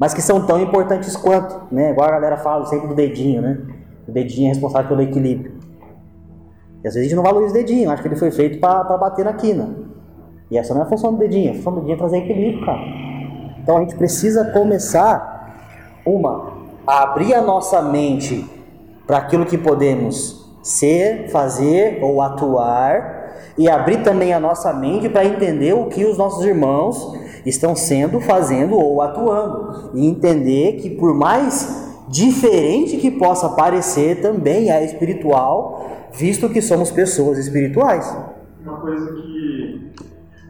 mas 0.04 0.12
que 0.12 0.20
são 0.20 0.44
tão 0.44 0.60
importantes 0.60 1.16
quanto, 1.16 1.62
né? 1.72 1.92
Igual 1.92 2.06
a 2.06 2.12
galera 2.12 2.36
fala 2.36 2.66
sempre 2.66 2.88
do 2.88 2.94
dedinho, 2.94 3.40
né? 3.40 3.58
O 4.06 4.12
dedinho 4.12 4.48
é 4.48 4.48
responsável 4.50 4.86
pelo 4.86 5.00
equilíbrio. 5.00 5.54
E 6.84 6.86
às 6.86 6.92
vezes 6.92 6.98
a 6.98 7.02
gente 7.04 7.16
não 7.16 7.22
valoriza 7.22 7.52
o 7.52 7.54
dedinho, 7.54 7.90
acho 7.90 8.02
que 8.02 8.08
ele 8.08 8.16
foi 8.16 8.30
feito 8.30 8.60
para 8.60 8.98
bater 8.98 9.24
na 9.24 9.32
quina. 9.32 9.74
E 10.50 10.58
essa 10.58 10.74
não 10.74 10.82
é 10.82 10.84
a 10.84 10.86
função 10.86 11.14
do 11.14 11.18
dedinho, 11.18 11.52
a 11.52 11.54
função 11.54 11.72
do 11.72 11.80
dedinho 11.80 11.94
é 11.94 11.98
trazer 11.98 12.18
equilíbrio, 12.18 12.66
cara. 12.66 12.80
Então 13.62 13.78
a 13.78 13.80
gente 13.80 13.94
precisa 13.94 14.44
começar, 14.52 15.56
uma, 16.04 16.52
a 16.86 17.04
abrir 17.04 17.32
a 17.32 17.40
nossa 17.40 17.80
mente 17.80 18.44
para 19.06 19.16
aquilo 19.16 19.46
que 19.46 19.56
podemos 19.56 20.54
ser, 20.62 21.30
fazer 21.30 22.00
ou 22.02 22.20
atuar, 22.20 23.24
e 23.56 23.70
abrir 23.70 24.02
também 24.02 24.34
a 24.34 24.38
nossa 24.38 24.70
mente 24.74 25.08
para 25.08 25.24
entender 25.24 25.72
o 25.72 25.86
que 25.86 26.04
os 26.04 26.18
nossos 26.18 26.44
irmãos 26.44 27.23
estão 27.44 27.74
sendo, 27.76 28.20
fazendo 28.20 28.76
ou 28.76 29.00
atuando. 29.02 29.90
E 29.94 30.06
entender 30.06 30.76
que 30.76 30.90
por 30.90 31.14
mais 31.14 31.84
diferente 32.08 32.96
que 32.96 33.10
possa 33.10 33.48
parecer, 33.50 34.20
também 34.20 34.70
é 34.70 34.84
espiritual, 34.84 35.90
visto 36.12 36.48
que 36.48 36.60
somos 36.60 36.90
pessoas 36.90 37.38
espirituais. 37.38 38.16
Uma 38.62 38.76
coisa 38.80 39.12
que 39.12 39.92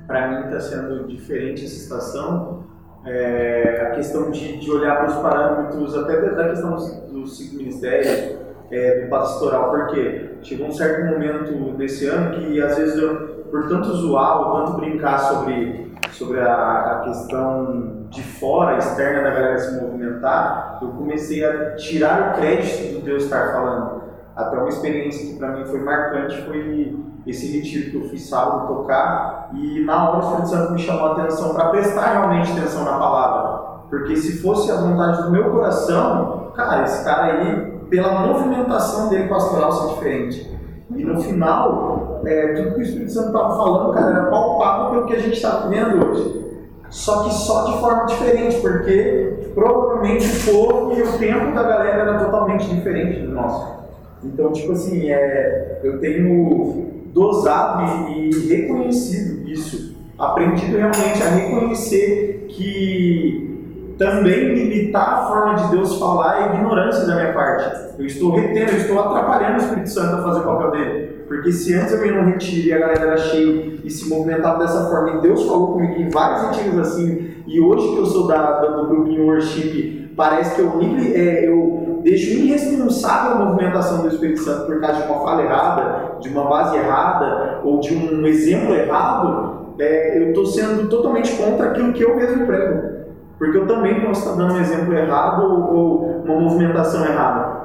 para 0.06 0.28
mim 0.28 0.46
está 0.46 0.60
sendo 0.60 1.06
diferente 1.06 1.64
essa 1.64 1.74
situação 1.74 2.64
é 3.06 3.88
a 3.88 3.90
questão 3.94 4.30
de, 4.30 4.58
de 4.58 4.70
olhar 4.70 4.96
para 4.96 5.08
os 5.08 5.16
parâmetros, 5.16 5.96
até 5.96 6.20
da 6.20 6.48
questão 6.48 6.70
dos, 6.72 6.90
dos 7.10 7.36
cinco 7.36 7.56
ministérios, 7.56 8.36
é, 8.70 9.02
do 9.02 9.10
pastoral, 9.10 9.70
porque 9.70 10.30
chegou 10.42 10.68
um 10.68 10.72
certo 10.72 11.04
momento 11.06 11.76
desse 11.76 12.06
ano 12.06 12.38
que 12.38 12.60
às 12.62 12.76
vezes 12.76 12.96
eu, 12.96 13.44
por 13.50 13.68
tanto 13.68 13.92
zoar 13.94 14.40
ou 14.40 14.64
tanto 14.64 14.78
brincar 14.78 15.18
sobre 15.18 15.92
sobre 16.14 16.40
a, 16.40 16.80
a, 16.80 17.00
questão 17.04 18.06
de 18.08 18.22
fora, 18.22 18.78
externa 18.78 19.22
da 19.22 19.30
galera 19.30 19.58
se 19.58 19.80
movimentar, 19.80 20.78
eu 20.80 20.88
comecei 20.88 21.44
a 21.44 21.74
tirar 21.74 22.30
o 22.30 22.34
crédito 22.34 22.94
do 22.94 23.04
Deus 23.04 23.24
estar 23.24 23.52
falando. 23.52 24.04
Até 24.36 24.56
uma 24.56 24.68
experiência 24.68 25.26
que 25.26 25.38
para 25.38 25.52
mim 25.52 25.64
foi 25.64 25.80
marcante 25.80 26.40
foi 26.42 26.96
esse 27.26 27.56
retiro 27.56 27.90
que 27.90 27.96
eu 27.96 28.10
fiz 28.10 28.28
sábado 28.28 28.66
tocar 28.66 29.50
e 29.54 29.84
na 29.84 30.08
hora 30.08 30.18
o 30.18 30.20
Espírito 30.20 30.48
Santo 30.48 30.72
me 30.72 30.78
chamou 30.78 31.06
a 31.06 31.12
atenção 31.12 31.54
para 31.54 31.70
prestar 31.70 32.12
realmente 32.12 32.52
atenção 32.52 32.84
na 32.84 32.98
palavra. 32.98 33.64
Porque 33.88 34.16
se 34.16 34.42
fosse 34.42 34.70
a 34.70 34.76
vontade 34.76 35.22
do 35.22 35.30
meu 35.30 35.50
coração, 35.50 36.52
cara, 36.54 36.82
esse 36.82 37.04
cara 37.04 37.24
aí, 37.32 37.78
pela 37.88 38.26
movimentação 38.26 39.08
dele 39.08 39.28
pastoral, 39.28 39.72
ser 39.72 39.94
diferente. 39.94 40.53
E 40.90 41.04
no 41.04 41.20
final, 41.20 42.20
é, 42.26 42.54
tudo 42.54 42.74
que 42.74 42.80
o 42.80 42.82
Espírito 42.82 43.12
Santo 43.12 43.28
estava 43.28 43.56
falando, 43.56 43.94
cara, 43.94 44.10
era 44.10 44.26
palpável 44.26 44.90
pelo 44.90 45.06
que 45.06 45.14
a 45.14 45.18
gente 45.18 45.34
está 45.34 45.66
vivendo 45.66 46.06
hoje. 46.06 46.44
Só 46.90 47.24
que 47.24 47.34
só 47.34 47.64
de 47.64 47.80
forma 47.80 48.04
diferente, 48.04 48.60
porque 48.60 49.50
provavelmente 49.54 50.26
o 50.26 50.52
povo 50.52 50.92
e 50.92 51.02
o 51.02 51.18
tempo 51.18 51.54
da 51.54 51.62
galera 51.62 52.02
era 52.02 52.24
totalmente 52.24 52.68
diferente 52.68 53.20
do 53.20 53.32
nosso. 53.32 53.74
Então, 54.22 54.52
tipo 54.52 54.72
assim, 54.72 55.10
é, 55.10 55.80
eu 55.82 55.98
tenho 56.00 56.86
dosado 57.06 58.10
e, 58.10 58.30
e 58.30 58.48
reconhecido 58.48 59.48
isso, 59.48 59.96
aprendido 60.18 60.76
realmente 60.76 61.22
a 61.22 61.30
reconhecer 61.30 62.46
que 62.48 63.53
também 63.98 64.54
limitar 64.54 65.08
a 65.08 65.26
forma 65.26 65.54
de 65.54 65.70
Deus 65.70 65.98
falar 65.98 66.42
é 66.42 66.54
ignorância 66.54 67.06
da 67.06 67.14
minha 67.16 67.32
parte. 67.32 67.94
Eu 67.98 68.06
estou 68.06 68.34
retendo, 68.34 68.72
eu 68.72 68.78
estou 68.78 68.98
atrapalhando 68.98 69.54
o 69.54 69.64
Espírito 69.64 69.90
Santo 69.90 70.16
a 70.16 70.22
fazer 70.22 70.40
o 70.40 70.44
papel 70.44 70.70
dele. 70.72 71.24
Porque 71.28 71.52
se 71.52 71.74
antes 71.74 71.92
eu 71.92 72.04
ia 72.04 72.12
no 72.12 72.30
retiro 72.30 72.68
e 72.68 72.72
a 72.72 72.78
galera 72.78 73.00
era 73.00 73.16
cheia 73.16 73.78
e 73.82 73.90
se 73.90 74.08
movimentava 74.08 74.58
dessa 74.58 74.88
forma, 74.90 75.18
e 75.18 75.20
Deus 75.22 75.44
falou 75.46 75.74
comigo 75.74 75.94
em 75.94 76.10
vários 76.10 76.56
retiros 76.56 76.78
assim, 76.78 77.34
e 77.46 77.60
hoje 77.60 77.88
que 77.92 77.98
eu 77.98 78.06
sou 78.06 78.26
da, 78.26 78.60
do 78.60 78.88
grupinho 78.88 79.26
worship, 79.26 80.12
parece 80.16 80.54
que 80.54 80.60
eu, 80.60 80.72
é, 81.14 81.48
eu 81.48 82.00
deixo 82.02 82.30
irresponsável 82.30 83.32
a 83.32 83.44
movimentação 83.46 84.02
do 84.02 84.08
Espírito 84.08 84.40
Santo 84.40 84.66
por 84.66 84.80
causa 84.80 85.02
de 85.02 85.08
uma 85.08 85.20
fala 85.20 85.42
errada, 85.42 86.18
de 86.20 86.28
uma 86.28 86.44
base 86.44 86.76
errada, 86.76 87.60
ou 87.64 87.80
de 87.80 87.94
um 87.94 88.26
exemplo 88.26 88.74
errado, 88.74 89.74
é, 89.78 90.18
eu 90.18 90.28
estou 90.28 90.46
sendo 90.46 90.88
totalmente 90.88 91.34
contra 91.36 91.70
aquilo 91.70 91.92
que 91.92 92.04
eu 92.04 92.16
mesmo 92.16 92.46
prego. 92.46 92.93
Porque 93.38 93.58
eu 93.58 93.66
também 93.66 94.00
posso 94.00 94.20
estar 94.20 94.36
dando 94.36 94.54
um 94.54 94.60
exemplo 94.60 94.94
errado 94.94 95.42
ou, 95.42 96.22
uma 96.24 96.40
movimentação 96.40 97.04
errada. 97.04 97.64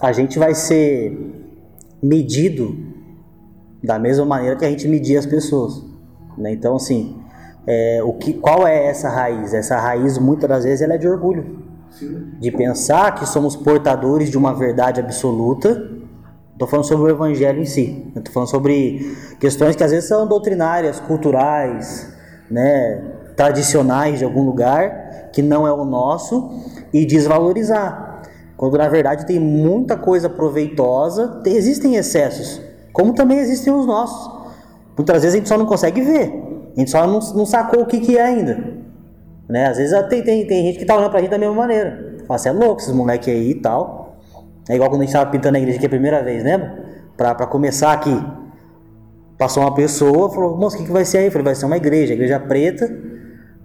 A 0.00 0.12
gente 0.12 0.38
vai 0.38 0.54
ser 0.54 1.46
medido 2.02 2.76
da 3.82 3.98
mesma 3.98 4.24
maneira 4.24 4.56
que 4.56 4.64
a 4.64 4.70
gente 4.70 4.88
media 4.88 5.18
as 5.18 5.26
pessoas. 5.26 5.84
Né? 6.36 6.52
Então, 6.52 6.76
assim, 6.76 7.20
é, 7.66 8.00
o 8.02 8.12
que, 8.14 8.32
qual 8.32 8.66
é 8.66 8.86
essa 8.86 9.08
raiz? 9.08 9.52
Essa 9.52 9.78
raiz, 9.78 10.18
muitas 10.18 10.48
das 10.48 10.64
vezes, 10.64 10.80
ela 10.80 10.94
é 10.94 10.98
de 10.98 11.08
orgulho. 11.08 11.66
Sim. 11.90 12.32
De 12.38 12.50
pensar 12.50 13.14
que 13.14 13.26
somos 13.26 13.56
portadores 13.56 14.30
de 14.30 14.38
uma 14.38 14.54
verdade 14.54 15.00
absoluta, 15.00 15.98
Estou 16.58 16.66
falando 16.66 16.86
sobre 16.86 17.04
o 17.04 17.14
evangelho 17.14 17.60
em 17.60 17.64
si. 17.64 18.10
Estou 18.16 18.34
falando 18.34 18.50
sobre 18.50 19.16
questões 19.38 19.76
que 19.76 19.84
às 19.84 19.92
vezes 19.92 20.08
são 20.08 20.26
doutrinárias, 20.26 20.98
culturais, 20.98 22.12
né, 22.50 23.00
tradicionais 23.38 24.18
de 24.18 24.24
algum 24.24 24.42
lugar, 24.42 25.30
que 25.32 25.40
não 25.40 25.64
é 25.64 25.72
o 25.72 25.84
nosso, 25.84 26.50
e 26.92 27.06
desvalorizar. 27.06 28.22
Quando 28.56 28.76
na 28.76 28.88
verdade 28.88 29.24
tem 29.24 29.38
muita 29.38 29.96
coisa 29.96 30.28
proveitosa, 30.28 31.40
tem, 31.44 31.54
existem 31.54 31.94
excessos, 31.94 32.60
como 32.92 33.14
também 33.14 33.38
existem 33.38 33.72
os 33.72 33.86
nossos. 33.86 34.36
Muitas 34.96 35.22
vezes 35.22 35.36
a 35.36 35.38
gente 35.38 35.48
só 35.48 35.56
não 35.56 35.66
consegue 35.66 36.00
ver, 36.00 36.70
a 36.76 36.80
gente 36.80 36.90
só 36.90 37.06
não, 37.06 37.20
não 37.20 37.46
sacou 37.46 37.82
o 37.82 37.86
que, 37.86 38.00
que 38.00 38.18
é 38.18 38.22
ainda. 38.22 38.58
Né? 39.48 39.68
Às 39.68 39.76
vezes 39.76 39.96
tem, 40.08 40.20
tem, 40.24 40.44
tem 40.44 40.64
gente 40.64 40.76
que 40.76 40.82
está 40.82 40.96
olhando 40.96 41.10
para 41.10 41.20
a 41.20 41.22
gente 41.22 41.30
da 41.30 41.38
mesma 41.38 41.54
maneira. 41.54 42.16
Fala, 42.26 42.38
você 42.38 42.48
é 42.48 42.52
louco, 42.52 42.80
esses 42.80 42.92
moleques 42.92 43.28
aí 43.28 43.50
e 43.52 43.54
tal. 43.54 44.16
É 44.68 44.74
igual 44.74 44.90
quando 44.90 45.02
a 45.02 45.04
gente 45.04 45.14
estava 45.14 45.30
pintando 45.30 45.56
a 45.56 45.60
igreja 45.60 45.78
aqui 45.78 45.86
a 45.86 45.90
primeira 45.90 46.24
vez, 46.24 46.42
lembra? 46.42 46.76
Para 47.16 47.46
começar 47.46 47.92
aqui. 47.92 48.20
Passou 49.38 49.62
uma 49.62 49.72
pessoa, 49.72 50.28
falou, 50.28 50.56
moça, 50.56 50.74
o 50.74 50.80
que, 50.80 50.86
que 50.86 50.92
vai 50.92 51.04
ser 51.04 51.18
aí? 51.18 51.26
Eu 51.26 51.30
falei, 51.30 51.44
vai 51.44 51.54
ser 51.54 51.66
uma 51.66 51.76
igreja, 51.76 52.12
igreja 52.12 52.40
preta. 52.40 53.06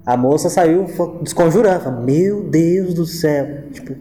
A 0.05 0.17
moça 0.17 0.49
saiu 0.49 0.85
desconjurando, 1.21 1.79
falou, 1.79 2.01
meu 2.01 2.43
Deus 2.43 2.93
do 2.93 3.05
céu. 3.05 3.69
Tipo, 3.71 3.95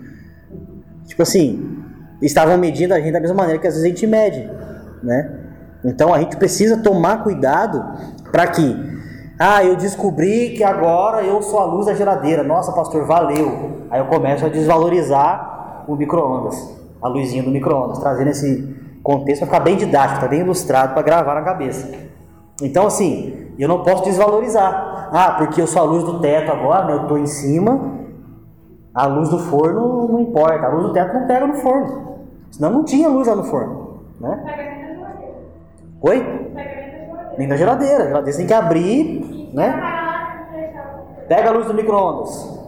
tipo 1.06 1.22
assim, 1.22 1.84
estavam 2.20 2.58
medindo 2.58 2.92
a 2.92 3.00
gente 3.00 3.12
da 3.12 3.20
mesma 3.20 3.36
maneira 3.36 3.60
que 3.60 3.66
às 3.66 3.74
vezes 3.74 3.86
a 3.86 3.88
gente 3.88 4.06
mede, 4.06 4.48
né? 5.02 5.38
Então 5.84 6.12
a 6.12 6.18
gente 6.20 6.36
precisa 6.36 6.76
tomar 6.76 7.22
cuidado 7.22 7.84
para 8.30 8.46
que, 8.46 8.76
ah, 9.38 9.64
eu 9.64 9.76
descobri 9.76 10.50
que 10.50 10.64
agora 10.64 11.22
eu 11.22 11.40
sou 11.42 11.58
a 11.58 11.64
luz 11.64 11.86
da 11.86 11.94
geladeira. 11.94 12.42
Nossa, 12.42 12.72
pastor, 12.72 13.04
valeu. 13.04 13.86
Aí 13.90 14.00
eu 14.00 14.06
começo 14.06 14.44
a 14.46 14.48
desvalorizar 14.48 15.84
o 15.86 15.96
micro-ondas, 15.96 16.56
a 17.00 17.08
luzinha 17.08 17.42
do 17.42 17.50
micro-ondas, 17.50 17.98
trazendo 17.98 18.30
esse 18.30 18.76
contexto 19.02 19.40
para 19.40 19.46
ficar 19.46 19.60
bem 19.60 19.76
didático, 19.76 20.20
tá 20.20 20.28
bem 20.28 20.40
ilustrado 20.40 20.94
para 20.94 21.02
gravar 21.02 21.34
na 21.34 21.42
cabeça. 21.42 21.88
Então, 22.60 22.86
assim, 22.86 23.52
eu 23.58 23.68
não 23.68 23.82
posso 23.82 24.04
desvalorizar. 24.04 24.91
Ah, 25.14 25.32
porque 25.32 25.60
eu 25.60 25.66
sou 25.66 25.82
a 25.82 25.84
luz 25.84 26.04
do 26.04 26.20
teto 26.20 26.50
agora, 26.50 26.86
né? 26.86 26.94
eu 26.94 27.02
estou 27.02 27.18
em 27.18 27.26
cima, 27.26 27.98
a 28.94 29.04
luz 29.04 29.28
do 29.28 29.38
forno 29.38 30.08
não 30.08 30.20
importa, 30.20 30.66
a 30.66 30.70
luz 30.70 30.86
do 30.86 30.92
teto 30.94 31.12
não 31.12 31.26
pega 31.26 31.46
no 31.46 31.54
forno. 31.56 32.16
Senão 32.50 32.70
não 32.70 32.82
tinha 32.82 33.08
luz 33.08 33.28
lá 33.28 33.36
no 33.36 33.44
forno. 33.44 34.00
Né? 34.18 34.42
Oi? 36.00 36.52
Nem 37.36 37.46
da 37.46 37.56
geladeira. 37.56 38.04
A 38.04 38.06
geladeira 38.06 38.32
você 38.32 38.38
tem 38.38 38.46
que 38.46 38.54
abrir, 38.54 39.50
né? 39.52 39.82
Pega 41.28 41.50
a 41.50 41.52
luz 41.52 41.66
do 41.66 41.74
micro-ondas. 41.74 42.60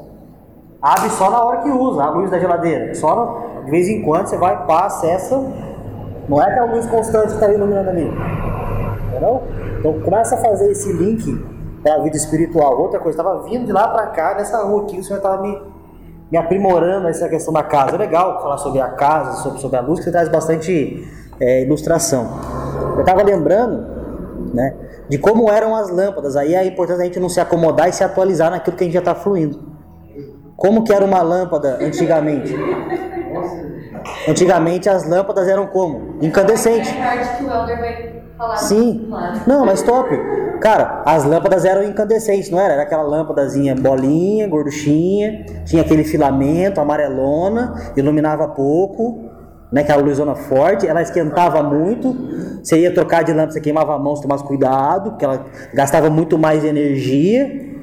Abre 0.83 1.09
só 1.11 1.31
na 1.31 1.43
hora 1.43 1.63
que 1.63 1.71
usa, 1.71 2.03
a 2.03 2.11
luz 2.11 2.31
da 2.31 2.39
geladeira. 2.39 2.95
Só 2.95 3.63
de 3.65 3.71
vez 3.71 3.89
em 3.89 4.03
quando 4.03 4.27
você 4.27 4.37
vai, 4.37 4.67
passa, 4.67 5.07
acessa 5.07 5.43
não 6.29 6.43
é 6.43 6.51
aquela 6.51 6.73
luz 6.73 6.87
constante 6.87 7.29
que 7.29 7.35
está 7.35 7.51
iluminando 7.51 7.89
ali. 7.89 8.11
Entendeu? 9.09 9.43
Então 9.79 10.01
começa 10.01 10.35
a 10.35 10.39
fazer 10.39 10.71
esse 10.71 10.93
link 10.93 11.54
para 11.85 11.97
a 11.97 11.99
vida 11.99 12.17
espiritual. 12.17 12.81
Outra 12.81 12.99
coisa, 12.99 13.21
estava 13.21 13.43
vindo 13.43 13.67
de 13.67 13.73
lá 13.73 13.87
para 13.89 14.07
cá, 14.07 14.35
nessa 14.35 14.63
rua 14.63 14.85
aqui, 14.85 14.99
o 14.99 15.05
senhor 15.05 15.19
estava 15.19 15.43
me, 15.43 15.63
me 16.33 16.39
aprimorando 16.39 17.07
essa 17.09 17.29
questão 17.29 17.53
da 17.53 17.63
casa. 17.63 17.95
É 17.95 17.99
legal 17.99 18.41
falar 18.41 18.57
sobre 18.57 18.81
a 18.81 18.89
casa, 18.89 19.43
sobre, 19.43 19.61
sobre 19.61 19.77
a 19.77 19.83
luz, 19.83 19.99
que 19.99 20.07
você 20.07 20.11
traz 20.11 20.31
bastante 20.31 21.07
é, 21.39 21.63
ilustração. 21.63 22.27
Eu 22.95 23.01
estava 23.01 23.23
lembrando 23.23 23.87
né, 24.55 24.75
de 25.11 25.19
como 25.19 25.51
eram 25.51 25.77
as 25.77 25.91
lâmpadas. 25.91 26.37
Aí 26.37 26.55
é 26.55 26.65
importante 26.65 27.03
a 27.03 27.05
gente 27.05 27.21
não 27.21 27.29
se 27.29 27.39
acomodar 27.39 27.89
e 27.89 27.93
se 27.93 28.03
atualizar 28.03 28.51
naquilo 28.51 28.77
que 28.77 28.85
a 28.85 28.87
gente 28.87 28.95
já 28.95 29.01
está 29.01 29.15
fluindo. 29.15 29.75
Como 30.57 30.85
que 30.85 30.93
era 30.93 31.05
uma 31.05 31.21
lâmpada 31.21 31.79
antigamente? 31.83 32.57
Antigamente 34.29 34.89
as 34.89 35.09
lâmpadas 35.09 35.49
eram 35.49 35.67
como? 35.67 36.17
Incandescentes. 36.23 36.91
Sim. 38.57 39.09
Não, 39.47 39.65
mas 39.65 39.83
top. 39.83 40.19
Cara, 40.61 41.03
as 41.05 41.25
lâmpadas 41.25 41.65
eram 41.65 41.83
incandescentes, 41.83 42.51
não 42.51 42.59
era? 42.59 42.75
Era 42.75 42.83
aquela 42.83 43.03
lâmpadazinha 43.03 43.75
bolinha, 43.75 44.49
gorduchinha, 44.49 45.45
tinha 45.65 45.83
aquele 45.83 46.05
filamento 46.05 46.81
amarelona, 46.81 47.93
iluminava 47.97 48.49
pouco, 48.49 49.31
né? 49.71 49.83
Aquela 49.83 50.03
luzona 50.03 50.35
forte, 50.35 50.87
ela 50.87 51.03
esquentava 51.03 51.63
muito. 51.63 52.17
Você 52.63 52.79
ia 52.79 52.93
trocar 52.95 53.23
de 53.23 53.33
lâmpada, 53.33 53.53
você 53.53 53.61
queimava 53.61 53.95
a 53.95 53.99
mão, 53.99 54.17
você 54.17 54.23
tomasse 54.23 54.45
cuidado, 54.45 55.11
porque 55.11 55.25
ela 55.25 55.45
gastava 55.75 56.09
muito 56.09 56.39
mais 56.39 56.65
energia. 56.65 57.75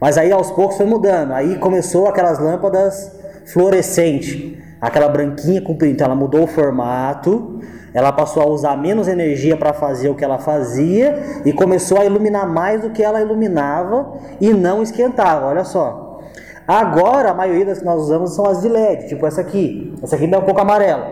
Mas 0.00 0.16
aí 0.16 0.32
aos 0.32 0.50
poucos 0.50 0.76
foi 0.76 0.86
mudando. 0.86 1.32
Aí 1.32 1.56
começou 1.58 2.06
aquelas 2.06 2.38
lâmpadas 2.38 3.12
fluorescentes 3.46 4.58
aquela 4.82 5.08
branquinha 5.08 5.62
comprida, 5.62 5.92
então 5.92 6.06
ela 6.06 6.16
mudou 6.16 6.42
o 6.42 6.46
formato, 6.48 7.60
ela 7.94 8.10
passou 8.10 8.42
a 8.42 8.46
usar 8.46 8.76
menos 8.76 9.06
energia 9.06 9.56
para 9.56 9.72
fazer 9.72 10.08
o 10.08 10.14
que 10.16 10.24
ela 10.24 10.38
fazia 10.38 11.22
e 11.44 11.52
começou 11.52 12.00
a 12.00 12.04
iluminar 12.04 12.48
mais 12.48 12.80
do 12.80 12.90
que 12.90 13.00
ela 13.00 13.20
iluminava 13.20 14.14
e 14.40 14.52
não 14.52 14.82
esquentava. 14.82 15.46
Olha 15.46 15.62
só. 15.62 16.20
Agora 16.66 17.30
a 17.30 17.34
maioria 17.34 17.66
das 17.66 17.78
que 17.78 17.84
nós 17.84 18.02
usamos 18.02 18.34
são 18.34 18.46
as 18.46 18.62
de 18.62 18.68
LED, 18.68 19.08
tipo 19.08 19.24
essa 19.24 19.40
aqui. 19.40 19.94
Essa 20.02 20.16
aqui 20.16 20.24
ainda 20.24 20.38
é 20.38 20.40
um 20.40 20.44
pouco 20.44 20.60
amarela. 20.60 21.06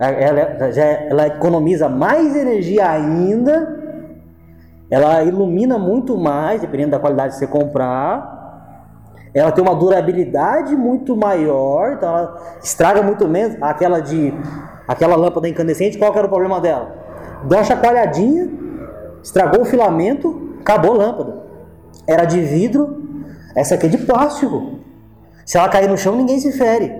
Ela, 0.00 0.70
já, 0.70 0.84
ela 0.84 1.26
economiza 1.26 1.88
mais 1.88 2.34
energia 2.34 2.88
ainda. 2.88 3.76
Ela 4.90 5.22
ilumina 5.22 5.78
muito 5.78 6.16
mais, 6.16 6.62
dependendo 6.62 6.92
da 6.92 6.98
qualidade 6.98 7.34
que 7.34 7.40
você 7.40 7.46
comprar 7.46 8.37
ela 9.34 9.52
tem 9.52 9.62
uma 9.62 9.74
durabilidade 9.74 10.74
muito 10.74 11.16
maior, 11.16 11.92
então 11.92 12.08
ela 12.08 12.38
estraga 12.62 13.02
muito 13.02 13.28
menos. 13.28 13.56
Aquela 13.60 14.00
de 14.00 14.32
aquela 14.86 15.16
lâmpada 15.16 15.48
incandescente, 15.48 15.98
qual 15.98 16.12
que 16.12 16.18
era 16.18 16.26
o 16.26 16.30
problema 16.30 16.60
dela? 16.60 16.94
Deu 17.44 17.58
uma 17.58 17.64
chacoalhadinha, 17.64 18.50
estragou 19.22 19.62
o 19.62 19.64
filamento, 19.64 20.56
acabou 20.60 20.94
a 20.94 20.96
lâmpada. 20.96 21.42
Era 22.06 22.24
de 22.24 22.40
vidro, 22.40 23.02
essa 23.54 23.74
aqui 23.74 23.86
é 23.86 23.88
de 23.88 23.98
plástico. 23.98 24.78
Se 25.44 25.58
ela 25.58 25.68
cair 25.68 25.88
no 25.88 25.96
chão, 25.96 26.16
ninguém 26.16 26.40
se 26.40 26.52
fere. 26.52 26.92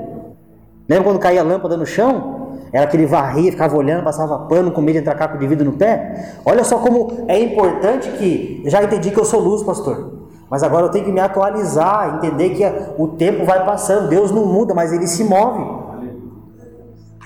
Lembra 0.88 1.04
quando 1.04 1.18
caía 1.18 1.40
a 1.40 1.44
lâmpada 1.44 1.76
no 1.76 1.86
chão? 1.86 2.38
Era 2.72 2.84
aquele 2.84 3.06
varria, 3.06 3.50
ficava 3.50 3.76
olhando, 3.76 4.04
passava 4.04 4.38
pano 4.40 4.70
com 4.70 4.80
medo 4.80 4.94
de 4.94 5.00
entrar 5.00 5.14
caco 5.14 5.38
de 5.38 5.46
vidro 5.46 5.64
no 5.64 5.72
pé. 5.72 6.34
Olha 6.44 6.62
só 6.64 6.78
como 6.78 7.24
é 7.26 7.38
importante 7.38 8.10
que. 8.12 8.62
Já 8.66 8.82
entendi 8.82 9.10
que 9.10 9.18
eu 9.18 9.24
sou 9.24 9.40
luz, 9.40 9.62
pastor. 9.62 10.27
Mas 10.50 10.62
agora 10.62 10.86
eu 10.86 10.90
tenho 10.90 11.04
que 11.04 11.12
me 11.12 11.20
atualizar, 11.20 12.16
entender 12.16 12.50
que 12.50 12.64
o 13.00 13.08
tempo 13.08 13.44
vai 13.44 13.64
passando, 13.64 14.08
Deus 14.08 14.30
não 14.30 14.46
muda, 14.46 14.74
mas 14.74 14.92
ele 14.92 15.06
se 15.06 15.22
move. 15.24 15.78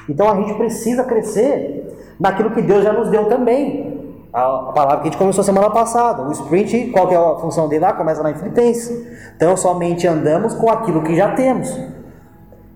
Então 0.09 0.29
a 0.29 0.35
gente 0.37 0.55
precisa 0.55 1.05
crescer 1.05 2.15
naquilo 2.19 2.51
que 2.51 2.63
Deus 2.63 2.83
já 2.83 2.93
nos 2.93 3.09
deu 3.11 3.29
também. 3.29 3.93
A, 4.33 4.73
palavra 4.75 4.97
que 4.97 5.03
a 5.03 5.11
gente 5.11 5.19
começou 5.19 5.45
semana 5.45 5.71
passada, 5.71 6.27
o 6.27 6.33
sprint, 6.33 6.91
qual 6.91 7.07
que 7.07 7.15
é 7.15 7.19
a 7.19 7.37
função 7.37 7.69
dele 7.69 7.85
lá? 7.85 7.93
Começa 7.93 8.23
na 8.23 8.35
Filipenses. 8.35 8.91
Então 9.37 9.57
somente 9.57 10.07
andamos 10.07 10.55
com 10.55 10.71
aquilo 10.71 11.03
que 11.03 11.15
já 11.15 11.35
temos. 11.35 11.69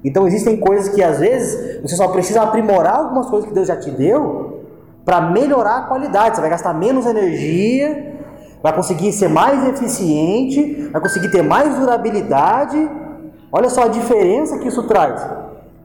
Então 0.04 0.26
existem 0.26 0.58
coisas 0.58 0.94
que 0.94 1.02
às 1.02 1.18
vezes 1.18 1.82
você 1.82 1.96
só 1.96 2.08
precisa 2.08 2.42
aprimorar 2.42 2.96
algumas 2.96 3.28
coisas 3.28 3.48
que 3.48 3.54
Deus 3.54 3.66
já 3.66 3.76
te 3.76 3.90
deu 3.90 4.64
para 5.04 5.20
melhorar 5.20 5.78
a 5.78 5.82
qualidade. 5.82 6.36
Você 6.36 6.40
vai 6.40 6.50
gastar 6.50 6.74
menos 6.74 7.06
energia, 7.06 8.15
vai 8.62 8.72
conseguir 8.74 9.12
ser 9.12 9.28
mais 9.28 9.66
eficiente, 9.68 10.88
vai 10.92 11.00
conseguir 11.00 11.30
ter 11.30 11.42
mais 11.42 11.78
durabilidade. 11.78 12.90
Olha 13.52 13.68
só 13.68 13.84
a 13.84 13.88
diferença 13.88 14.58
que 14.58 14.68
isso 14.68 14.82
traz. 14.84 15.26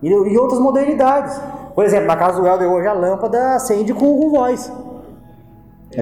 E, 0.02 0.10
e 0.10 0.38
outras 0.38 0.60
modernidades. 0.60 1.40
Por 1.76 1.86
exemplo, 1.86 2.08
na 2.08 2.18
casa 2.18 2.42
do 2.42 2.48
Helder 2.48 2.70
hoje 2.70 2.88
a 2.88 2.94
lâmpada 2.94 3.56
acende 3.56 3.94
com, 3.94 4.20
com 4.20 4.30
voz. 4.30 4.72
É, 5.94 6.02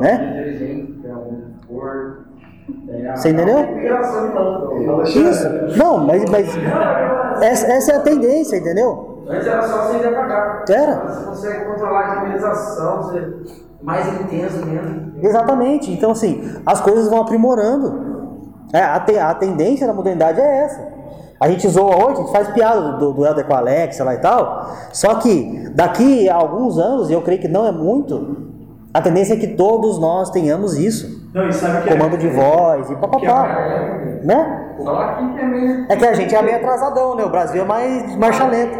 né? 0.00 0.42
Você 3.14 3.30
entendeu? 3.30 3.58
Isso. 5.04 5.48
Não, 5.76 5.98
mas, 5.98 6.24
mas 6.30 6.48
essa, 7.42 7.66
essa 7.66 7.92
é 7.92 7.96
a 7.96 8.00
tendência, 8.00 8.56
entendeu? 8.56 9.24
Antes 9.28 9.46
era 9.46 9.62
só 9.62 9.80
acender 9.82 10.10
e 10.10 10.14
apagar. 10.14 10.64
Era. 10.68 10.94
Você 10.96 11.24
consegue 11.24 11.64
controlar 11.64 12.00
a 12.00 12.14
dimerização, 12.16 13.02
você 13.02 13.32
mais 13.82 14.20
intenso 14.20 14.64
mesmo. 14.66 15.11
Exatamente. 15.22 15.90
Então, 15.90 16.10
assim, 16.10 16.42
as 16.66 16.80
coisas 16.80 17.08
vão 17.08 17.20
aprimorando. 17.20 18.12
É, 18.72 18.82
a, 18.82 19.00
te, 19.00 19.18
a 19.18 19.34
tendência 19.34 19.86
da 19.86 19.92
modernidade 19.92 20.40
é 20.40 20.64
essa. 20.64 20.92
A 21.38 21.48
gente 21.48 21.68
zoa 21.68 21.96
hoje, 21.96 22.12
a 22.12 22.22
gente 22.22 22.32
faz 22.32 22.48
piada 22.48 22.92
do, 22.92 23.12
do 23.12 23.26
Helder 23.26 23.44
com 23.44 23.54
a 23.54 23.58
Alexa 23.58 24.04
lá 24.04 24.14
e 24.14 24.18
tal. 24.18 24.70
Só 24.92 25.16
que 25.16 25.70
daqui 25.74 26.28
a 26.28 26.36
alguns 26.36 26.78
anos, 26.78 27.10
e 27.10 27.12
eu 27.12 27.20
creio 27.20 27.40
que 27.40 27.48
não 27.48 27.66
é 27.66 27.72
muito, 27.72 28.52
a 28.94 29.00
tendência 29.00 29.34
é 29.34 29.36
que 29.36 29.48
todos 29.48 29.98
nós 29.98 30.30
tenhamos 30.30 30.76
isso. 30.78 31.22
Não, 31.34 31.48
e 31.48 31.52
sabe 31.52 31.82
que 31.82 31.88
Comando 31.88 32.14
é, 32.14 32.18
de 32.18 32.28
voz 32.28 32.90
e 32.90 32.96
papapá. 32.96 33.48
É, 33.48 34.20
né? 34.22 34.74
também. 35.36 35.86
É 35.88 35.96
que 35.96 36.04
a 36.04 36.14
gente 36.14 36.34
é 36.34 36.42
meio 36.42 36.56
atrasadão, 36.56 37.16
né? 37.16 37.24
O 37.24 37.30
Brasil 37.30 37.62
é 37.62 37.64
mais 37.64 38.16
marcha 38.16 38.46
lenta. 38.46 38.78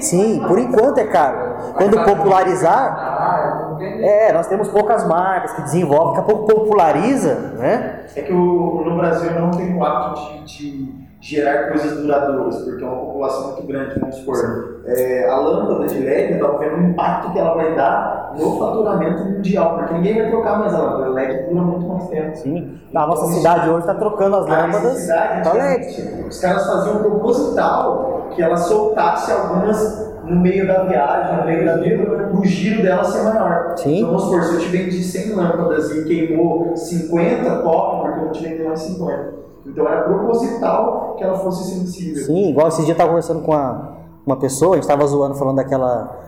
Sim, 0.00 0.44
por 0.46 0.58
enquanto 0.58 0.98
é 0.98 1.04
caro. 1.04 1.45
Quando 1.74 2.04
popularizar, 2.04 3.76
é, 3.80 4.32
nós 4.32 4.46
temos 4.46 4.68
poucas 4.68 5.06
marcas 5.06 5.52
que 5.52 5.62
desenvolvem, 5.62 6.16
daqui 6.16 6.20
a 6.20 6.34
pouco 6.34 6.46
populariza, 6.46 7.34
né? 7.58 8.04
É 8.14 8.22
que 8.22 8.32
o, 8.32 8.82
no 8.84 8.96
Brasil 8.96 9.32
não 9.38 9.50
tem 9.50 9.76
o 9.76 9.84
hábito 9.84 10.44
de, 10.44 10.44
de 10.44 11.06
gerar 11.20 11.68
coisas 11.68 11.98
duradouras, 11.98 12.56
porque 12.62 12.84
é 12.84 12.86
uma 12.86 12.96
população 12.96 13.52
muito 13.52 13.66
grande, 13.66 13.98
vamos 13.98 14.16
supor. 14.16 14.82
É, 14.86 15.28
a 15.28 15.36
lâmpada 15.36 15.86
de 15.86 15.98
LED, 15.98 16.32
eu 16.32 16.36
estava 16.36 16.58
vendo 16.58 16.76
o 16.76 16.82
impacto 16.84 17.32
que 17.32 17.38
ela 17.38 17.54
vai 17.54 17.74
dar 17.74 18.34
no 18.38 18.58
faturamento 18.58 19.24
mundial, 19.24 19.76
porque 19.76 19.94
ninguém 19.94 20.22
vai 20.22 20.30
trocar 20.30 20.58
mais 20.58 20.74
a 20.74 20.78
lâmpada, 20.78 21.06
a 21.06 21.08
LED 21.08 21.48
dura 21.48 21.62
muito 21.62 21.86
mais 21.86 22.08
tempo. 22.08 22.36
Sim. 22.36 22.78
Na 22.92 23.06
nossa 23.06 23.26
cidade 23.26 23.68
hoje 23.68 23.80
está 23.80 23.94
trocando 23.94 24.36
as 24.36 24.46
A 24.46 24.66
lâmpadas 24.66 25.06
para 25.42 25.52
LED. 25.52 26.26
Os 26.28 26.40
caras 26.40 26.66
faziam 26.66 26.98
proposital 26.98 28.28
que 28.30 28.42
ela 28.42 28.56
soltasse 28.56 29.32
algumas 29.32 30.15
no 30.26 30.40
meio 30.40 30.66
da 30.66 30.84
viagem, 30.84 31.38
no 31.38 31.44
meio 31.46 31.64
da 31.64 31.76
vida, 31.76 32.30
o 32.32 32.44
giro 32.44 32.82
dela 32.82 33.04
ser 33.04 33.22
maior. 33.22 33.76
Sim. 33.76 33.98
Então 33.98 34.08
vamos 34.08 34.24
supor, 34.24 34.42
se 34.42 34.54
eu 34.54 34.60
te 34.60 34.68
vendi 34.68 35.02
100 35.02 35.34
lâmpadas 35.34 35.90
e 35.92 36.04
queimou 36.04 36.76
50, 36.76 37.62
top, 37.62 38.02
porque 38.02 38.18
eu 38.18 38.24
vou 38.24 38.32
te 38.32 38.42
vender 38.42 38.64
mais 38.64 38.80
50. 38.80 39.34
Então 39.66 39.86
era 39.86 40.02
proposital 40.02 41.14
que 41.16 41.24
ela 41.24 41.38
fosse 41.38 41.74
sensível. 41.74 42.24
Sim, 42.24 42.50
igual 42.50 42.68
esses 42.68 42.84
dias 42.84 42.90
eu 42.90 42.92
estava 42.92 43.10
conversando 43.10 43.42
com 43.42 43.52
uma, 43.52 43.98
uma 44.24 44.36
pessoa, 44.36 44.72
a 44.72 44.74
gente 44.76 44.84
estava 44.84 45.06
zoando 45.06 45.34
falando 45.34 45.56
daquela, 45.56 46.18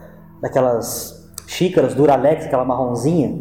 daquelas 0.41 1.29
xícaras 1.47 1.95
Duralex, 1.95 2.47
aquela 2.47 2.65
marronzinha, 2.65 3.37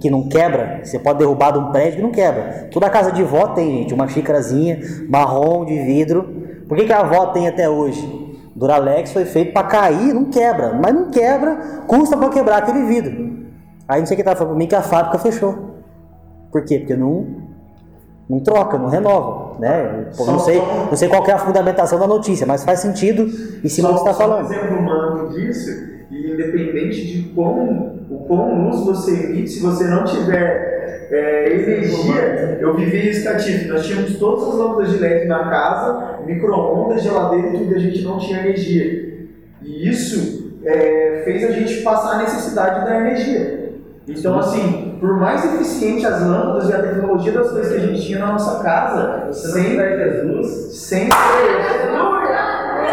que 0.00 0.10
não 0.10 0.28
quebra, 0.28 0.80
você 0.82 0.98
pode 0.98 1.18
derrubar 1.18 1.52
de 1.52 1.58
um 1.58 1.70
prédio 1.70 1.98
e 2.00 2.02
não 2.02 2.10
quebra. 2.10 2.68
Toda 2.72 2.88
casa 2.88 3.12
de 3.12 3.22
vó 3.22 3.48
tem, 3.48 3.78
gente, 3.78 3.92
uma 3.92 4.08
xícarazinha 4.08 4.80
marrom 5.08 5.64
de 5.64 5.78
vidro. 5.78 6.24
Por 6.66 6.76
que, 6.76 6.84
que 6.84 6.92
a 6.92 7.00
avó 7.00 7.26
tem 7.26 7.46
até 7.46 7.68
hoje? 7.68 8.29
Duralex 8.60 9.12
foi 9.12 9.24
feito 9.24 9.54
para 9.54 9.66
cair, 9.66 10.12
não 10.12 10.26
quebra, 10.26 10.74
mas 10.74 10.94
não 10.94 11.10
quebra, 11.10 11.56
custa 11.86 12.14
para 12.16 12.28
quebrar 12.28 12.58
aquele 12.58 12.84
vidro. 12.84 13.38
Aí 13.88 14.00
não 14.00 14.06
sei 14.06 14.14
o 14.14 14.16
que 14.16 14.20
estava 14.20 14.36
falando 14.36 14.50
para 14.52 14.58
mim 14.58 14.66
que 14.68 14.74
a 14.74 14.82
fábrica 14.82 15.18
fechou. 15.18 15.76
Por 16.52 16.62
quê? 16.64 16.78
Porque 16.80 16.94
não, 16.94 17.26
não 18.28 18.38
troca, 18.40 18.76
não 18.76 18.88
renova, 18.88 19.58
né? 19.58 20.08
Pô, 20.16 20.26
não, 20.26 20.38
Só- 20.38 20.44
sei, 20.44 20.58
só- 20.60 20.86
não 20.90 20.96
sei 20.96 21.08
qual 21.08 21.26
é 21.26 21.32
a 21.32 21.38
fundamentação 21.38 21.98
da 21.98 22.06
notícia, 22.06 22.46
mas 22.46 22.62
faz 22.62 22.80
sentido 22.80 23.22
em 23.64 23.68
cima 23.68 23.88
do 23.88 23.94
que 23.94 24.00
você 24.00 24.10
está 24.10 24.12
Só 24.24 24.28
falando. 24.28 24.46
um 24.46 24.52
exemplo 24.52 24.78
humano 24.78 25.28
disso, 25.30 25.70
e 26.10 26.32
independente 26.34 27.06
de 27.06 27.28
quão, 27.30 27.98
o 28.10 28.24
quão 28.28 28.66
luz 28.66 28.80
você 28.84 29.24
emite, 29.26 29.48
se 29.48 29.62
você 29.62 29.84
não 29.84 30.04
tiver 30.04 30.79
é, 31.10 31.52
energia, 31.54 32.58
eu 32.60 32.74
vivi 32.74 33.10
isso 33.10 33.24
cativo. 33.24 33.72
Nós 33.72 33.84
tínhamos 33.84 34.16
todas 34.16 34.48
as 34.48 34.54
lâmpadas 34.54 34.90
de 34.90 34.98
LED 34.98 35.26
na 35.26 35.50
casa, 35.50 36.20
micro-ondas, 36.24 37.02
geladeira 37.02 37.48
e 37.48 37.58
tudo, 37.58 37.74
a 37.74 37.78
gente 37.78 38.02
não 38.02 38.18
tinha 38.18 38.38
energia. 38.38 39.26
E 39.62 39.88
isso 39.88 40.52
é, 40.64 41.22
fez 41.24 41.44
a 41.44 41.52
gente 41.52 41.82
passar 41.82 42.14
a 42.14 42.18
necessidade 42.18 42.84
da 42.84 42.96
energia. 42.96 43.70
Então, 44.06 44.38
assim, 44.38 44.96
por 45.00 45.16
mais 45.18 45.44
eficiente 45.44 46.06
as 46.06 46.20
lâmpadas 46.22 46.68
e 46.68 46.72
a 46.72 46.82
tecnologia 46.82 47.32
das 47.32 47.50
coisas 47.50 47.72
que 47.72 47.78
a 47.78 47.86
gente 47.86 48.02
tinha 48.02 48.18
na 48.18 48.32
nossa 48.32 48.62
casa, 48.62 49.26
Você 49.28 49.46
não 49.46 49.54
sem, 49.54 49.70
tiver 49.70 49.98
Jesus, 49.98 50.76
sem 50.76 51.08
Que 51.08 51.14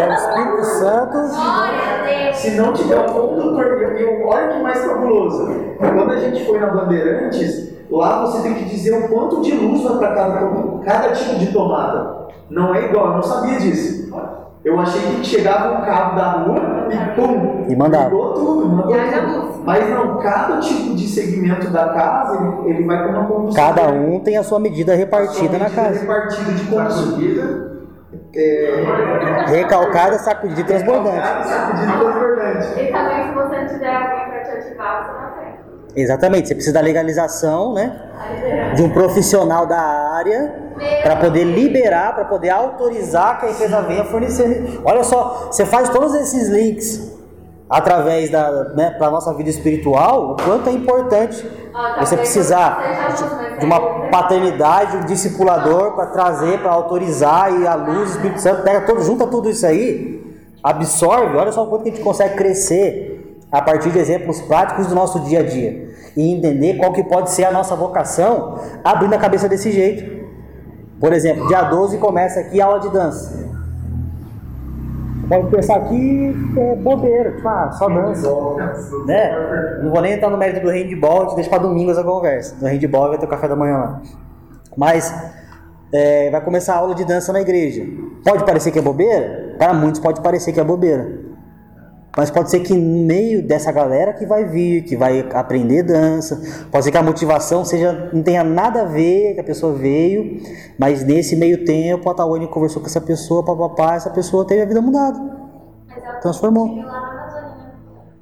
é 0.01 0.09
o 0.09 0.13
Espírito 0.13 0.63
Santo. 0.63 1.11
Glória 1.11 1.79
a 1.83 2.23
Deus. 2.23 2.37
Se 2.37 2.51
não 2.51 2.73
tiver 2.73 2.99
um 2.99 3.05
condutor, 3.05 3.81
olha 4.25 4.47
que 4.49 4.59
mais 4.61 4.83
fabuloso. 4.83 5.75
Quando 5.77 6.11
a 6.11 6.19
gente 6.19 6.45
foi 6.45 6.59
na 6.59 6.67
Bandeirantes, 6.67 7.76
lá 7.89 8.21
você 8.25 8.41
tem 8.43 8.53
que 8.55 8.65
dizer 8.65 8.93
o 8.97 9.07
quanto 9.09 9.41
de 9.41 9.51
luz 9.53 9.81
vai 9.83 9.97
para 9.97 10.15
cada, 10.15 10.47
cada 10.85 11.11
tipo 11.13 11.35
de 11.39 11.51
tomada. 11.51 12.27
Não 12.49 12.73
é 12.73 12.85
igual, 12.85 13.07
eu 13.07 13.13
não 13.13 13.23
sabia 13.23 13.59
disso. 13.59 14.07
Eu 14.65 14.77
achei 14.79 14.99
que 15.01 15.23
chegava 15.25 15.77
um 15.77 15.81
cabo 15.85 16.15
da 16.17 16.31
rua 16.31 16.87
e 16.91 17.15
pum! 17.15 17.65
E 17.69 17.75
mandava. 17.75 18.05
Ligou 18.05 18.33
tudo, 18.33 18.67
mandou 18.67 18.95
E 18.95 19.11
tudo. 19.11 19.37
luz. 19.45 19.61
Mas 19.63 19.89
não, 19.89 20.17
cada 20.17 20.57
tipo 20.59 20.93
de 20.95 21.07
segmento 21.07 21.69
da 21.69 21.89
casa, 21.89 22.35
ele, 22.65 22.71
ele 22.71 22.85
vai 22.85 23.03
com 23.03 23.09
uma 23.11 23.25
condução. 23.27 23.53
Cada 23.65 23.87
um 23.89 24.19
tem 24.19 24.35
a 24.37 24.43
sua 24.43 24.59
medida 24.59 24.93
repartida 24.95 25.57
na 25.57 25.69
casa. 25.69 25.99
Repartida 26.01 26.51
de 26.51 26.63
condução. 26.65 27.05
sacudida, 27.05 27.77
É, 28.35 29.45
Recalcada, 29.47 30.17
sacudida 30.19 30.61
e 30.61 30.63
transbordante. 30.63 31.27
Sacudida 31.47 31.93
e 31.93 31.97
transbordante. 31.97 32.67
E 32.79 32.91
também, 32.91 33.27
se 33.27 33.33
você 33.33 33.59
não 33.61 33.67
tiver 33.67 33.95
alguém 33.95 34.25
para 34.27 34.41
te 34.43 34.49
ativar, 34.51 35.05
você 35.05 35.11
não 35.21 35.31
tem. 35.43 35.56
Exatamente, 35.97 36.47
você 36.47 36.53
precisa 36.53 36.75
da 36.75 36.81
legalização, 36.81 37.73
né? 37.73 37.91
De 38.75 38.83
um 38.83 38.89
profissional 38.91 39.65
da 39.65 39.79
área 39.79 40.53
para 41.01 41.15
poder 41.15 41.43
liberar, 41.43 42.13
para 42.13 42.25
poder 42.25 42.51
autorizar 42.51 43.39
que 43.39 43.47
a 43.47 43.49
empresa 43.49 43.81
venha 43.81 44.05
fornecer. 44.05 44.79
Olha 44.85 45.03
só, 45.03 45.47
você 45.51 45.65
faz 45.65 45.89
todos 45.89 46.13
esses 46.13 46.49
links 46.49 47.17
através 47.67 48.29
da, 48.29 48.75
né, 48.75 48.91
para 48.91 49.09
nossa 49.09 49.33
vida 49.33 49.49
espiritual, 49.49 50.33
o 50.33 50.35
quanto 50.35 50.69
é 50.69 50.71
importante 50.71 51.45
Ó, 51.73 51.95
tá 51.95 52.05
você 52.05 52.15
bem, 52.15 52.23
precisar 52.23 52.81
já 52.81 53.25
usa, 53.25 53.57
de 53.59 53.65
uma 53.65 54.09
paternidade, 54.09 54.97
um 54.97 55.05
discipulador 55.05 55.93
para 55.93 56.05
trazer, 56.05 56.59
para 56.59 56.71
autorizar 56.71 57.59
e 57.59 57.67
a 57.67 57.75
luz, 57.75 58.11
o 58.11 58.13
Espírito 58.13 58.39
Santo 58.39 58.61
pega 58.61 58.81
todo, 58.81 59.03
junta 59.03 59.27
tudo 59.27 59.49
isso 59.49 59.65
aí, 59.65 60.23
absorve. 60.63 61.35
Olha 61.35 61.51
só 61.51 61.63
o 61.63 61.67
quanto 61.67 61.83
que 61.83 61.89
a 61.89 61.91
gente 61.91 62.03
consegue 62.03 62.35
crescer 62.35 63.16
a 63.51 63.61
partir 63.61 63.91
de 63.91 63.99
exemplos 63.99 64.41
práticos 64.41 64.87
do 64.87 64.95
nosso 64.95 65.21
dia 65.21 65.39
a 65.39 65.43
dia 65.43 65.87
e 66.15 66.33
entender 66.33 66.77
qual 66.77 66.91
que 66.91 67.03
pode 67.03 67.31
ser 67.31 67.45
a 67.45 67.51
nossa 67.51 67.75
vocação, 67.75 68.59
abrindo 68.83 69.13
a 69.13 69.17
cabeça 69.17 69.47
desse 69.47 69.71
jeito. 69.71 70.17
Por 70.99 71.13
exemplo, 71.13 71.47
dia 71.47 71.61
12 71.63 71.97
começa 71.99 72.39
aqui 72.39 72.59
a 72.59 72.65
aula 72.65 72.79
de 72.79 72.89
dança. 72.89 73.47
Pode 75.29 75.47
pensar 75.51 75.81
que 75.81 76.35
é 76.57 76.75
bobeira, 76.75 77.33
tipo, 77.33 77.47
ah, 77.47 77.69
só 77.71 77.89
dança 77.89 78.29
né? 79.05 79.79
Não 79.83 79.91
vou 79.91 80.01
nem 80.01 80.13
entrar 80.13 80.29
no 80.29 80.37
mérito 80.37 80.61
do 80.61 80.71
handball, 80.71 81.35
deixa 81.35 81.49
para 81.49 81.59
domingo 81.59 81.91
essa 81.91 82.03
conversa. 82.03 82.55
No 82.61 82.67
handball 82.67 83.09
vai 83.09 83.17
ter 83.17 83.25
o 83.25 83.29
café 83.29 83.47
da 83.47 83.55
manhã 83.55 83.77
lá. 83.77 84.01
Mas 84.75 85.13
é, 85.93 86.29
vai 86.31 86.41
começar 86.41 86.75
a 86.75 86.77
aula 86.77 86.95
de 86.95 87.03
dança 87.03 87.33
na 87.33 87.41
igreja. 87.41 87.83
Pode 88.23 88.45
parecer 88.45 88.71
que 88.71 88.79
é 88.79 88.81
bobeira? 88.81 89.55
Para 89.57 89.73
muitos 89.73 89.99
pode 89.99 90.21
parecer 90.21 90.53
que 90.53 90.59
é 90.59 90.63
bobeira. 90.63 91.26
Mas 92.17 92.31
pode 92.31 92.49
ser 92.49 92.61
que 92.61 92.73
no 92.73 93.05
meio 93.05 93.45
dessa 93.45 93.71
galera 93.71 94.11
que 94.11 94.25
vai 94.25 94.43
vir, 94.43 94.83
que 94.83 94.97
vai 94.97 95.19
aprender 95.35 95.83
dança, 95.83 96.41
pode 96.71 96.83
ser 96.83 96.91
que 96.91 96.97
a 96.97 97.03
motivação 97.03 97.63
seja 97.63 98.09
não 98.11 98.23
tenha 98.23 98.43
nada 98.43 98.81
a 98.81 98.85
ver, 98.85 99.35
que 99.35 99.39
a 99.39 99.43
pessoa 99.43 99.71
veio, 99.71 100.41
mas 100.79 101.05
nesse 101.05 101.35
meio 101.35 101.63
tempo 101.63 102.09
a 102.09 102.15
Tawane 102.15 102.47
conversou 102.47 102.81
com 102.81 102.87
essa 102.87 102.99
pessoa, 102.99 103.45
papapá, 103.45 103.93
essa 103.93 104.09
pessoa 104.09 104.47
teve 104.47 104.63
a 104.63 104.65
vida 104.65 104.81
mudada. 104.81 105.19
Mas 105.87 106.19
Transformou. 106.19 106.75
lá 106.77 107.01
na 107.01 107.11
Amazônia, 107.11 107.55
né? 107.55 107.71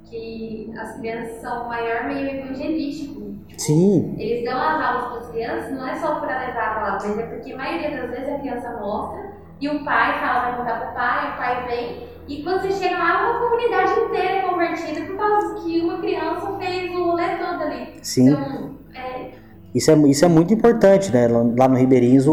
que 0.04 0.74
as 0.78 0.98
crianças 0.98 1.40
são 1.40 1.64
o 1.64 1.70
maior 1.70 2.06
meio 2.06 2.30
evangelístico. 2.30 3.34
Sim, 3.58 4.14
Eles 4.18 4.44
dão 4.44 4.60
as 4.62 4.86
aulas 4.86 5.08
para 5.08 5.20
as 5.20 5.28
crianças, 5.30 5.72
não 5.72 5.88
é 5.88 5.96
só 5.96 6.16
para 6.16 6.48
levar 6.48 6.72
a 6.72 6.76
palavra, 6.76 7.08
mas 7.08 7.20
é 7.20 7.24
porque 7.28 7.54
a 7.54 7.58
maioria 7.58 8.02
das 8.02 8.10
vezes 8.10 8.34
a 8.34 8.40
criança 8.40 8.78
mostra 8.78 9.35
e 9.60 9.70
o 9.70 9.84
pai 9.84 10.20
fala, 10.20 10.42
vai 10.42 10.58
contar 10.58 10.80
para 10.80 10.92
o 10.92 10.94
pai, 10.94 11.34
o 11.34 11.38
pai 11.38 11.68
vem. 11.68 12.16
E 12.28 12.44
quando 12.44 12.62
você 12.62 12.72
chega 12.72 12.98
lá, 12.98 13.30
uma 13.30 13.40
comunidade 13.40 14.00
inteira 14.00 14.38
é 14.38 14.42
convertida 14.42 15.02
por 15.06 15.16
causa 15.16 15.62
que 15.62 15.80
uma 15.80 16.00
criança 16.00 16.58
fez 16.60 16.92
o 16.92 17.04
rolê 17.04 17.36
todo 17.38 17.64
ali. 17.64 17.94
Sim. 18.02 18.30
Então, 18.30 18.72
é, 18.96 19.30
Isso 19.74 19.92
é, 19.92 19.96
isso 20.10 20.26
é 20.26 20.28
muito 20.28 20.54
importante, 20.54 21.12
né? 21.12 21.28
Lá 21.28 21.68
no 21.68 21.76
Ribeirinhos, 21.76 22.26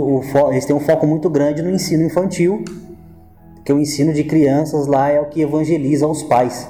eles 0.51 0.65
têm 0.65 0.75
um 0.75 0.81
foco 0.81 1.07
muito 1.07 1.29
grande 1.29 1.63
no 1.63 1.71
ensino 1.71 2.05
infantil, 2.05 2.65
porque 3.57 3.73
o 3.73 3.79
ensino 3.79 4.13
de 4.13 4.25
crianças 4.25 4.87
lá 4.87 5.11
é 5.11 5.21
o 5.21 5.27
que 5.27 5.43
evangeliza 5.43 6.07
os 6.07 6.23
pais. 6.23 6.69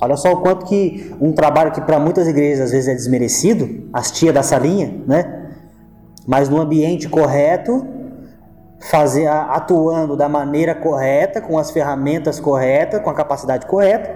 Olha 0.00 0.16
só 0.16 0.32
o 0.32 0.38
quanto 0.38 0.66
que 0.66 1.14
um 1.20 1.32
trabalho 1.32 1.70
que 1.70 1.80
para 1.80 2.00
muitas 2.00 2.26
igrejas 2.26 2.66
às 2.66 2.70
vezes 2.72 2.88
é 2.88 2.94
desmerecido, 2.94 3.88
as 3.92 4.10
tia 4.10 4.32
da 4.32 4.42
salinha, 4.42 5.00
né? 5.06 5.48
Mas 6.26 6.48
no 6.48 6.60
ambiente 6.60 7.08
correto, 7.08 7.86
fazer 8.82 9.26
atuando 9.28 10.16
da 10.16 10.28
maneira 10.28 10.74
correta, 10.74 11.40
com 11.40 11.58
as 11.58 11.70
ferramentas 11.70 12.40
corretas, 12.40 13.00
com 13.00 13.10
a 13.10 13.14
capacidade 13.14 13.66
correta, 13.66 14.10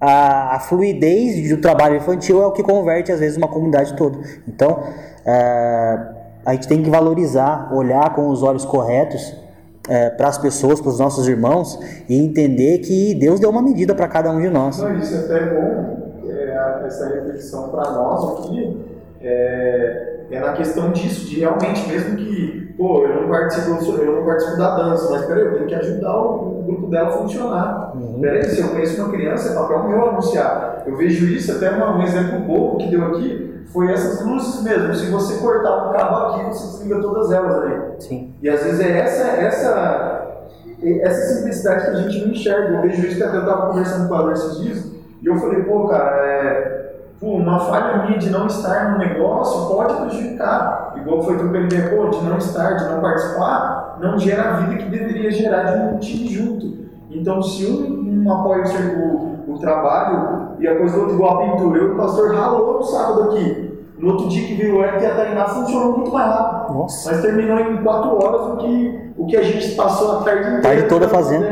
a, 0.00 0.56
a 0.56 0.60
fluidez 0.60 1.48
do 1.48 1.60
trabalho 1.60 1.96
infantil 1.96 2.42
é 2.42 2.46
o 2.46 2.52
que 2.52 2.62
converte 2.62 3.12
às 3.12 3.20
vezes 3.20 3.36
uma 3.36 3.48
comunidade 3.48 3.96
toda. 3.96 4.18
Então, 4.46 4.82
é, 5.24 5.98
a 6.44 6.52
gente 6.52 6.68
tem 6.68 6.82
que 6.82 6.90
valorizar, 6.90 7.72
olhar 7.72 8.14
com 8.14 8.28
os 8.28 8.42
olhos 8.42 8.64
corretos 8.64 9.34
para 10.16 10.26
as 10.26 10.36
pessoas, 10.36 10.80
para 10.80 10.90
os 10.90 10.98
nossos 10.98 11.28
irmãos 11.28 11.78
e 12.08 12.18
entender 12.18 12.78
que 12.78 13.14
Deus 13.14 13.38
deu 13.38 13.50
uma 13.50 13.62
medida 13.62 13.94
para 13.94 14.08
cada 14.08 14.32
um 14.32 14.40
de 14.40 14.50
nós. 14.50 14.78
Não, 14.78 14.98
isso 14.98 15.14
é 15.14 15.18
até 15.20 15.54
bom, 15.54 15.96
é, 16.28 16.86
essa 16.86 17.08
reflexão 17.14 17.68
para 17.68 17.92
nós 17.92 18.40
aqui, 18.40 18.84
é, 19.20 20.15
é 20.30 20.40
na 20.40 20.52
questão 20.52 20.90
disso, 20.92 21.26
de 21.26 21.40
realmente, 21.40 21.88
mesmo 21.88 22.16
que, 22.16 22.74
pô, 22.76 23.04
eu 23.06 23.22
não 23.22 23.28
participo, 23.28 23.70
eu 24.00 24.16
não 24.16 24.24
participo 24.26 24.56
da 24.58 24.76
dança, 24.76 25.10
mas 25.10 25.24
peraí, 25.24 25.44
eu 25.44 25.54
tenho 25.54 25.66
que 25.66 25.74
ajudar 25.74 26.16
o, 26.16 26.60
o 26.60 26.62
grupo 26.64 26.86
dela 26.88 27.08
a 27.08 27.12
funcionar. 27.12 27.92
Peraí, 28.20 28.44
se 28.44 28.60
eu 28.60 28.68
conheço 28.68 29.00
uma 29.02 29.12
criança, 29.12 29.52
é 29.52 29.54
papel 29.54 29.84
meu 29.88 30.08
anunciar. 30.08 30.82
Eu 30.86 30.96
vejo 30.96 31.26
isso, 31.26 31.52
até 31.52 31.70
uma- 31.70 31.96
um 31.96 32.02
exemplo 32.02 32.40
bobo 32.40 32.78
que 32.78 32.90
deu 32.90 33.04
aqui, 33.06 33.64
foi 33.72 33.92
essas 33.92 34.24
luzes 34.24 34.62
mesmo. 34.62 34.94
Se 34.94 35.06
você 35.10 35.38
cortar 35.38 35.88
um 35.88 35.92
cabo 35.92 36.16
aqui, 36.34 36.44
você 36.46 36.78
desliga 36.78 37.00
todas 37.02 37.30
elas 37.32 37.54
ali. 37.62 37.80
Sim. 37.98 38.34
E 38.42 38.48
às 38.48 38.62
vezes 38.62 38.80
é 38.80 38.98
essa, 38.98 39.22
essa, 39.28 40.26
essa 41.02 41.34
simplicidade 41.34 41.84
que 41.84 41.90
a 41.90 41.94
gente 41.94 42.24
não 42.24 42.32
enxerga. 42.32 42.74
Eu 42.76 42.82
vejo 42.82 43.06
isso 43.06 43.16
que 43.16 43.22
até 43.22 43.36
eu 43.36 43.40
estava 43.40 43.66
conversando 43.68 44.08
com 44.08 44.14
a 44.14 44.20
Lu 44.22 44.32
esses 44.32 44.58
dias, 44.60 44.86
e 45.22 45.26
eu 45.26 45.36
falei, 45.36 45.62
pô, 45.64 45.88
cara, 45.88 46.16
é, 46.26 46.75
uma 47.22 47.58
falha 47.60 48.04
minha 48.04 48.18
de 48.18 48.30
não 48.30 48.46
estar 48.46 48.92
no 48.92 48.98
negócio 48.98 49.74
pode 49.74 49.94
prejudicar. 49.94 50.94
Igual 50.96 51.22
foi 51.22 51.36
trocando 51.36 51.64
ideia, 51.64 51.96
pô, 51.96 52.08
de 52.08 52.24
não 52.24 52.36
estar, 52.36 52.74
de 52.74 52.84
não 52.84 53.00
participar, 53.00 53.98
não 54.00 54.18
gera 54.18 54.50
a 54.50 54.52
vida 54.56 54.82
que 54.82 54.90
deveria 54.90 55.30
gerar 55.30 55.62
de 55.64 55.94
um 55.94 55.98
time 55.98 56.28
junto. 56.28 56.86
Então, 57.10 57.40
se 57.42 57.64
um, 57.66 58.24
um 58.24 58.32
apoia 58.32 58.64
o, 58.98 59.52
o, 59.52 59.58
trabalho 59.58 60.56
e 60.58 60.68
a 60.68 60.76
coisa 60.76 60.94
do 60.94 61.00
outro 61.02 61.14
igual 61.14 61.38
a 61.38 61.50
pintura, 61.50 61.78
eu, 61.78 61.94
o 61.94 61.96
pastor 61.96 62.34
ralou 62.34 62.74
no 62.74 62.82
sábado 62.82 63.22
aqui. 63.30 63.66
No 63.98 64.12
outro 64.12 64.28
dia 64.28 64.46
que 64.46 64.54
veio 64.54 64.76
o 64.76 64.84
Eric 64.84 65.02
e 65.02 65.06
a 65.06 65.14
Tainá 65.14 65.46
funcionou 65.46 65.96
muito 65.96 66.12
mais 66.12 66.28
rápido. 66.28 66.74
Nossa. 66.74 67.10
Mas 67.10 67.22
terminou 67.22 67.58
em 67.58 67.82
quatro 67.82 68.22
horas 68.22 68.40
o 68.52 68.56
que, 68.58 69.12
o 69.16 69.26
que 69.26 69.36
a 69.36 69.42
gente 69.42 69.74
passou 69.74 70.18
a 70.18 70.22
tarde 70.22 70.40
inteira. 70.40 70.62
Tarde 70.62 70.82
toda 70.82 71.08
fazendo. 71.08 71.46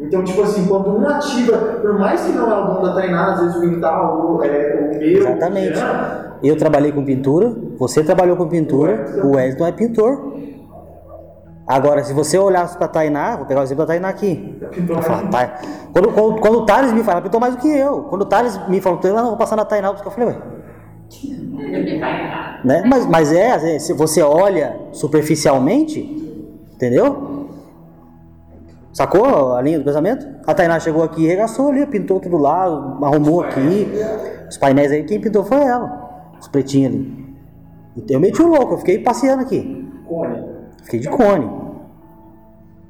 Então, 0.00 0.22
tipo 0.22 0.42
assim, 0.42 0.66
quando 0.66 0.96
um 0.96 1.08
ativa, 1.08 1.58
por 1.82 1.98
mais 1.98 2.20
que 2.20 2.32
não 2.32 2.50
é 2.50 2.62
o 2.62 2.74
dom 2.74 2.82
da 2.82 2.94
Tainá, 2.94 3.32
às 3.32 3.40
vezes 3.40 3.56
o 3.56 3.60
mental, 3.60 4.36
o, 4.36 4.42
é, 4.44 4.76
o 4.76 4.98
meu, 4.98 5.18
Exatamente. 5.18 5.72
o 5.72 5.76
Jean, 5.76 6.38
Eu 6.42 6.56
trabalhei 6.56 6.92
com 6.92 7.04
pintura, 7.04 7.52
você 7.76 8.04
trabalhou 8.04 8.36
com 8.36 8.48
pintura, 8.48 9.20
o 9.24 9.34
Wellington 9.34 9.66
é 9.66 9.72
pintor. 9.72 10.38
Agora, 11.66 12.02
se 12.02 12.14
você 12.14 12.38
olhar 12.38 12.66
para 12.76 12.86
a 12.86 12.88
Tainá, 12.88 13.36
vou 13.36 13.44
pegar 13.44 13.60
o 13.60 13.62
exemplo 13.64 13.84
da 13.84 13.92
Tainá 13.92 14.08
aqui. 14.08 14.56
pintou 14.70 14.96
Ela 14.96 15.02
fala, 15.02 15.22
mais 15.22 15.30
"Tai-" 15.30 15.58
Quando, 15.92 16.12
quando, 16.12 16.40
quando 16.40 16.58
o 16.60 16.64
Thales 16.64 16.92
me 16.92 17.02
fala, 17.02 17.18
ela 17.18 17.22
pintou 17.22 17.40
mais 17.40 17.56
do 17.56 17.60
que 17.60 17.68
eu. 17.68 18.04
Quando 18.04 18.22
o 18.22 18.26
Thales 18.26 18.58
me 18.68 18.80
falou, 18.80 19.00
eu 19.02 19.14
não 19.14 19.26
vou 19.26 19.36
passar 19.36 19.56
na 19.56 19.64
Tainá, 19.64 19.88
eu 19.88 20.10
falei, 20.10 20.28
ué. 20.28 20.36
Né? 22.64 22.82
Mas, 22.86 23.06
mas 23.06 23.32
é, 23.32 23.52
às 23.52 23.62
vezes, 23.62 23.82
se 23.82 23.92
você 23.92 24.22
olha 24.22 24.76
superficialmente, 24.92 26.00
entendeu? 26.72 27.37
Sacou 28.98 29.54
a 29.54 29.62
linha 29.62 29.78
do 29.78 29.84
casamento? 29.84 30.26
A 30.44 30.52
Tainá 30.52 30.80
chegou 30.80 31.04
aqui, 31.04 31.24
regaçou 31.24 31.68
ali, 31.68 31.86
pintou 31.86 32.18
tudo 32.18 32.36
lá, 32.36 32.64
arrumou 33.00 33.42
aqui. 33.42 33.92
Os 34.50 34.56
painéis 34.56 34.90
aí, 34.90 35.04
quem 35.04 35.20
pintou 35.20 35.44
foi 35.44 35.58
ela. 35.58 36.32
Os 36.40 36.48
pretinhos 36.48 36.92
ali. 36.92 37.36
Eu 38.08 38.18
meti 38.18 38.42
o 38.42 38.48
louco, 38.48 38.74
eu 38.74 38.78
fiquei 38.78 38.98
passeando 38.98 39.42
aqui. 39.42 39.88
cone. 40.04 40.44
Fiquei 40.82 40.98
de 40.98 41.08
cone. 41.08 41.48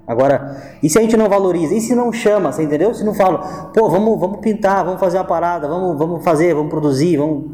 Agora, 0.06 0.56
e 0.82 0.88
se 0.88 0.98
a 0.98 1.02
gente 1.02 1.14
não 1.14 1.28
valoriza? 1.28 1.74
E 1.74 1.80
se 1.82 1.94
não 1.94 2.10
chama, 2.10 2.52
você 2.52 2.62
entendeu? 2.62 2.94
Se 2.94 3.04
não 3.04 3.12
fala, 3.12 3.70
pô, 3.74 3.90
vamos, 3.90 4.18
vamos 4.18 4.40
pintar, 4.40 4.86
vamos 4.86 5.00
fazer 5.00 5.18
uma 5.18 5.24
parada, 5.24 5.68
vamos, 5.68 5.98
vamos 5.98 6.24
fazer, 6.24 6.54
vamos 6.54 6.70
produzir, 6.70 7.18
vamos. 7.18 7.44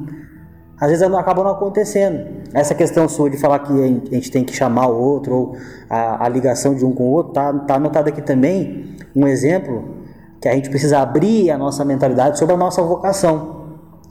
Às 0.81 0.91
vezes 0.91 1.09
não 1.09 1.19
acaba 1.19 1.45
não 1.45 1.53
acontecendo. 1.53 2.45
Essa 2.53 2.75
questão 2.75 3.09
sua 3.09 3.31
de 3.31 3.37
falar 3.37 3.61
que 3.61 3.73
a 3.73 4.15
gente 4.15 4.31
tem 4.31 4.45
que 4.45 4.55
chamar 4.55 4.89
o 4.89 5.01
outro, 5.01 5.35
ou 5.35 5.57
a, 5.89 6.25
a 6.27 6.29
ligação 6.29 6.75
de 6.75 6.85
um 6.85 6.93
com 6.93 7.05
o 7.05 7.11
outro, 7.13 7.33
tá, 7.33 7.53
tá 7.53 7.75
anotado 7.77 8.09
aqui 8.09 8.21
também 8.21 8.97
um 9.15 9.27
exemplo 9.27 9.85
que 10.41 10.49
a 10.49 10.55
gente 10.55 10.69
precisa 10.69 10.99
abrir 10.99 11.51
a 11.51 11.57
nossa 11.57 11.85
mentalidade 11.85 12.39
sobre 12.39 12.55
a 12.55 12.59
nossa 12.59 12.83
vocação. 12.83 13.65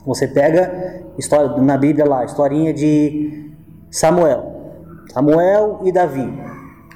Você 0.06 0.26
pega 0.26 1.02
história 1.16 1.48
na 1.62 1.76
Bíblia 1.76 2.04
lá, 2.06 2.24
historinha 2.24 2.72
de 2.72 3.52
Samuel. 3.90 4.52
Samuel 5.12 5.80
e 5.84 5.92
Davi. 5.92 6.42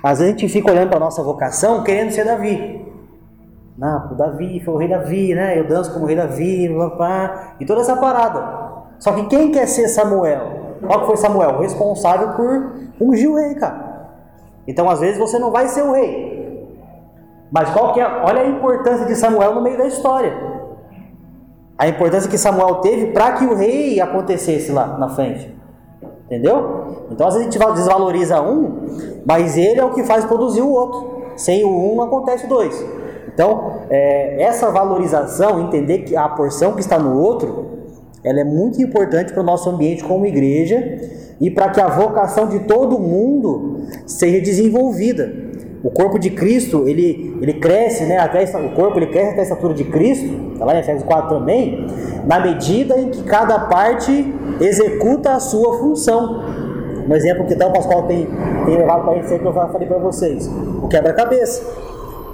Às 0.02 0.18
vezes 0.18 0.34
a 0.34 0.38
gente 0.38 0.52
fica 0.52 0.70
olhando 0.70 0.88
para 0.88 0.96
a 0.96 1.00
nossa 1.00 1.22
vocação 1.22 1.82
querendo 1.82 2.10
ser 2.10 2.24
Davi. 2.24 2.84
Não, 3.76 4.12
o 4.12 4.14
Davi 4.16 4.60
foi 4.64 4.74
o 4.74 4.76
rei 4.76 4.88
Davi, 4.88 5.34
né? 5.34 5.58
Eu 5.58 5.68
danço 5.68 5.92
como 5.92 6.06
rei 6.06 6.16
Davi, 6.16 6.68
papá, 6.76 7.54
e 7.60 7.64
toda 7.64 7.80
essa 7.80 7.96
parada. 7.96 8.67
Só 8.98 9.12
que 9.12 9.26
quem 9.26 9.52
quer 9.52 9.66
ser 9.66 9.88
Samuel? 9.88 10.76
Qual 10.84 11.00
que 11.00 11.06
foi 11.06 11.16
Samuel? 11.16 11.60
Responsável 11.60 12.30
por 12.30 12.72
ungir 13.00 13.30
o 13.30 13.36
rei, 13.36 13.54
cara. 13.54 13.88
Então 14.66 14.88
às 14.88 15.00
vezes 15.00 15.18
você 15.18 15.38
não 15.38 15.50
vai 15.50 15.68
ser 15.68 15.82
o 15.82 15.92
rei. 15.92 16.68
Mas 17.50 17.70
qual 17.70 17.92
que 17.92 18.00
é? 18.00 18.06
Olha 18.06 18.42
a 18.42 18.46
importância 18.46 19.06
de 19.06 19.14
Samuel 19.14 19.54
no 19.54 19.62
meio 19.62 19.78
da 19.78 19.86
história. 19.86 20.36
A 21.78 21.88
importância 21.88 22.28
que 22.28 22.36
Samuel 22.36 22.76
teve 22.76 23.12
para 23.12 23.32
que 23.32 23.44
o 23.44 23.54
rei 23.54 24.00
acontecesse 24.00 24.70
lá 24.72 24.98
na 24.98 25.08
frente. 25.08 25.56
Entendeu? 26.26 27.06
Então 27.10 27.26
às 27.26 27.34
vezes 27.34 27.48
a 27.48 27.50
gente 27.50 27.74
desvaloriza 27.74 28.42
um, 28.42 29.22
mas 29.24 29.56
ele 29.56 29.80
é 29.80 29.84
o 29.84 29.94
que 29.94 30.02
faz 30.02 30.24
produzir 30.24 30.60
o 30.60 30.70
outro. 30.70 31.18
Sem 31.36 31.64
o 31.64 31.94
um 31.94 32.02
acontece 32.02 32.46
o 32.46 32.48
dois. 32.48 32.84
Então, 33.32 33.84
é, 33.88 34.42
essa 34.42 34.68
valorização, 34.68 35.60
entender 35.60 36.00
que 36.00 36.16
a 36.16 36.28
porção 36.28 36.72
que 36.72 36.80
está 36.80 36.98
no 36.98 37.16
outro, 37.22 37.77
ela 38.24 38.40
é 38.40 38.44
muito 38.44 38.80
importante 38.82 39.32
para 39.32 39.42
o 39.42 39.46
nosso 39.46 39.68
ambiente 39.70 40.04
como 40.04 40.26
igreja 40.26 40.82
e 41.40 41.50
para 41.50 41.68
que 41.70 41.80
a 41.80 41.88
vocação 41.88 42.48
de 42.48 42.60
todo 42.60 42.98
mundo 42.98 43.82
seja 44.06 44.40
desenvolvida. 44.40 45.48
O 45.82 45.90
corpo 45.90 46.18
de 46.18 46.30
Cristo, 46.30 46.88
ele, 46.88 47.38
ele 47.40 47.54
cresce, 47.54 48.02
né, 48.04 48.18
até 48.18 48.42
essa- 48.42 48.58
o 48.58 48.70
corpo 48.70 48.98
ele 48.98 49.06
cresce 49.06 49.30
até 49.30 49.40
a 49.40 49.42
estatura 49.44 49.72
de 49.74 49.84
Cristo, 49.84 50.52
está 50.52 50.64
lá 50.64 50.74
em 50.74 50.80
Efésios 50.80 51.04
4 51.04 51.38
também, 51.38 51.86
na 52.26 52.40
medida 52.40 52.98
em 52.98 53.10
que 53.10 53.22
cada 53.22 53.60
parte 53.60 54.34
executa 54.60 55.32
a 55.34 55.40
sua 55.40 55.78
função. 55.78 56.42
Um 57.08 57.14
exemplo 57.14 57.46
que 57.46 57.54
então 57.54 57.70
o 57.70 57.72
Pascoal 57.72 58.02
tem, 58.08 58.26
tem 58.66 58.76
levado 58.76 59.02
para 59.04 59.12
a 59.12 59.14
gente 59.14 59.28
sempre, 59.28 59.46
eu 59.46 59.52
falei 59.52 59.86
para 59.86 59.98
vocês, 59.98 60.50
o 60.82 60.88
quebra-cabeça. 60.88 61.62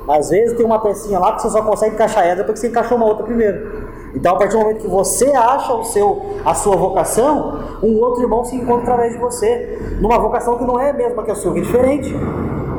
Às 0.08 0.30
vezes 0.30 0.56
tem 0.56 0.64
uma 0.66 0.78
pecinha 0.80 1.18
lá 1.18 1.34
que 1.36 1.42
você 1.42 1.50
só 1.50 1.62
consegue 1.62 1.94
encaixar 1.94 2.26
ela 2.26 2.44
porque 2.44 2.58
você 2.58 2.68
encaixou 2.68 2.96
uma 2.96 3.06
outra 3.06 3.24
primeiro. 3.24 3.83
Então, 4.14 4.34
a 4.34 4.38
partir 4.38 4.52
do 4.56 4.60
momento 4.62 4.80
que 4.82 4.88
você 4.88 5.26
acha 5.32 5.74
o 5.74 5.82
seu, 5.84 6.22
a 6.44 6.54
sua 6.54 6.76
vocação, 6.76 7.58
um 7.82 7.98
outro 8.00 8.22
irmão 8.22 8.44
se 8.44 8.54
encontra 8.56 8.82
através 8.92 9.12
de 9.12 9.18
você, 9.18 9.96
numa 10.00 10.18
vocação 10.18 10.56
que 10.56 10.64
não 10.64 10.78
é 10.78 10.90
a 10.90 10.92
mesma 10.92 11.22
que 11.24 11.30
a 11.30 11.34
sua, 11.34 11.52
que 11.52 11.58
é 11.58 11.62
diferente. 11.62 12.14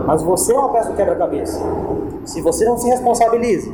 Mas 0.07 0.21
você 0.23 0.53
é 0.53 0.57
uma 0.59 0.69
peça 0.69 0.91
do 0.91 0.95
quebra-cabeça. 0.95 1.61
Se 2.25 2.41
você 2.41 2.63
não 2.65 2.77
se 2.77 2.87
responsabiliza, 2.87 3.69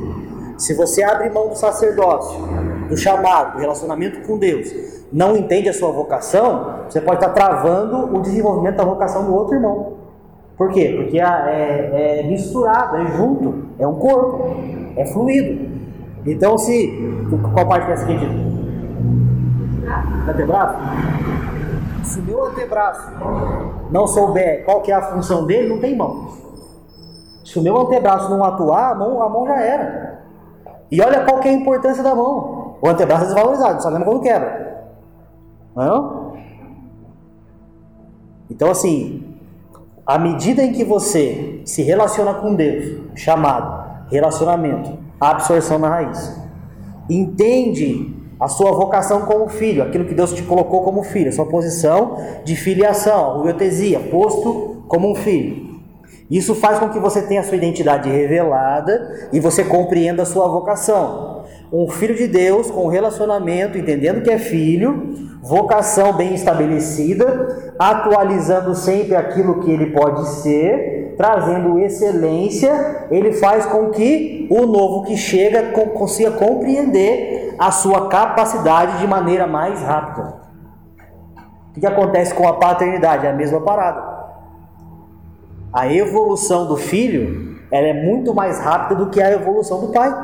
se 0.56 0.74
você 0.74 1.02
abre 1.02 1.30
mão 1.30 1.48
do 1.48 1.56
sacerdócio, 1.56 2.40
do 2.88 2.96
chamado, 2.96 3.54
do 3.54 3.58
relacionamento 3.60 4.26
com 4.26 4.38
Deus, 4.38 4.68
não 5.12 5.36
entende 5.36 5.68
a 5.68 5.72
sua 5.74 5.90
vocação, 5.92 6.80
você 6.88 7.00
pode 7.00 7.16
estar 7.24 7.30
travando 7.32 8.16
o 8.16 8.20
desenvolvimento 8.20 8.76
da 8.76 8.84
vocação 8.84 9.24
do 9.24 9.34
outro 9.34 9.54
irmão. 9.54 9.92
Por 10.56 10.70
quê? 10.70 10.94
Porque 10.96 11.18
a- 11.20 11.50
é, 11.50 12.20
é 12.20 12.26
misturado, 12.26 12.96
é 12.96 13.06
junto, 13.06 13.64
é 13.78 13.86
um 13.86 13.94
corpo, 13.94 14.46
é 14.96 15.04
fluido. 15.06 15.71
Então, 16.26 16.56
se. 16.56 17.26
Qual 17.52 17.66
parte 17.66 17.86
que 17.86 17.92
é 17.92 17.94
a 17.94 17.98
seguinte? 17.98 18.26
Antebraço? 20.28 20.78
Se 22.04 22.20
o 22.20 22.22
meu 22.22 22.46
antebraço 22.46 23.10
não 23.90 24.06
souber 24.06 24.64
qual 24.64 24.80
que 24.82 24.92
é 24.92 24.94
a 24.94 25.02
função 25.02 25.46
dele, 25.46 25.68
não 25.68 25.80
tem 25.80 25.96
mão. 25.96 26.28
Se 27.44 27.58
o 27.58 27.62
meu 27.62 27.76
antebraço 27.80 28.30
não 28.30 28.44
atuar, 28.44 28.92
a 28.92 28.94
mão, 28.94 29.22
a 29.22 29.28
mão 29.28 29.46
já 29.46 29.60
era. 29.60 30.22
E 30.90 31.00
olha 31.00 31.24
qual 31.24 31.40
que 31.40 31.48
é 31.48 31.50
a 31.50 31.54
importância 31.54 32.02
da 32.02 32.14
mão. 32.14 32.76
O 32.80 32.88
antebraço 32.88 33.24
é 33.24 33.26
desvalorizado, 33.26 33.82
só 33.82 33.88
lembra 33.88 34.04
quando 34.04 34.22
quebra. 34.22 34.48
É? 35.76 35.80
não? 35.84 36.32
Então, 38.50 38.70
assim, 38.70 39.36
à 40.06 40.18
medida 40.18 40.62
em 40.62 40.72
que 40.72 40.84
você 40.84 41.62
se 41.64 41.82
relaciona 41.82 42.34
com 42.34 42.54
Deus, 42.54 43.00
chamado, 43.14 44.06
relacionamento, 44.10 44.98
absorção 45.30 45.78
na 45.78 45.88
raiz, 45.88 46.36
entende 47.08 48.14
a 48.38 48.48
sua 48.48 48.72
vocação 48.72 49.22
como 49.22 49.48
filho, 49.48 49.82
aquilo 49.82 50.04
que 50.04 50.14
Deus 50.14 50.32
te 50.32 50.42
colocou 50.42 50.82
como 50.82 51.04
filho, 51.04 51.28
a 51.28 51.32
sua 51.32 51.46
posição 51.46 52.16
de 52.44 52.56
filiação, 52.56 53.30
a 53.30 53.34
ruiotesia, 53.34 54.00
posto 54.00 54.82
como 54.88 55.10
um 55.10 55.14
filho. 55.14 55.71
Isso 56.32 56.54
faz 56.54 56.78
com 56.78 56.88
que 56.88 56.98
você 56.98 57.20
tenha 57.20 57.42
a 57.42 57.44
sua 57.44 57.58
identidade 57.58 58.08
revelada 58.08 59.28
e 59.34 59.38
você 59.38 59.62
compreenda 59.62 60.22
a 60.22 60.26
sua 60.26 60.48
vocação. 60.48 61.44
Um 61.70 61.90
filho 61.90 62.14
de 62.14 62.26
Deus 62.26 62.70
com 62.70 62.88
relacionamento, 62.88 63.76
entendendo 63.76 64.22
que 64.22 64.30
é 64.30 64.38
filho, 64.38 65.12
vocação 65.42 66.14
bem 66.14 66.32
estabelecida, 66.34 67.74
atualizando 67.78 68.74
sempre 68.74 69.14
aquilo 69.14 69.60
que 69.60 69.70
ele 69.70 69.90
pode 69.90 70.26
ser, 70.26 71.14
trazendo 71.18 71.78
excelência, 71.78 73.08
ele 73.10 73.32
faz 73.32 73.66
com 73.66 73.90
que 73.90 74.48
o 74.50 74.64
novo 74.64 75.02
que 75.02 75.18
chega 75.18 75.72
con- 75.72 75.90
consiga 75.90 76.30
compreender 76.30 77.54
a 77.58 77.70
sua 77.70 78.08
capacidade 78.08 79.00
de 79.00 79.06
maneira 79.06 79.46
mais 79.46 79.82
rápida. 79.82 80.40
O 81.76 81.80
que 81.80 81.86
acontece 81.86 82.32
com 82.32 82.48
a 82.48 82.54
paternidade? 82.54 83.26
É 83.26 83.30
a 83.30 83.34
mesma 83.34 83.60
parada. 83.60 84.11
A 85.72 85.92
evolução 85.92 86.66
do 86.66 86.76
filho 86.76 87.52
ela 87.70 87.86
é 87.86 87.92
muito 88.04 88.34
mais 88.34 88.60
rápida 88.60 88.96
do 88.96 89.10
que 89.10 89.20
a 89.22 89.32
evolução 89.32 89.80
do 89.80 89.88
pai. 89.92 90.14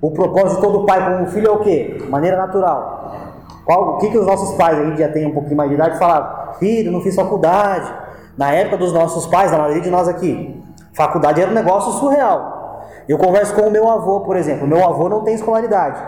O 0.00 0.10
propósito 0.10 0.60
todo 0.60 0.84
pai 0.84 1.18
com 1.18 1.24
o 1.24 1.26
filho 1.28 1.48
é 1.48 1.50
o 1.50 1.60
quê? 1.60 1.98
Maneira 2.08 2.36
natural. 2.36 3.12
Qual, 3.64 3.94
o 3.94 3.98
que, 3.98 4.10
que 4.10 4.18
os 4.18 4.26
nossos 4.26 4.54
pais, 4.56 4.78
a 4.78 4.84
gente 4.84 4.98
já 4.98 5.08
tem 5.08 5.26
um 5.26 5.32
pouquinho 5.32 5.56
mais 5.56 5.70
de 5.70 5.76
idade, 5.76 5.98
falavam? 5.98 6.54
Filho, 6.54 6.90
não 6.92 7.00
fiz 7.00 7.14
faculdade. 7.14 7.90
Na 8.36 8.52
época 8.52 8.76
dos 8.76 8.92
nossos 8.92 9.26
pais, 9.26 9.50
na 9.52 9.58
maioria 9.58 9.82
de 9.82 9.90
nós 9.90 10.08
aqui, 10.08 10.62
faculdade 10.92 11.40
era 11.40 11.50
um 11.50 11.54
negócio 11.54 11.92
surreal. 11.92 12.82
Eu 13.08 13.16
converso 13.18 13.54
com 13.54 13.62
o 13.62 13.70
meu 13.70 13.88
avô, 13.88 14.20
por 14.20 14.36
exemplo. 14.36 14.66
Meu 14.66 14.84
avô 14.86 15.08
não 15.08 15.22
tem 15.24 15.34
escolaridade. 15.34 16.00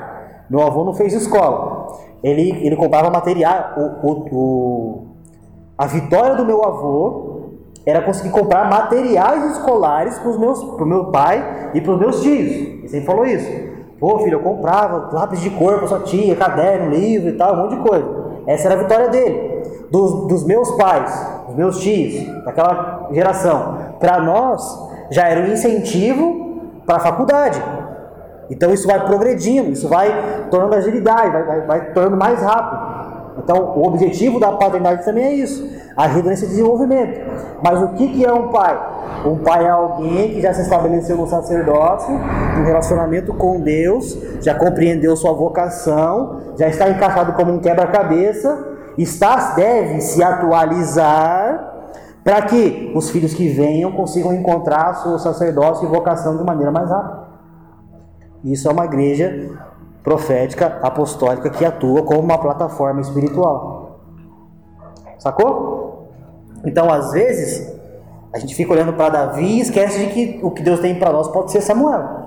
Meu 0.49 0.61
avô 0.63 0.85
não 0.85 0.95
fez 0.95 1.13
escola. 1.15 1.89
Ele, 2.23 2.67
ele 2.67 2.77
comprava 2.77 3.11
material. 3.11 3.73
O, 3.77 4.07
o, 4.07 4.29
o- 4.33 5.07
a 5.77 5.87
vitória 5.87 6.35
do 6.37 6.45
meu 6.45 6.65
avô 6.65 7.32
era 7.85 8.01
conseguir 8.03 8.31
comprar 8.31 8.69
materiais 8.69 9.53
escolares 9.53 10.19
para 10.19 10.31
o 10.31 10.87
meu 10.87 11.07
pai 11.07 11.71
e 11.75 11.81
para 11.81 11.93
os 11.93 11.99
meus 11.99 12.23
tios. 12.23 12.51
Ele 12.51 12.89
sempre 12.89 13.07
falou 13.07 13.25
isso. 13.25 13.51
Pô, 13.99 14.19
filho, 14.19 14.35
eu 14.35 14.43
comprava 14.43 15.11
lápis 15.13 15.41
de 15.41 15.51
cor 15.51 15.79
para 15.79 15.87
sua 15.87 16.01
tia, 16.01 16.35
caderno, 16.35 16.91
livro 16.91 17.29
e 17.29 17.33
tal, 17.33 17.55
um 17.55 17.57
monte 17.59 17.77
de 17.77 17.89
coisa. 17.89 18.23
Essa 18.47 18.69
era 18.69 18.75
a 18.75 18.83
vitória 18.83 19.09
dele. 19.09 19.63
Dos, 19.91 20.27
dos 20.27 20.45
meus 20.45 20.73
pais, 20.73 21.29
os 21.49 21.55
meus 21.55 21.81
tios, 21.81 22.27
daquela 22.45 23.09
geração, 23.13 23.79
para 24.01 24.21
nós 24.21 24.63
já 25.11 25.29
era 25.29 25.41
um 25.41 25.53
incentivo 25.53 26.63
para 26.87 26.97
a 26.97 27.01
faculdade. 27.01 27.63
Então 28.51 28.73
isso 28.73 28.87
vai 28.87 29.05
progredindo, 29.05 29.71
isso 29.71 29.89
vai 29.89 30.49
tornando 30.51 30.75
agilidade, 30.75 31.31
vai, 31.31 31.45
vai, 31.45 31.61
vai 31.63 31.93
tornando 31.93 32.17
mais 32.17 32.43
rápido. 32.43 32.92
Então 33.43 33.75
o 33.77 33.87
objetivo 33.87 34.39
da 34.39 34.53
paternidade 34.53 35.05
também 35.05 35.25
é 35.25 35.35
isso, 35.35 35.69
ajuda 35.97 36.31
nesse 36.31 36.47
desenvolvimento. 36.47 37.21
Mas 37.63 37.83
o 37.83 37.89
que, 37.89 38.09
que 38.09 38.25
é 38.25 38.33
um 38.33 38.49
pai? 38.49 38.79
Um 39.25 39.37
pai 39.39 39.65
é 39.65 39.71
alguém 39.71 40.35
que 40.35 40.41
já 40.41 40.53
se 40.53 40.63
estabeleceu 40.63 41.17
no 41.17 41.27
sacerdócio, 41.27 42.13
no 42.13 42.65
relacionamento 42.65 43.33
com 43.35 43.61
Deus, 43.61 44.17
já 44.41 44.55
compreendeu 44.55 45.17
sua 45.17 45.33
vocação, 45.33 46.41
já 46.57 46.69
está 46.69 46.89
encaixado 46.89 47.33
como 47.35 47.53
um 47.53 47.59
quebra-cabeça, 47.59 48.73
está 48.97 49.55
deve 49.55 50.01
se 50.01 50.23
atualizar 50.23 51.71
para 52.25 52.43
que 52.43 52.93
os 52.95 53.11
filhos 53.11 53.35
que 53.35 53.49
venham 53.49 53.93
consigam 53.93 54.33
encontrar 54.33 54.95
seu 54.95 55.19
sacerdócio 55.19 55.87
e 55.87 55.89
vocação 55.89 56.37
de 56.37 56.45
maneira 56.45 56.71
mais 56.71 56.89
rápida. 56.89 57.23
Isso 58.45 58.69
é 58.69 58.73
uma 58.73 58.85
igreja 58.85 59.51
profética, 60.03 60.79
apostólica 60.83 61.51
que 61.51 61.65
atua 61.65 62.03
como 62.03 62.21
uma 62.21 62.39
plataforma 62.39 63.01
espiritual. 63.01 64.01
Sacou? 65.19 66.09
Então, 66.65 66.91
às 66.91 67.13
vezes, 67.13 67.73
a 68.35 68.39
gente 68.39 68.55
fica 68.55 68.73
olhando 68.73 68.93
para 68.93 69.09
Davi 69.09 69.45
e 69.45 69.61
esquece 69.61 69.99
de 69.99 70.07
que 70.13 70.41
o 70.43 70.51
que 70.51 70.63
Deus 70.63 70.81
tem 70.81 70.99
para 70.99 71.13
nós 71.13 71.29
pode 71.29 71.53
ser 71.53 71.61
Samuel. 71.61 72.23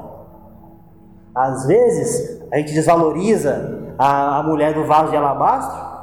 Às 1.33 1.65
vezes, 1.65 2.41
a 2.51 2.57
gente 2.57 2.73
desvaloriza 2.73 3.93
a, 3.97 4.39
a 4.39 4.43
mulher 4.43 4.73
do 4.73 4.85
vaso 4.85 5.11
de 5.11 5.17
alabastro, 5.17 5.95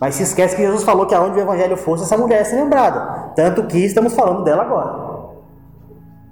mas 0.00 0.14
se 0.14 0.22
esquece 0.22 0.54
que 0.54 0.62
Jesus 0.62 0.84
falou 0.84 1.06
que 1.06 1.14
aonde 1.14 1.38
o 1.38 1.40
evangelho 1.40 1.76
fosse, 1.76 2.04
essa 2.04 2.16
mulher 2.16 2.38
ia 2.38 2.44
ser 2.44 2.56
lembrada. 2.56 3.32
Tanto 3.34 3.64
que 3.66 3.78
estamos 3.78 4.14
falando 4.14 4.44
dela 4.44 4.62
agora. 4.62 5.08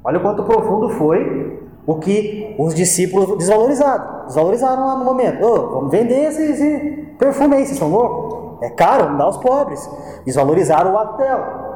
Olha 0.04 0.18
o 0.18 0.22
quanto 0.22 0.44
profundo 0.44 0.90
foi 0.90 1.65
o 1.86 1.96
que 1.96 2.54
os 2.58 2.74
discípulos 2.74 3.38
desvalorizaram. 3.38 4.26
Desvalorizaram 4.26 4.86
lá 4.86 4.96
no 4.96 5.04
momento. 5.04 5.44
Oh, 5.44 5.68
vamos 5.74 5.90
vender 5.90 6.28
esse, 6.28 6.42
esse 6.42 7.14
perfume 7.18 7.54
aí, 7.54 7.62
vocês 7.62 7.72
estão 7.72 7.88
loucos? 7.88 8.58
É 8.62 8.70
caro, 8.70 9.04
vamos 9.04 9.18
dar 9.18 9.24
aos 9.24 9.36
pobres. 9.36 9.88
Desvalorizaram 10.24 10.94
o 10.94 10.98
ato 10.98 11.16
dela. 11.18 11.66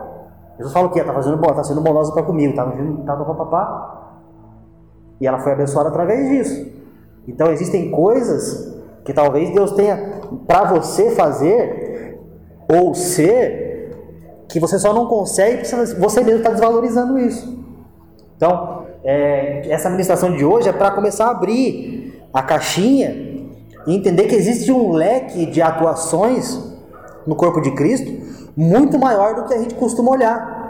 Jesus 0.56 0.72
falou 0.72 0.90
o 0.90 0.92
quê? 0.92 1.00
Está 1.00 1.12
fazendo 1.12 1.36
bom, 1.36 1.50
está 1.50 1.62
sendo 1.62 1.80
bondosa 1.80 2.12
para 2.12 2.22
comigo, 2.22 2.50
está 2.50 2.64
tá, 2.64 3.16
tá, 3.16 3.34
papá. 3.34 4.16
E 5.20 5.26
ela 5.26 5.38
foi 5.38 5.52
abençoada 5.52 5.88
através 5.88 6.28
disso. 6.28 6.70
Então 7.28 7.50
existem 7.52 7.90
coisas 7.90 8.78
que 9.04 9.12
talvez 9.12 9.50
Deus 9.54 9.72
tenha 9.72 10.20
para 10.46 10.64
você 10.64 11.12
fazer 11.12 12.18
ou 12.70 12.94
ser 12.94 13.60
que 14.48 14.58
você 14.58 14.78
só 14.78 14.92
não 14.92 15.06
consegue, 15.06 15.64
você 15.98 16.20
mesmo 16.22 16.38
está 16.38 16.50
desvalorizando 16.50 17.18
isso. 17.18 17.58
Então, 18.36 18.79
é, 19.04 19.62
essa 19.70 19.88
administração 19.88 20.36
de 20.36 20.44
hoje 20.44 20.68
é 20.68 20.72
para 20.72 20.90
começar 20.90 21.26
a 21.26 21.30
abrir 21.30 22.22
a 22.32 22.42
caixinha 22.42 23.10
e 23.86 23.96
entender 23.96 24.24
que 24.24 24.34
existe 24.34 24.70
um 24.70 24.92
leque 24.92 25.46
de 25.46 25.62
atuações 25.62 26.58
no 27.26 27.34
corpo 27.34 27.60
de 27.60 27.70
Cristo 27.72 28.10
muito 28.56 28.98
maior 28.98 29.34
do 29.34 29.44
que 29.44 29.54
a 29.54 29.58
gente 29.58 29.74
costuma 29.74 30.10
olhar. 30.10 30.60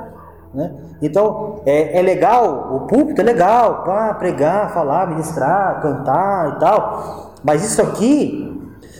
Né? 0.54 0.72
Então, 1.02 1.62
é, 1.64 1.98
é, 1.98 2.02
legal, 2.02 2.74
o 2.74 2.80
púlpito 2.86 3.20
é 3.20 3.24
legal 3.24 3.82
para 3.84 4.14
pregar, 4.14 4.72
falar, 4.72 5.08
ministrar, 5.08 5.80
cantar 5.80 6.56
e 6.56 6.60
tal, 6.60 7.34
mas 7.42 7.64
isso 7.64 7.80
aqui 7.80 8.46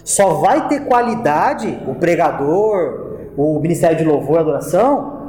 só 0.05 0.35
vai 0.35 0.69
ter 0.69 0.87
qualidade, 0.87 1.83
o 1.87 1.95
pregador, 1.95 3.29
o 3.37 3.61
ministério 3.61 3.97
de 3.97 4.05
louvor 4.05 4.37
e 4.37 4.41
adoração, 4.41 5.21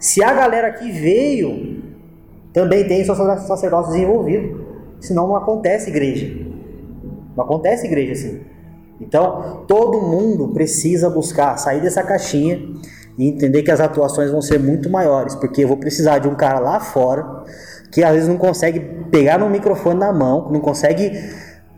se 0.00 0.22
a 0.22 0.32
galera 0.32 0.72
que 0.72 0.90
veio 0.90 1.75
também 2.56 2.88
tem 2.88 3.04
seu 3.04 3.14
sacerdócio 3.14 3.92
desenvolvido. 3.92 4.64
Senão 4.98 5.28
não 5.28 5.36
acontece 5.36 5.90
igreja. 5.90 6.34
Não 7.36 7.44
acontece 7.44 7.86
igreja 7.86 8.12
assim. 8.12 8.40
Então, 8.98 9.64
todo 9.68 10.00
mundo 10.00 10.48
precisa 10.54 11.10
buscar 11.10 11.58
sair 11.58 11.82
dessa 11.82 12.02
caixinha 12.02 12.58
e 13.18 13.28
entender 13.28 13.62
que 13.62 13.70
as 13.70 13.78
atuações 13.78 14.30
vão 14.30 14.40
ser 14.40 14.58
muito 14.58 14.88
maiores, 14.88 15.34
porque 15.34 15.64
eu 15.64 15.68
vou 15.68 15.76
precisar 15.76 16.18
de 16.18 16.28
um 16.28 16.34
cara 16.34 16.58
lá 16.58 16.80
fora 16.80 17.44
que 17.92 18.02
às 18.02 18.14
vezes 18.14 18.28
não 18.28 18.38
consegue 18.38 18.80
pegar 19.10 19.38
no 19.38 19.50
microfone 19.50 20.00
na 20.00 20.10
mão, 20.10 20.50
não 20.50 20.60
consegue 20.60 21.12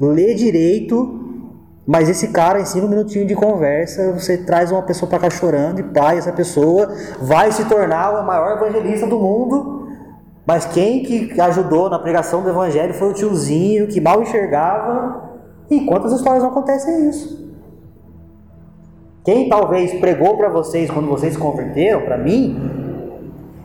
ler 0.01 0.37
direito, 0.37 1.43
mas 1.85 2.09
esse 2.09 2.29
cara, 2.29 2.61
em 2.61 2.65
cinco 2.65 2.87
minutinhos 2.87 3.27
de 3.27 3.35
conversa, 3.35 4.13
você 4.13 4.39
traz 4.39 4.71
uma 4.71 4.83
pessoa 4.83 5.09
para 5.09 5.19
cá 5.19 5.31
chorando 5.31 5.81
e 5.81 5.83
pai, 5.83 6.19
essa 6.19 6.33
pessoa 6.33 6.89
vai 7.21 7.51
se 7.51 7.65
tornar 7.65 8.23
o 8.23 8.25
maior 8.25 8.59
evangelista 8.59 9.09
do 9.09 9.19
mundo 9.19 9.78
mas 10.49 10.65
quem 10.65 11.03
que 11.03 11.39
ajudou 11.39 11.91
na 11.91 11.99
pregação 11.99 12.43
do 12.43 12.49
evangelho 12.49 12.95
foi 12.95 13.11
o 13.11 13.13
tiozinho 13.13 13.87
que 13.87 14.01
mal 14.01 14.23
enxergava. 14.23 15.29
E 15.71 15.85
quantas 15.85 16.11
histórias 16.11 16.43
não 16.43 16.49
acontecem 16.49 17.11
isso? 17.11 17.53
Quem 19.23 19.47
talvez 19.51 20.01
pregou 20.01 20.39
para 20.39 20.49
vocês 20.49 20.91
quando 20.91 21.07
vocês 21.07 21.35
se 21.35 21.39
converteram, 21.39 22.01
para 22.01 22.17
mim, 22.17 22.57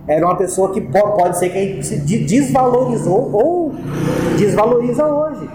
era 0.05 0.25
uma 0.25 0.35
pessoa 0.35 0.73
que 0.73 0.81
pode 0.81 1.37
ser 1.37 1.51
quem 1.51 1.81
se 1.81 2.01
desvalorizou 2.01 3.31
ou 3.31 3.71
desvaloriza 4.37 5.05
hoje. 5.05 5.49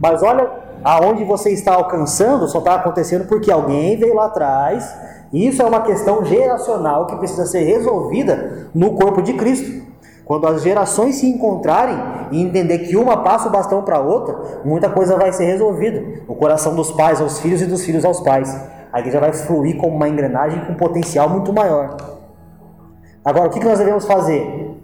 Mas 0.00 0.22
olha 0.22 0.48
aonde 0.84 1.24
você 1.24 1.50
está 1.50 1.74
alcançando, 1.74 2.46
só 2.46 2.58
está 2.58 2.76
acontecendo 2.76 3.26
porque 3.26 3.50
alguém 3.50 3.96
veio 3.96 4.14
lá 4.14 4.26
atrás 4.26 4.96
isso 5.32 5.62
é 5.62 5.64
uma 5.64 5.80
questão 5.80 6.24
geracional 6.24 7.06
que 7.06 7.16
precisa 7.16 7.46
ser 7.46 7.60
resolvida 7.60 8.68
no 8.74 8.92
corpo 8.94 9.22
de 9.22 9.32
Cristo. 9.32 9.82
Quando 10.24 10.46
as 10.46 10.62
gerações 10.62 11.16
se 11.16 11.26
encontrarem 11.26 11.96
e 12.30 12.42
entender 12.42 12.80
que 12.80 12.96
uma 12.96 13.22
passa 13.22 13.48
o 13.48 13.52
bastão 13.52 13.82
para 13.82 13.98
outra, 13.98 14.60
muita 14.64 14.90
coisa 14.90 15.16
vai 15.16 15.32
ser 15.32 15.46
resolvida. 15.46 16.22
O 16.28 16.34
coração 16.34 16.74
dos 16.74 16.92
pais 16.92 17.20
aos 17.20 17.40
filhos 17.40 17.62
e 17.62 17.66
dos 17.66 17.84
filhos 17.84 18.04
aos 18.04 18.20
pais. 18.20 18.54
A 18.92 19.00
igreja 19.00 19.20
vai 19.20 19.32
fluir 19.32 19.78
como 19.78 19.96
uma 19.96 20.08
engrenagem 20.08 20.64
com 20.66 20.74
potencial 20.74 21.28
muito 21.28 21.52
maior. 21.52 21.96
Agora, 23.24 23.48
o 23.48 23.50
que 23.50 23.64
nós 23.64 23.78
devemos 23.78 24.04
fazer? 24.04 24.76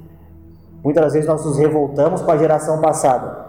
Muitas 0.82 1.04
das 1.04 1.12
vezes 1.12 1.28
nós 1.28 1.44
nos 1.44 1.58
revoltamos 1.58 2.22
com 2.22 2.30
a 2.30 2.36
geração 2.36 2.80
passada. 2.80 3.48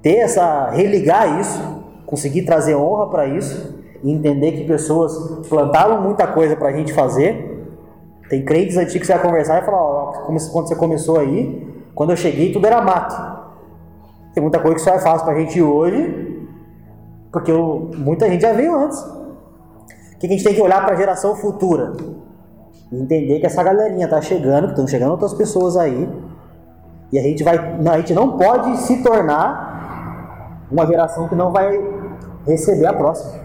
Ter 0.00 0.18
essa, 0.18 0.70
religar 0.70 1.40
isso, 1.40 1.60
conseguir 2.06 2.42
trazer 2.42 2.76
honra 2.76 3.08
para 3.08 3.26
isso 3.26 3.83
entender 4.10 4.52
que 4.52 4.64
pessoas 4.64 5.46
plantaram 5.48 6.00
muita 6.00 6.26
coisa 6.26 6.54
para 6.56 6.68
a 6.68 6.72
gente 6.72 6.92
fazer. 6.92 7.52
Tem 8.28 8.44
crentes 8.44 8.76
antigos 8.76 9.00
que 9.00 9.06
você 9.06 9.14
vai 9.14 9.22
conversar 9.22 9.62
e 9.62 9.64
falar, 9.64 9.82
ó, 9.82 10.12
quando 10.26 10.68
você 10.68 10.76
começou 10.76 11.18
aí, 11.18 11.84
quando 11.94 12.10
eu 12.10 12.16
cheguei 12.16 12.52
tudo 12.52 12.66
era 12.66 12.80
mato. 12.80 13.14
Tem 14.34 14.42
muita 14.42 14.58
coisa 14.58 14.76
que 14.76 14.82
só 14.82 14.90
é 14.90 14.98
fácil 14.98 15.24
para 15.24 15.34
a 15.34 15.38
gente 15.38 15.62
hoje, 15.62 16.48
porque 17.30 17.50
eu, 17.50 17.90
muita 17.96 18.28
gente 18.28 18.42
já 18.42 18.52
veio 18.52 18.76
antes. 18.76 18.98
O 18.98 20.18
que 20.18 20.26
a 20.26 20.30
gente 20.30 20.42
tem 20.42 20.54
que 20.54 20.62
olhar 20.62 20.84
para 20.84 20.94
a 20.94 20.96
geração 20.96 21.36
futura? 21.36 21.92
Entender 22.92 23.40
que 23.40 23.46
essa 23.46 23.62
galerinha 23.62 24.06
está 24.06 24.20
chegando, 24.20 24.66
que 24.66 24.72
estão 24.72 24.86
chegando 24.86 25.12
outras 25.12 25.34
pessoas 25.34 25.76
aí, 25.76 26.08
e 27.12 27.18
a 27.18 27.22
gente, 27.22 27.44
vai, 27.44 27.56
a 27.56 27.98
gente 27.98 28.12
não 28.12 28.36
pode 28.36 28.76
se 28.78 29.02
tornar 29.02 30.66
uma 30.70 30.86
geração 30.86 31.28
que 31.28 31.34
não 31.34 31.52
vai 31.52 31.80
receber 32.46 32.86
a 32.86 32.92
próxima. 32.92 33.43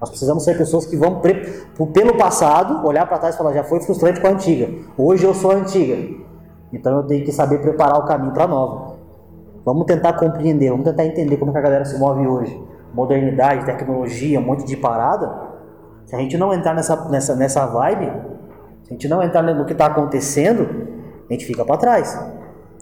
Nós 0.00 0.10
precisamos 0.10 0.44
ser 0.44 0.56
pessoas 0.56 0.86
que 0.86 0.96
vão, 0.96 1.20
pelo 1.20 2.16
passado, 2.16 2.86
olhar 2.86 3.06
para 3.06 3.18
trás 3.18 3.34
e 3.34 3.38
falar: 3.38 3.52
já 3.52 3.64
foi 3.64 3.80
frustrante 3.80 4.20
com 4.20 4.28
a 4.28 4.30
antiga, 4.30 4.68
hoje 4.96 5.24
eu 5.24 5.34
sou 5.34 5.50
a 5.50 5.54
antiga. 5.54 5.96
Então 6.72 6.96
eu 6.96 7.02
tenho 7.04 7.24
que 7.24 7.32
saber 7.32 7.60
preparar 7.60 7.98
o 7.98 8.04
caminho 8.04 8.32
para 8.32 8.44
a 8.44 8.48
nova. 8.48 8.96
Vamos 9.64 9.86
tentar 9.86 10.12
compreender, 10.14 10.70
vamos 10.70 10.84
tentar 10.84 11.04
entender 11.04 11.36
como 11.36 11.52
que 11.52 11.58
a 11.58 11.60
galera 11.60 11.84
se 11.84 11.98
move 11.98 12.26
hoje. 12.26 12.62
Modernidade, 12.94 13.66
tecnologia, 13.66 14.38
um 14.38 14.42
monte 14.42 14.64
de 14.64 14.76
parada. 14.76 15.48
Se 16.06 16.14
a 16.14 16.18
gente 16.18 16.38
não 16.38 16.54
entrar 16.54 16.74
nessa, 16.74 17.08
nessa, 17.08 17.36
nessa 17.36 17.66
vibe, 17.66 18.06
se 18.84 18.90
a 18.90 18.92
gente 18.94 19.08
não 19.08 19.22
entrar 19.22 19.42
no 19.42 19.66
que 19.66 19.72
está 19.72 19.86
acontecendo, 19.86 20.66
a 21.28 21.32
gente 21.32 21.44
fica 21.44 21.64
para 21.64 21.76
trás. 21.76 22.18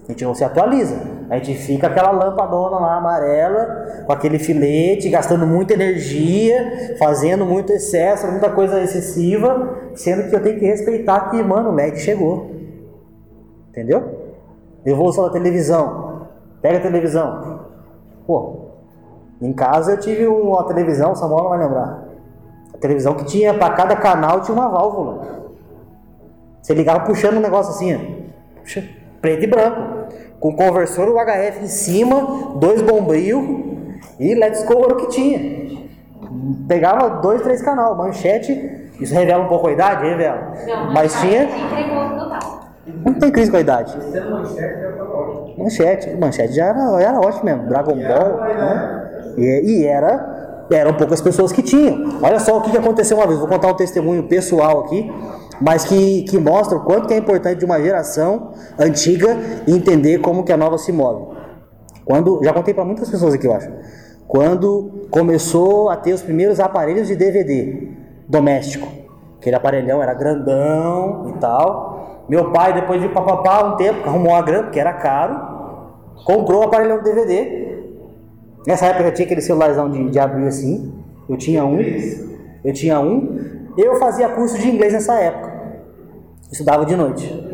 A 0.09 0.13
gente 0.13 0.25
não 0.25 0.35
se 0.35 0.45
atualiza. 0.45 0.97
A 1.29 1.37
gente 1.37 1.55
fica 1.55 1.89
aquela 1.89 2.13
lampadona 2.13 2.79
lá 2.79 2.97
amarela, 2.97 4.05
com 4.07 4.13
aquele 4.13 4.39
filete, 4.39 5.09
gastando 5.09 5.45
muita 5.47 5.75
energia, 5.75 6.97
fazendo 6.99 7.45
muito 7.45 7.73
excesso, 7.73 8.31
muita 8.31 8.49
coisa 8.51 8.81
excessiva, 8.81 9.91
sendo 9.95 10.31
que 10.31 10.37
eu 10.37 10.43
tenho 10.43 10.61
que 10.61 10.67
respeitar 10.67 11.31
que, 11.31 11.43
mano, 11.43 11.71
o 11.71 11.75
LED 11.75 11.99
chegou. 11.99 12.53
Entendeu? 13.71 14.27
Evolução 14.85 15.25
da 15.25 15.31
televisão. 15.31 16.29
Pega 16.63 16.79
a 16.79 16.83
televisão. 16.83 17.61
Pô, 18.25 18.67
em 19.41 19.53
casa 19.53 19.93
eu 19.93 20.01
tive 20.01 20.27
uma 20.29 20.65
televisão, 20.65 21.13
o 21.13 21.17
Samuel 21.17 21.43
não 21.43 21.51
vai 21.51 21.59
lembrar. 21.59 22.05
A 22.73 22.79
televisão 22.79 23.15
que 23.15 23.25
tinha, 23.25 23.53
para 23.55 23.75
cada 23.75 23.97
canal 23.97 24.41
tinha 24.41 24.57
uma 24.57 24.69
válvula. 24.69 25.45
Você 26.63 26.75
ligava 26.75 27.05
puxando 27.05 27.39
um 27.39 27.41
negócio 27.41 27.73
assim, 27.73 27.95
ó. 27.95 27.99
Preto 29.27 29.43
e 29.43 29.47
branco 29.49 30.07
com 30.39 30.55
conversor 30.55 31.09
UHF 31.09 31.65
em 31.65 31.67
cima, 31.67 32.55
dois 32.61 32.81
bombril 32.81 33.97
e 34.21 34.35
let's 34.37 34.65
go 34.65 34.85
era 34.85 34.95
o 34.95 34.97
que 34.97 35.09
tinha. 35.09 35.67
Pegava 36.69 37.21
dois, 37.21 37.43
três 37.43 37.61
canal, 37.61 37.97
manchete, 37.97 38.53
isso 39.01 39.13
revela 39.13 39.45
um 39.45 39.49
pouco 39.49 39.67
a 39.67 39.73
idade, 39.73 40.07
revela. 40.07 40.53
Não, 40.65 40.93
Mas 40.93 41.13
mas 41.15 41.21
tinha. 41.21 41.49
Não 43.05 43.15
tem 43.15 43.33
crise 43.33 43.51
com 43.51 43.57
a 43.57 43.61
idade. 43.61 43.97
Manchete. 43.97 45.59
Manchete, 45.59 46.17
manchete 46.17 46.53
já 46.53 46.67
era, 46.67 47.03
era 47.03 47.19
ótimo 47.19 47.45
mesmo. 47.45 47.67
Dragon 47.67 47.97
Ball, 47.97 48.41
né? 48.55 49.11
E, 49.37 49.81
e 49.81 49.87
era, 49.87 50.36
eram 50.71 50.95
poucas 50.95 51.21
pessoas 51.21 51.53
que 51.53 51.63
tinham. 51.63 52.19
Olha 52.23 52.39
só 52.39 52.57
o 52.57 52.63
que 52.63 52.77
aconteceu 52.77 53.17
uma 53.17 53.27
vez. 53.27 53.39
Vou 53.39 53.49
contar 53.49 53.69
um 53.69 53.75
testemunho 53.75 54.25
pessoal 54.25 54.81
aqui, 54.81 55.13
mas 55.61 55.85
que, 55.85 56.23
que 56.23 56.39
mostra 56.39 56.79
o 56.79 56.85
quanto 56.85 57.07
que 57.07 57.15
é 57.15 57.17
importante 57.17 57.59
de 57.59 57.65
uma 57.65 57.81
geração 57.81 58.53
antiga 58.79 59.37
entender 59.67 60.19
como 60.19 60.45
que 60.45 60.53
a 60.53 60.57
nova 60.57 60.79
se 60.79 60.93
move. 60.93 61.37
Quando, 62.05 62.41
já 62.43 62.53
contei 62.53 62.73
para 62.73 62.85
muitas 62.85 63.09
pessoas 63.11 63.35
aqui, 63.35 63.47
eu 63.47 63.53
acho. 63.53 63.71
Quando 64.29 65.07
começou 65.11 65.89
a 65.89 65.97
ter 65.97 66.13
os 66.13 66.23
primeiros 66.23 66.61
aparelhos 66.61 67.09
de 67.09 67.17
DVD 67.17 67.89
doméstico. 68.29 68.89
Aquele 69.39 69.57
aparelhão 69.57 70.03
era 70.03 70.15
grandão 70.15 71.33
e 71.35 71.39
tal. 71.39 72.25
Meu 72.29 72.51
pai, 72.51 72.73
depois 72.73 73.01
de 73.01 73.09
papapá 73.09 73.65
um 73.65 73.77
tempo, 73.77 74.09
arrumou 74.09 74.33
uma 74.33 74.43
grana, 74.43 74.65
porque 74.65 74.81
era 74.81 74.93
caro, 74.95 75.41
comprou 76.25 76.63
o 76.63 76.65
aparelhão 76.65 76.99
de 76.99 77.05
DVD. 77.05 77.66
Nessa 78.67 78.87
época 78.87 79.05
já 79.05 79.13
tinha 79.13 79.27
aquele 79.27 79.41
celularzão 79.41 79.91
de, 79.91 80.11
de 80.11 80.19
abrir 80.19 80.47
assim. 80.47 80.93
Eu 81.29 81.37
tinha 81.37 81.65
um. 81.65 81.79
Eu 82.65 82.73
tinha 82.73 83.01
um. 83.01 83.73
Eu 83.77 83.97
fazia 83.97 84.29
curso 84.29 84.59
de 84.59 84.69
inglês 84.69 84.93
nessa 84.93 85.15
época. 85.15 85.53
Estudava 86.51 86.85
de 86.85 86.97
noite. 86.97 87.47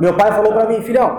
Meu 0.00 0.14
pai 0.14 0.30
falou 0.32 0.52
pra 0.52 0.66
mim, 0.66 0.80
filhão, 0.82 1.10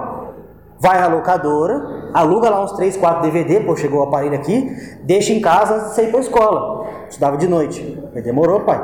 vai 0.79 0.99
à 0.99 1.07
locadora, 1.07 2.09
aluga 2.13 2.49
lá 2.49 2.63
uns 2.63 2.71
3, 2.73 2.95
4 2.95 3.21
DVD, 3.23 3.59
pô, 3.59 3.75
chegou 3.75 3.99
o 3.99 4.03
aparelho 4.03 4.35
aqui, 4.35 4.73
deixa 5.03 5.33
em 5.33 5.41
casa 5.41 5.75
antes 5.75 5.89
de 5.89 5.95
você 5.95 6.03
ir 6.03 6.11
pra 6.11 6.19
escola. 6.21 6.87
Estudava 7.09 7.37
de 7.37 7.47
noite. 7.47 8.01
Eu 8.15 8.23
demorou, 8.23 8.61
pai. 8.61 8.81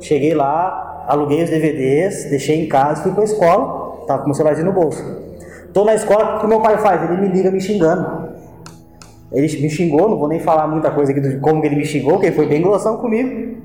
Cheguei 0.00 0.34
lá, 0.34 1.06
aluguei 1.08 1.42
os 1.42 1.50
DVDs, 1.50 2.28
deixei 2.28 2.64
em 2.64 2.68
casa, 2.68 3.02
fui 3.02 3.12
pra 3.12 3.24
escola, 3.24 4.04
tava 4.06 4.20
com 4.20 4.26
meu 4.26 4.34
celularzinho 4.34 4.66
no 4.66 4.72
bolso. 4.72 5.02
Tô 5.72 5.84
na 5.84 5.94
escola, 5.94 6.36
o 6.36 6.40
que 6.40 6.46
meu 6.46 6.60
pai 6.60 6.76
faz? 6.78 7.02
Ele 7.02 7.20
me 7.20 7.28
liga 7.28 7.50
me 7.50 7.60
xingando. 7.60 8.29
Ele 9.32 9.62
me 9.62 9.70
xingou, 9.70 10.08
não 10.08 10.18
vou 10.18 10.28
nem 10.28 10.40
falar 10.40 10.66
muita 10.66 10.90
coisa 10.90 11.12
aqui 11.12 11.20
de 11.20 11.38
como 11.38 11.64
ele 11.64 11.76
me 11.76 11.84
xingou, 11.84 12.14
porque 12.14 12.26
ele 12.26 12.36
foi 12.36 12.46
bem 12.46 12.60
grossão 12.60 12.96
comigo. 12.96 13.58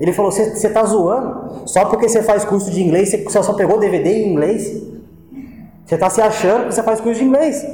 Ele 0.00 0.12
falou: 0.12 0.32
Você 0.32 0.68
tá 0.68 0.84
zoando? 0.84 1.66
Só 1.66 1.84
porque 1.84 2.08
você 2.08 2.22
faz 2.22 2.44
curso 2.44 2.70
de 2.70 2.82
inglês, 2.82 3.12
você 3.12 3.42
só 3.42 3.52
pegou 3.52 3.78
DVD 3.78 4.10
em 4.10 4.32
inglês? 4.32 4.82
Você 5.84 5.96
tá 5.96 6.10
se 6.10 6.20
achando 6.20 6.66
que 6.66 6.74
você 6.74 6.82
faz 6.82 7.00
curso 7.00 7.20
de 7.20 7.26
inglês? 7.26 7.64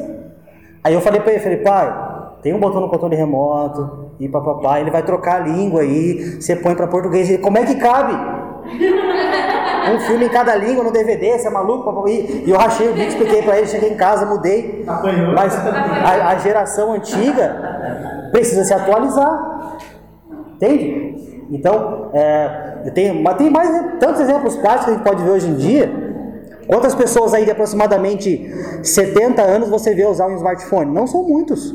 Aí 0.85 0.93
eu 0.93 1.01
falei 1.01 1.21
pra 1.21 1.33
ele: 1.33 1.41
falei, 1.41 1.59
Pai, 1.59 2.09
tem 2.43 2.53
um 2.53 2.61
botão 2.61 2.81
no 2.81 2.89
controle 2.91 3.17
remoto, 3.17 4.11
e 4.21 4.29
papapá, 4.29 4.81
ele 4.81 4.91
vai 4.91 5.03
trocar 5.03 5.43
a 5.43 5.47
língua 5.47 5.81
aí, 5.81 6.41
você 6.41 6.55
põe 6.57 6.75
pra 6.75 6.87
português. 6.87 7.29
Ele, 7.31 7.39
Como 7.39 7.57
é 7.57 7.65
que 7.65 7.77
cabe? 7.77 8.13
Um 9.95 10.01
filme 10.01 10.27
em 10.27 10.29
cada 10.29 10.55
língua 10.55 10.85
no 10.85 10.93
DVD, 10.93 11.39
você 11.39 11.47
é 11.47 11.51
maluco? 11.51 12.09
E, 12.09 12.45
e 12.47 12.51
eu 12.51 12.59
rachei 12.59 12.89
o 12.89 12.93
bico, 12.93 13.09
expliquei 13.09 13.43
pra 13.43 13.59
ele, 13.59 13.67
cheguei 13.67 13.91
em 13.91 13.97
casa, 13.97 14.27
mudei. 14.27 14.85
Mas 15.35 15.57
a, 15.57 16.29
a 16.29 16.39
geração 16.39 16.93
antiga 16.93 18.29
precisa 18.31 18.65
se 18.65 18.75
atualizar. 18.75 19.79
Entende? 20.55 21.47
Então, 21.51 22.11
é, 22.13 22.91
tem, 22.95 23.23
mas 23.23 23.37
tem 23.37 23.51
mais 23.51 23.71
tantos 23.99 24.21
exemplos 24.21 24.57
práticos 24.57 24.85
que 24.85 24.91
a 24.91 24.95
gente 24.95 25.05
pode 25.05 25.23
ver 25.23 25.31
hoje 25.31 25.49
em 25.49 25.55
dia. 25.55 26.09
Quantas 26.67 26.95
pessoas 26.95 27.33
aí 27.33 27.45
de 27.45 27.51
aproximadamente 27.51 28.53
70 28.83 29.41
anos 29.41 29.69
você 29.71 29.95
vê 29.95 30.05
usar 30.05 30.27
um 30.27 30.37
smartphone? 30.37 30.93
Não 30.93 31.07
são 31.07 31.23
muitos. 31.23 31.75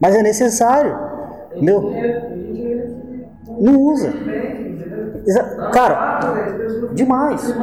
Mas 0.00 0.16
é 0.16 0.22
necessário. 0.22 0.98
Meu, 1.60 1.92
não 3.60 3.80
usa. 3.80 4.12
Exa- 5.26 5.70
Cara, 5.72 6.18
demais. 6.92 7.54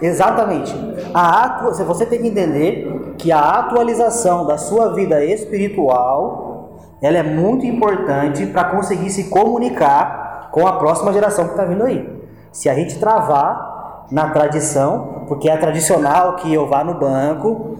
Exatamente. 0.00 0.74
A 1.14 1.44
atu... 1.44 1.84
Você 1.84 2.06
tem 2.06 2.20
que 2.20 2.28
entender 2.28 3.14
que 3.18 3.30
a 3.30 3.40
atualização 3.60 4.44
da 4.46 4.58
sua 4.58 4.92
vida 4.94 5.24
espiritual 5.24 6.78
ela 7.00 7.18
é 7.18 7.22
muito 7.22 7.66
importante 7.66 8.46
para 8.46 8.64
conseguir 8.64 9.10
se 9.10 9.24
comunicar 9.30 10.48
com 10.50 10.66
a 10.66 10.72
próxima 10.78 11.12
geração 11.12 11.44
que 11.44 11.50
está 11.50 11.64
vindo 11.64 11.84
aí. 11.84 12.22
Se 12.50 12.68
a 12.68 12.74
gente 12.74 12.98
travar 12.98 14.06
na 14.10 14.30
tradição, 14.30 15.24
porque 15.28 15.48
é 15.50 15.56
tradicional 15.56 16.36
que 16.36 16.52
eu 16.52 16.66
vá 16.68 16.82
no 16.82 16.94
banco, 16.94 17.76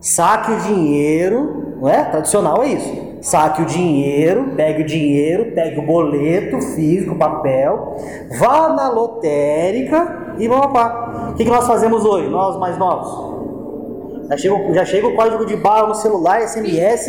saque 0.00 0.52
o 0.52 0.56
dinheiro, 0.60 1.76
não 1.80 1.88
é? 1.88 2.04
Tradicional 2.04 2.62
é 2.62 2.66
isso. 2.68 3.05
Saque 3.26 3.62
o 3.62 3.64
dinheiro, 3.66 4.52
pegue 4.54 4.82
o 4.82 4.86
dinheiro, 4.86 5.50
pegue 5.52 5.80
o 5.80 5.82
boleto 5.82 6.60
físico, 6.60 7.16
papel, 7.16 7.96
vá 8.38 8.68
na 8.68 8.88
lotérica 8.88 10.34
e 10.38 10.46
vamos 10.46 10.72
lá. 10.72 11.30
O 11.32 11.34
que, 11.34 11.44
que 11.44 11.50
nós 11.50 11.66
fazemos 11.66 12.04
hoje, 12.04 12.28
nós 12.28 12.56
mais 12.56 12.78
novos? 12.78 14.28
Já 14.28 14.36
chega, 14.36 14.74
já 14.74 14.84
chega 14.84 15.08
o 15.08 15.16
código 15.16 15.44
de 15.44 15.56
barra 15.56 15.88
no 15.88 15.94
celular, 15.96 16.40
SMS, 16.40 17.08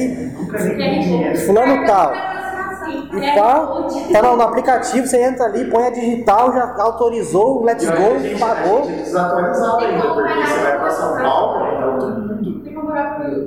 fulano 1.45 1.85
tal. 1.85 2.11
E 3.13 3.35
pá, 3.35 3.67
tá 4.11 4.21
no, 4.23 4.37
no 4.37 4.41
aplicativo, 4.41 5.05
você 5.05 5.21
entra 5.21 5.45
ali, 5.45 5.65
põe 5.65 5.85
a 5.85 5.91
digital, 5.91 6.51
já 6.51 6.75
autorizou, 6.79 7.63
let's 7.63 7.87
a 7.87 7.95
go, 7.95 8.19
gente- 8.19 8.41
A 8.41 8.47
pagou. 8.47 8.85
gente 8.85 9.03
desatualizado 9.03 9.85
ainda, 9.85 10.01
porque 10.15 10.33
você 10.33 10.59
vai 10.63 10.79
pra 10.79 10.89
São 10.89 11.15
Paulo, 11.17 11.63
é 11.63 11.85
outro 11.85 12.07
mundo. 12.09 12.27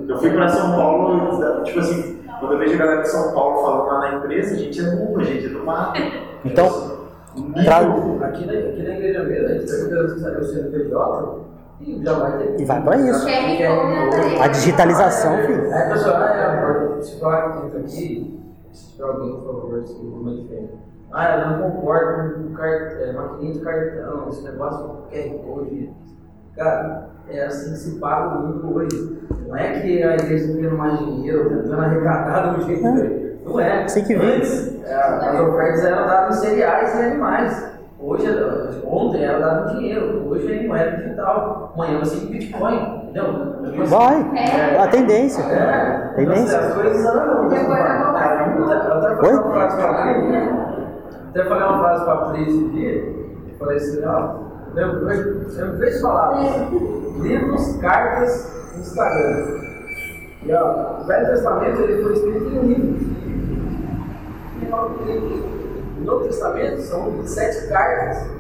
Eu 0.08 0.18
fui 0.18 0.30
pra 0.30 0.48
São 0.48 0.70
Paulo, 0.76 1.62
tipo 1.64 1.78
assim, 1.80 2.19
quando 2.40 2.52
eu 2.54 2.58
vejo 2.58 2.74
a 2.74 2.78
galera 2.78 3.02
de 3.02 3.08
São 3.08 3.32
Paulo 3.34 3.62
falando 3.62 3.86
lá 3.86 3.98
na 4.00 4.16
empresa, 4.18 4.54
a 4.54 4.58
gente 4.58 4.80
é 4.80 4.96
burro, 4.96 5.20
a 5.20 5.24
gente 5.24 5.46
é 5.46 5.48
do 5.48 5.64
mato. 5.64 6.00
Então, 6.44 7.00
Tra- 7.64 7.78
Aqui 8.26 8.44
na, 8.46 8.52
aqui 8.52 8.82
na 8.82 8.94
igreja 8.96 9.22
mesmo, 9.22 9.46
a 9.46 9.52
gente 9.52 10.20
pega 10.20 10.40
o 10.40 10.44
CNPJ 10.44 11.40
e 11.80 12.04
já 12.04 12.12
vai 12.18 12.38
ter. 12.38 12.60
E 12.60 12.64
vai 12.64 12.82
pra 12.82 12.96
isso. 12.96 13.24
Parede. 13.24 14.36
A 14.40 14.48
digitalização, 14.48 15.36
filho. 15.46 15.72
Aí 15.72 15.82
a 15.82 15.88
pessoa, 15.90 16.14
ah, 16.16 16.96
é, 16.98 17.02
se 17.02 17.20
falar 17.20 17.52
que 17.52 17.66
entra 17.66 17.80
aqui, 17.80 18.40
se 18.72 18.90
tiver 18.92 19.04
alguém, 19.04 19.32
por 19.40 19.46
favor, 19.46 19.86
se 19.86 19.94
uma 19.94 20.34
diferença. 20.34 20.74
Ah, 21.12 21.36
eu 21.38 21.48
não 21.58 21.70
concordo 21.70 22.34
com 22.34 22.52
o 22.54 22.64
é, 22.64 23.12
maquininha 23.12 23.52
de 23.54 23.60
cartão, 23.60 24.28
esse 24.28 24.42
negócio 24.44 24.86
QR 25.10 25.38
Code. 25.44 25.90
Cara, 26.56 27.08
é 27.28 27.44
assim 27.46 27.70
que 27.72 27.78
se 27.78 27.98
paga 27.98 28.36
o 28.36 28.42
mundo 28.48 28.76
hoje. 28.76 29.20
Não 29.46 29.56
é 29.56 29.80
que 29.80 30.02
a 30.02 30.14
igreja 30.14 30.44
está 30.44 30.56
ganhando 30.56 30.78
mais 30.78 30.98
dinheiro, 30.98 31.48
tentando 31.48 31.80
arrecadar 31.82 32.54
do 32.54 32.62
jeito 32.64 32.82
que. 32.82 33.30
Não 33.44 33.60
é. 33.60 33.84
Assim 33.84 34.04
que. 34.04 34.14
Antes, 34.14 34.84
é, 34.84 34.94
as 34.94 35.40
ofertas 35.40 35.84
eram 35.84 36.06
dadas 36.06 36.36
em 36.38 36.40
cereais 36.46 36.94
e 36.94 37.02
animais. 37.02 37.70
Hoje, 38.02 38.26
é- 38.26 38.86
ontem 38.86 39.22
era 39.24 39.38
dado 39.38 39.70
em 39.72 39.78
dinheiro, 39.78 40.26
hoje 40.28 40.50
é 40.50 40.56
em 40.62 40.68
moeda 40.68 40.96
digital. 40.96 41.72
Amanhã 41.74 41.96
vai 41.98 42.06
ser 42.06 42.24
em 42.26 42.30
Bitcoin. 42.30 43.00
Entendeu? 43.10 43.86
Vai. 43.86 44.30
É. 44.36 44.78
A 44.80 44.88
tendência. 44.88 45.42
É, 45.42 46.12
Tendência. 46.14 46.58
As 46.58 46.74
coisas 46.74 47.04
andam 47.04 47.44
eu 47.44 47.46
até 47.46 49.14
falei 49.14 49.32
uma 49.34 49.52
frase 49.52 49.76
pra 49.76 49.94
Pri. 49.94 50.50
Até 51.30 51.44
falei 51.44 51.64
uma 51.64 51.78
frase 51.80 52.04
pra 52.04 52.16
Pri 52.16 52.42
esse 52.42 52.68
dia. 52.68 52.94
Eu 52.94 53.54
falei 53.58 53.76
assim, 53.76 54.04
ó. 54.04 54.50
Eu, 54.76 55.08
eu, 55.08 55.48
eu 55.50 55.76
três 55.78 56.00
palavras. 56.00 56.70
Livros, 57.20 57.76
cartas, 57.76 58.54
Instagram. 58.78 59.60
E 60.42 60.52
ó, 60.54 61.00
o 61.00 61.04
Velho 61.04 61.26
Testamento 61.26 61.80
ele 61.82 62.02
foi 62.02 62.12
escrito 62.12 62.44
em 62.44 62.58
um 62.58 62.62
livro. 62.62 63.10
No 65.98 66.04
Novo 66.04 66.24
Testamento 66.24 66.80
são 66.82 67.10
27 67.10 67.68
cartas. 67.68 68.30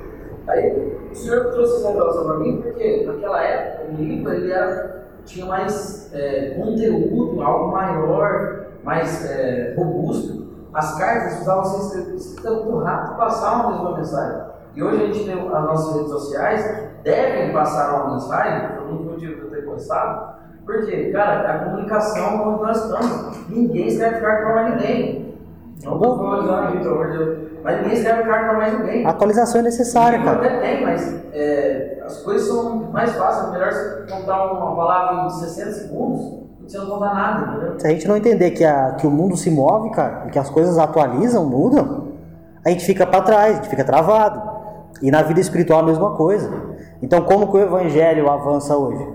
Aí 0.48 0.98
o 1.10 1.14
senhor 1.14 1.50
trouxe 1.50 1.76
essa 1.76 1.88
revelação 1.88 2.24
para 2.24 2.38
mim 2.38 2.62
porque 2.62 3.04
naquela 3.06 3.42
época 3.42 3.92
o 3.92 3.96
livro 3.96 4.32
ele 4.32 4.52
era, 4.52 5.08
tinha 5.24 5.46
mais 5.46 6.10
é, 6.14 6.54
conteúdo, 6.54 7.42
algo 7.42 7.72
maior, 7.72 8.66
mais 8.82 9.28
é, 9.28 9.74
robusto. 9.76 10.48
As 10.72 10.96
cartas 10.98 11.32
precisavam 11.32 11.64
ser 11.64 11.98
escritas 12.14 12.64
muito 12.64 12.78
rápido 12.78 13.14
e 13.14 13.16
passavam 13.16 13.66
a 13.66 13.72
mesma 13.72 13.96
mensagem. 13.96 14.49
E 14.74 14.82
hoje 14.82 15.02
a 15.02 15.06
gente 15.06 15.24
tem 15.24 15.34
as 15.34 15.64
nossas 15.64 15.96
redes 15.96 16.10
sociais, 16.10 16.90
devem 17.02 17.52
passar 17.52 18.02
uma 18.02 18.14
mensagem, 18.14 18.68
foi 18.76 18.84
um 18.84 19.04
motivo 19.04 19.34
de 19.34 19.40
eu 19.40 19.50
ter 19.50 19.64
postado, 19.64 20.40
porque, 20.64 21.10
cara, 21.10 21.42
é 21.42 21.50
a 21.50 21.64
comunicação 21.64 22.48
onde 22.48 22.62
nós 22.62 22.84
estamos. 22.84 23.48
Ninguém 23.48 23.88
escreve 23.88 24.20
carta 24.20 24.42
para 24.44 24.54
mais 24.54 24.74
ninguém. 24.74 25.34
Não 25.82 25.94
estou 25.94 26.16
valorizando, 26.18 26.72
Vitor, 26.72 26.82
pelo 26.82 26.94
amor 26.94 27.10
de 27.10 27.18
Deus. 27.18 27.50
Mas 27.64 27.76
ninguém 27.78 27.92
escreve 27.94 28.22
carta 28.22 28.44
para 28.44 28.58
mais 28.58 28.78
ninguém. 28.78 29.06
A 29.06 29.10
atualização 29.10 29.60
é 29.60 29.64
necessária, 29.64 30.22
cara. 30.22 30.36
Até 30.36 30.60
tem, 30.60 30.84
mas 30.84 31.24
é, 31.32 32.02
as 32.04 32.18
coisas 32.22 32.46
são 32.46 32.90
mais 32.92 33.12
fáceis. 33.12 33.48
É 33.48 33.52
melhor 33.52 33.72
você 33.72 34.12
contar 34.12 34.52
uma 34.52 34.76
palavra 34.76 35.26
em 35.26 35.30
60 35.30 35.72
segundos 35.72 36.20
do 36.58 36.66
que 36.66 36.72
você 36.72 36.78
não 36.78 36.86
contar 36.86 37.14
nada, 37.14 37.50
entendeu? 37.50 37.80
Se 37.80 37.86
a 37.86 37.90
gente 37.90 38.06
não 38.06 38.16
entender 38.16 38.50
que, 38.52 38.64
a, 38.64 38.92
que 38.92 39.06
o 39.06 39.10
mundo 39.10 39.36
se 39.36 39.50
move, 39.50 39.90
cara, 39.90 40.24
e 40.26 40.30
que 40.30 40.38
as 40.38 40.50
coisas 40.50 40.78
atualizam, 40.78 41.44
mudam, 41.46 42.08
a 42.64 42.68
gente 42.68 42.84
fica 42.84 43.06
para 43.06 43.22
trás, 43.22 43.52
a 43.52 43.56
gente 43.56 43.70
fica 43.70 43.84
travado. 43.84 44.49
E 45.02 45.10
na 45.10 45.22
vida 45.22 45.40
espiritual 45.40 45.80
a 45.80 45.82
mesma 45.84 46.10
coisa. 46.16 46.50
Então, 47.02 47.22
como 47.22 47.50
que 47.50 47.56
o 47.56 47.60
evangelho 47.60 48.28
avança 48.30 48.76
hoje? 48.76 49.06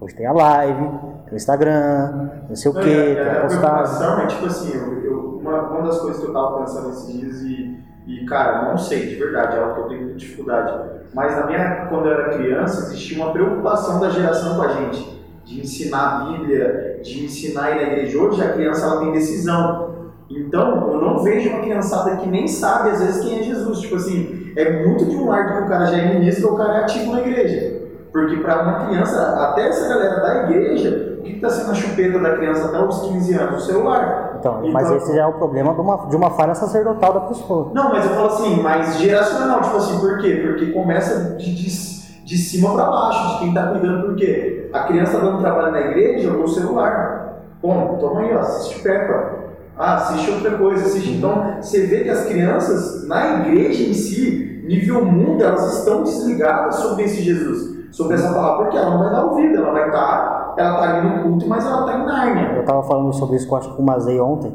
Hoje 0.00 0.14
tem 0.14 0.26
a 0.26 0.32
live, 0.32 0.80
tem 1.24 1.32
o 1.32 1.36
Instagram, 1.36 2.30
não 2.48 2.56
sei 2.56 2.70
o 2.70 2.74
que, 2.74 2.88
e 2.88 3.18
a- 3.18 3.24
tem 3.24 3.32
a 3.32 3.38
a 3.38 3.40
postagem. 3.42 4.24
é 4.24 4.26
tipo 4.26 4.46
assim, 4.46 4.72
eu, 4.76 5.04
eu- 5.04 5.38
uma, 5.40 5.60
uma 5.70 5.82
das 5.82 5.98
coisas 6.00 6.20
que 6.22 6.26
eu 6.28 6.32
tava 6.32 6.58
pensando 6.60 6.90
esses 6.90 7.12
dias 7.12 7.42
e, 7.42 7.78
e 8.06 8.24
cara, 8.26 8.70
não 8.70 8.78
sei, 8.78 9.06
de 9.06 9.14
verdade, 9.16 9.56
é 9.56 9.60
algo 9.60 9.74
que 9.74 9.80
eu 9.80 9.88
tenho 9.88 10.14
dificuldade. 10.14 10.72
Mas 11.14 11.36
na 11.36 11.46
minha, 11.46 11.86
quando 11.90 12.06
eu 12.06 12.12
era 12.12 12.30
criança, 12.36 12.86
existia 12.86 13.22
uma 13.22 13.32
preocupação 13.32 14.00
da 14.00 14.08
geração 14.10 14.56
com 14.56 14.62
a 14.62 14.68
gente, 14.68 15.22
de 15.44 15.60
ensinar 15.60 16.22
a 16.22 16.24
Bíblia, 16.32 17.00
de 17.02 17.24
ensinar 17.26 17.64
a 17.64 17.70
ir 17.72 17.74
na 17.76 17.82
igreja. 17.92 18.18
Hoje 18.18 18.42
a 18.42 18.52
criança 18.52 18.86
ela 18.86 19.00
tem 19.00 19.12
decisão. 19.12 19.94
Então, 20.30 20.90
eu 20.92 21.00
não 21.00 21.18
vejo 21.22 21.50
uma 21.50 21.60
criançada 21.60 22.16
que 22.16 22.26
nem 22.28 22.48
sabe 22.48 22.90
às 22.90 23.00
vezes 23.00 23.22
quem 23.24 23.40
é 23.40 23.42
Jesus. 23.42 23.78
Tipo 23.80 23.96
assim, 23.96 24.43
é 24.56 24.84
muito 24.84 25.04
de 25.04 25.16
um 25.16 25.28
lado 25.28 25.54
que 25.54 25.62
o 25.62 25.68
cara 25.68 25.86
já 25.86 25.96
é 25.96 26.14
ministro 26.14 26.48
ou 26.48 26.54
o 26.54 26.56
cara 26.56 26.78
é 26.78 26.80
ativo 26.82 27.12
na 27.12 27.20
igreja. 27.20 27.84
Porque 28.12 28.36
para 28.36 28.62
uma 28.62 28.86
criança, 28.86 29.20
até 29.40 29.66
essa 29.66 29.88
galera 29.88 30.20
da 30.20 30.44
igreja, 30.44 31.16
o 31.18 31.22
que 31.22 31.32
está 31.32 31.50
sendo 31.50 31.72
a 31.72 31.74
chupeta 31.74 32.20
da 32.20 32.36
criança 32.36 32.68
até 32.68 32.78
os 32.78 33.00
15 33.00 33.34
anos? 33.34 33.64
O 33.64 33.66
celular. 33.66 34.36
Então, 34.38 34.62
mas 34.72 34.88
esse 34.92 35.16
já 35.16 35.22
é 35.22 35.26
o 35.26 35.32
problema 35.32 35.74
de 35.74 35.80
uma, 35.80 36.06
de 36.06 36.14
uma 36.14 36.30
falha 36.30 36.54
sacerdotal 36.54 37.12
da 37.12 37.20
pessoa. 37.22 37.72
Não, 37.74 37.90
mas 37.90 38.04
eu 38.04 38.12
falo 38.12 38.28
assim, 38.28 38.62
mais 38.62 38.98
geracional, 38.98 39.62
tipo 39.62 39.76
assim, 39.76 39.98
por 39.98 40.18
quê? 40.18 40.44
Porque 40.46 40.66
começa 40.70 41.34
de, 41.36 41.54
de, 41.54 42.24
de 42.24 42.38
cima 42.38 42.72
para 42.72 42.84
baixo, 42.84 43.32
de 43.32 43.38
quem 43.40 43.54
tá 43.54 43.66
cuidando, 43.66 44.06
por 44.06 44.14
quê? 44.14 44.70
A 44.72 44.84
criança 44.84 45.18
dando 45.18 45.40
trabalho 45.40 45.72
na 45.72 45.80
igreja, 45.80 46.28
jogou 46.28 46.44
o 46.44 46.48
celular. 46.48 47.42
Bom, 47.60 47.96
toma 47.98 48.20
aí, 48.20 48.36
ó, 48.36 48.38
assiste 48.38 48.80
Peppa. 48.80 49.43
Ah, 49.76 49.96
assiste 49.96 50.30
outra 50.30 50.56
coisa, 50.56 50.86
assiste. 50.86 51.12
Então, 51.12 51.56
você 51.60 51.86
vê 51.86 52.04
que 52.04 52.08
as 52.08 52.26
crianças, 52.26 53.06
na 53.08 53.40
igreja 53.40 53.82
em 53.82 53.92
si, 53.92 54.62
nível 54.66 55.04
mundo, 55.04 55.42
elas 55.42 55.78
estão 55.78 56.02
desligadas 56.02 56.76
sobre 56.76 57.04
esse 57.04 57.22
Jesus, 57.22 57.94
sobre 57.94 58.14
essa 58.14 58.32
palavra, 58.32 58.64
porque 58.64 58.76
ela 58.76 58.90
não 58.90 58.98
vai 58.98 59.10
dar 59.10 59.24
ouvido, 59.24 59.56
ela 59.56 59.72
vai 59.72 59.86
estar, 59.86 60.54
ela 60.56 60.78
tá 60.78 60.82
ali 60.82 61.08
no 61.08 61.22
culto, 61.24 61.48
mas 61.48 61.66
ela 61.66 61.84
tá 61.84 61.98
em 61.98 62.06
Nárnia. 62.06 62.52
Eu 62.54 62.60
estava 62.60 62.82
falando 62.84 63.12
sobre 63.12 63.36
isso 63.36 63.48
com, 63.48 63.56
acho 63.56 63.70
que 63.70 63.76
com 63.76 63.82
o 63.82 63.86
Mazei 63.86 64.20
ontem, 64.20 64.54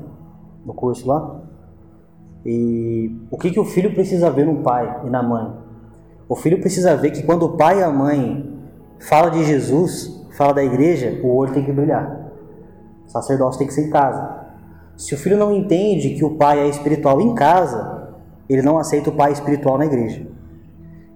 no 0.65 0.73
curso 0.73 1.07
lá. 1.07 1.41
E 2.45 3.13
o 3.29 3.37
que, 3.37 3.51
que 3.51 3.59
o 3.59 3.65
filho 3.65 3.93
precisa 3.93 4.31
ver 4.31 4.45
no 4.45 4.63
pai 4.63 5.01
e 5.05 5.09
na 5.09 5.21
mãe? 5.21 5.51
O 6.27 6.35
filho 6.35 6.61
precisa 6.61 6.95
ver 6.95 7.11
que 7.11 7.23
quando 7.23 7.43
o 7.43 7.57
pai 7.57 7.79
e 7.79 7.83
a 7.83 7.89
mãe 7.89 8.57
fala 8.99 9.29
de 9.29 9.43
Jesus, 9.43 10.25
fala 10.37 10.53
da 10.53 10.63
igreja, 10.63 11.19
o 11.23 11.35
olho 11.35 11.53
tem 11.53 11.65
que 11.65 11.71
brilhar. 11.71 12.31
O 13.05 13.09
sacerdócio 13.09 13.59
tem 13.59 13.67
que 13.67 13.73
ser 13.73 13.87
em 13.87 13.89
casa. 13.89 14.38
Se 14.99 15.15
o 15.15 15.17
filho 15.17 15.37
não 15.37 15.55
entende 15.55 16.09
que 16.09 16.25
o 16.25 16.31
pai 16.31 16.59
é 16.59 16.67
espiritual 16.67 17.21
em 17.21 17.33
casa, 17.33 18.09
ele 18.49 18.61
não 18.61 18.77
aceita 18.77 19.09
o 19.09 19.13
pai 19.13 19.31
espiritual 19.31 19.77
na 19.77 19.85
igreja. 19.85 20.27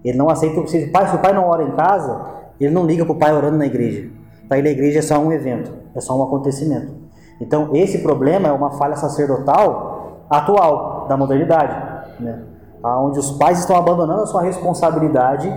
Ele 0.06 0.18
não 0.18 0.30
aceita, 0.30 0.66
se 0.68 0.86
o 0.86 0.92
pai, 0.92 1.10
se 1.10 1.16
o 1.18 1.20
pai 1.20 1.34
não 1.34 1.50
ora 1.50 1.64
em 1.64 1.72
casa, 1.72 2.28
ele 2.62 2.74
não 2.74 2.86
liga 2.86 3.04
para 3.04 3.14
o 3.14 3.20
pai 3.20 3.34
orando 3.34 3.58
na 3.58 3.66
igreja. 3.66 4.10
Para 4.48 4.58
ele 4.58 4.70
a 4.70 4.72
igreja 4.72 5.00
é 5.00 5.02
só 5.02 5.20
um 5.20 5.34
evento, 5.34 5.70
é 5.94 6.00
só 6.00 6.18
um 6.18 6.24
acontecimento. 6.24 6.94
Então 7.42 7.76
esse 7.76 7.98
problema 7.98 8.48
é 8.48 8.54
uma 8.54 8.72
falha 8.72 8.96
sacerdotal 8.96 10.26
atual 10.30 11.06
da 11.10 11.18
modernidade, 11.18 11.76
né? 12.22 12.42
onde 12.86 13.20
os 13.20 13.32
pais 13.32 13.60
estão 13.60 13.76
abandonando 13.76 14.22
a 14.22 14.28
sua 14.28 14.44
responsabilidade 14.44 15.54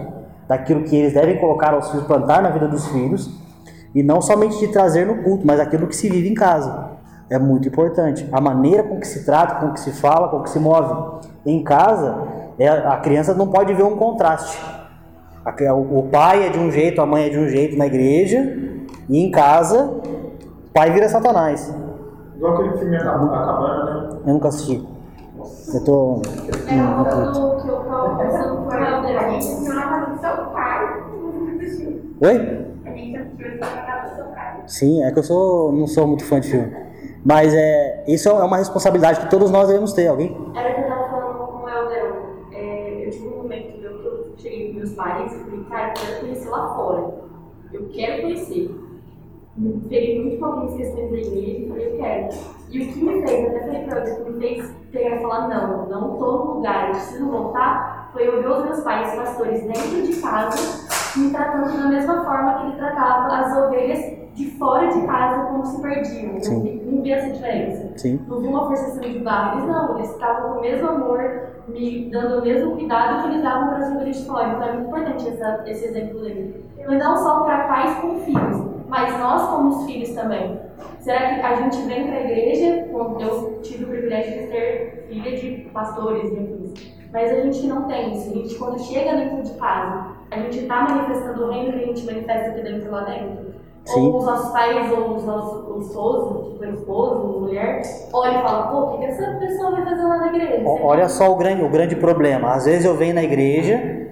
daquilo 0.49 0.83
que 0.83 0.97
eles 0.97 1.15
devem 1.15 1.39
colocar 1.39 1.75
aos 1.75 1.91
filhos, 1.91 2.05
plantar 2.09 2.43
na 2.43 2.51
vida 2.51 2.67
dos 2.67 2.89
filhos, 2.89 3.31
e 3.95 4.03
não 4.03 4.21
somente 4.21 4.59
de 4.59 4.67
trazer 4.67 5.07
no 5.07 5.23
culto, 5.23 5.47
mas 5.47 5.61
aquilo 5.61 5.87
que 5.87 5.95
se 5.95 6.09
vive 6.11 6.29
em 6.29 6.35
casa. 6.35 6.86
É 7.29 7.39
muito 7.39 7.67
importante. 7.69 8.29
A 8.33 8.41
maneira 8.41 8.83
com 8.85 9.01
que 9.01 9.07
se 9.07 9.25
trata, 9.25 9.57
com 9.57 9.73
que 9.73 9.81
se 9.81 9.93
fala, 9.93 10.29
com 10.29 10.43
que 10.43 10.51
se 10.51 10.59
move 10.61 11.27
em 11.45 11.63
casa, 11.65 12.17
é, 12.59 12.69
a 12.69 12.97
criança 12.99 13.35
não 13.35 13.49
pode 13.49 13.75
ver 13.75 13.83
um 13.83 13.97
contraste. 13.97 14.59
A- 15.45 15.75
O 15.75 16.09
pai 16.11 16.47
é 16.47 16.49
de 16.51 16.59
um 16.59 16.71
jeito, 16.71 17.01
a 17.01 17.07
mãe 17.07 17.25
é 17.27 17.29
de 17.29 17.39
um 17.39 17.49
jeito 17.49 17.77
na 17.77 17.87
igreja, 17.87 18.39
e 19.09 19.19
em 19.19 19.31
casa, 19.31 19.85
o 19.85 20.71
pai 20.73 20.91
vira 20.93 21.09
Satanás. 21.09 21.73
Igual 22.37 22.55
aquele 22.55 22.79
filme 22.79 22.97
A 22.97 23.01
Cabana, 23.05 23.85
né? 24.11 24.19
Eu 24.27 24.33
nunca 24.35 24.49
assisti. 24.49 24.87
Eu 25.75 25.85
tô. 25.85 26.21
É 26.69 26.75
um 26.75 27.05
pouco 27.05 27.63
que 27.63 27.69
eu 27.69 27.77
tava 27.85 28.17
pensando 28.17 28.57
com 28.65 28.73
ela, 28.73 28.99
a 28.99 29.31
gente 29.31 29.37
assistiu 29.39 29.75
na 29.75 29.83
casa 29.89 30.11
do 30.13 30.21
seu 30.21 30.47
pai, 30.53 31.03
não. 32.21 32.29
Oi? 32.29 32.67
A 32.85 32.91
gente 32.91 33.17
assistiu 33.17 33.61
na 33.61 33.67
casa 33.83 34.11
do 34.11 34.17
seu 34.17 34.25
pai. 34.27 34.61
Sim, 34.67 35.03
é 35.03 35.11
que 35.13 35.19
eu 35.19 35.23
sou, 35.23 35.73
não 35.73 35.87
sou 35.87 36.07
muito 36.07 36.25
fã 36.25 36.41
de 36.41 36.51
filme. 36.51 36.86
Mas 37.27 37.53
é, 37.53 38.05
isso 38.07 38.29
é 38.29 38.33
uma 38.33 38.57
responsabilidade 38.57 39.19
que 39.19 39.29
todos 39.29 39.51
nós 39.51 39.67
devemos 39.67 39.93
ter. 39.93 40.07
Alguém? 40.07 40.37
Era 40.55 40.75
que 40.75 40.81
eu 40.83 40.87
tava 40.87 41.09
falando 41.09 41.39
com 41.49 41.65
o 41.65 41.69
Helder. 41.69 42.13
É, 42.53 43.05
eu 43.05 43.11
tive 43.11 43.27
um 43.27 43.39
momento 43.39 43.81
meu 43.81 43.99
que 43.99 44.07
eu 44.07 44.35
cheguei 44.39 44.69
com 44.69 44.79
meus 44.79 44.93
pais 44.93 45.33
e 45.33 45.39
falei, 45.41 45.65
cara, 45.65 45.89
eu 45.89 45.95
quero 45.95 46.21
conhecer 46.21 46.49
lá 46.49 46.75
fora. 46.77 47.15
Eu 47.73 47.89
quero 47.89 48.23
conhecer. 48.23 48.71
Peguei 49.89 50.23
muito 50.23 50.39
com 50.39 50.45
algumas 50.45 50.77
questões 50.77 51.11
da 51.11 51.17
igreja 51.17 51.59
e 51.59 51.69
falei, 51.69 51.87
eu 51.89 51.97
quero. 51.97 52.29
E 52.71 52.83
o 52.83 52.93
que 52.93 53.05
me 53.05 53.27
fez, 53.27 53.49
até 53.49 53.61
falei 53.61 53.85
pra 53.87 53.99
eles, 53.99 54.19
o 54.19 54.25
que 54.25 54.31
me 54.31 54.39
fez 54.39 54.75
pegar 54.93 55.17
e 55.17 55.21
falar, 55.21 55.49
não, 55.49 55.87
não 55.89 56.17
tô 56.19 56.33
no 56.33 56.55
lugar, 56.55 56.87
eu 56.87 56.93
preciso 56.93 57.29
voltar, 57.29 58.11
foi 58.13 58.29
eu 58.29 58.41
ver 58.41 58.51
os 58.51 58.65
meus 58.65 58.81
pais, 58.81 59.15
pastores, 59.15 59.63
dentro 59.63 60.03
de 60.03 60.21
casa, 60.21 60.89
me 61.17 61.31
tratando 61.31 61.77
da 61.77 61.89
mesma 61.89 62.25
forma 62.25 62.55
que 62.55 62.67
ele 62.67 62.77
tratava 62.77 63.35
as 63.35 63.57
ovelhas 63.57 64.26
de 64.37 64.51
fora 64.53 64.87
de 64.89 65.01
casa 65.07 65.47
quando 65.47 65.65
se 65.67 65.81
perdiam. 65.83 66.41
Sim. 66.41 66.55
não 66.55 66.63
vi- 66.63 66.83
não 66.85 67.03
vi 67.03 67.13
essa 67.13 67.31
diferença 67.33 67.93
Sim. 67.97 68.21
não 68.29 68.41
vi 68.41 68.49
uma 68.49 68.67
forçação 68.67 69.01
de 69.01 69.19
barra. 69.21 69.57
Eles 69.57 69.69
não, 69.69 69.97
eles 69.99 70.11
estavam 70.11 70.53
com 70.53 70.59
o 70.59 70.61
mesmo 70.63 70.89
amor, 70.89 71.49
me 71.69 72.11
dando 72.11 72.39
o 72.39 72.43
mesmo 72.43 72.77
cuidado 72.77 73.23
que 73.23 73.29
eles 73.31 73.43
davam 73.43 73.69
para 73.69 73.79
as 73.79 73.91
ovelhas 73.95 74.17
de 74.19 74.27
fora. 74.27 74.49
Então 74.51 74.63
é 74.63 74.73
muito 74.75 74.87
importante 74.89 75.29
essa, 75.29 75.63
esse 75.67 75.85
exemplo 75.87 76.21
dele. 76.21 76.65
E 76.79 76.95
não 76.97 77.17
só 77.17 77.41
para 77.41 77.67
pais 77.67 77.95
com 77.99 78.21
filhos, 78.21 78.63
mas 78.89 79.19
nós 79.19 79.49
como 79.49 79.69
os 79.71 79.87
filhos 79.87 80.11
também. 80.11 80.61
Será 81.01 81.35
que 81.35 81.41
a 81.41 81.55
gente 81.57 81.81
vem 81.83 82.07
para 82.07 82.17
a 82.17 82.21
igreja, 82.21 82.87
eu 82.93 83.59
tive 83.63 83.85
o 83.85 83.89
privilégio 83.89 84.33
de 84.33 84.47
ser 84.49 85.07
filha 85.09 85.37
de 85.37 85.71
pastores 85.73 86.31
e 86.31 86.35
afins, 86.39 86.93
mas 87.13 87.31
a 87.31 87.41
gente 87.41 87.67
não 87.67 87.85
tem 87.85 88.13
isso. 88.13 88.31
A 88.31 88.35
gente, 88.35 88.55
quando 88.57 88.79
chega 88.79 89.17
dentro 89.17 89.43
de 89.43 89.55
casa, 89.59 90.09
a 90.31 90.39
gente 90.39 90.59
está 90.61 90.83
manifestando 90.83 91.45
o 91.47 91.51
reino 91.51 91.73
que 91.73 91.79
a 91.85 91.87
gente 91.87 92.05
manifesta 92.07 92.51
aqui 92.51 92.61
dentro 92.63 92.91
lá 92.91 93.05
dentro. 93.05 93.56
Sim. 93.87 94.11
Ou 94.11 94.19
os 94.19 94.25
nossos 94.27 94.51
pais, 94.51 94.93
ou 94.93 95.15
os 95.17 95.25
nossos 95.25 95.87
esposos, 95.87 96.53
tipo, 96.53 96.65
esposo, 96.65 97.39
mulher, 97.41 97.83
olha 98.13 98.39
e 98.39 98.43
fala, 98.43 98.67
pô, 98.69 98.79
o 98.95 98.99
que, 98.99 99.05
essa 99.05 99.37
pessoa 99.39 99.71
vai 99.71 99.85
fazer 99.85 100.03
lá 100.03 100.17
na 100.19 100.27
igreja? 100.29 100.69
O- 100.69 100.85
Olha 100.85 101.09
só 101.09 101.31
o 101.31 101.37
grande, 101.37 101.63
o 101.63 101.69
grande 101.69 101.95
problema. 101.95 102.53
Às 102.53 102.65
vezes 102.65 102.85
eu 102.85 102.97
venho 102.97 103.15
na 103.15 103.23
igreja, 103.23 104.09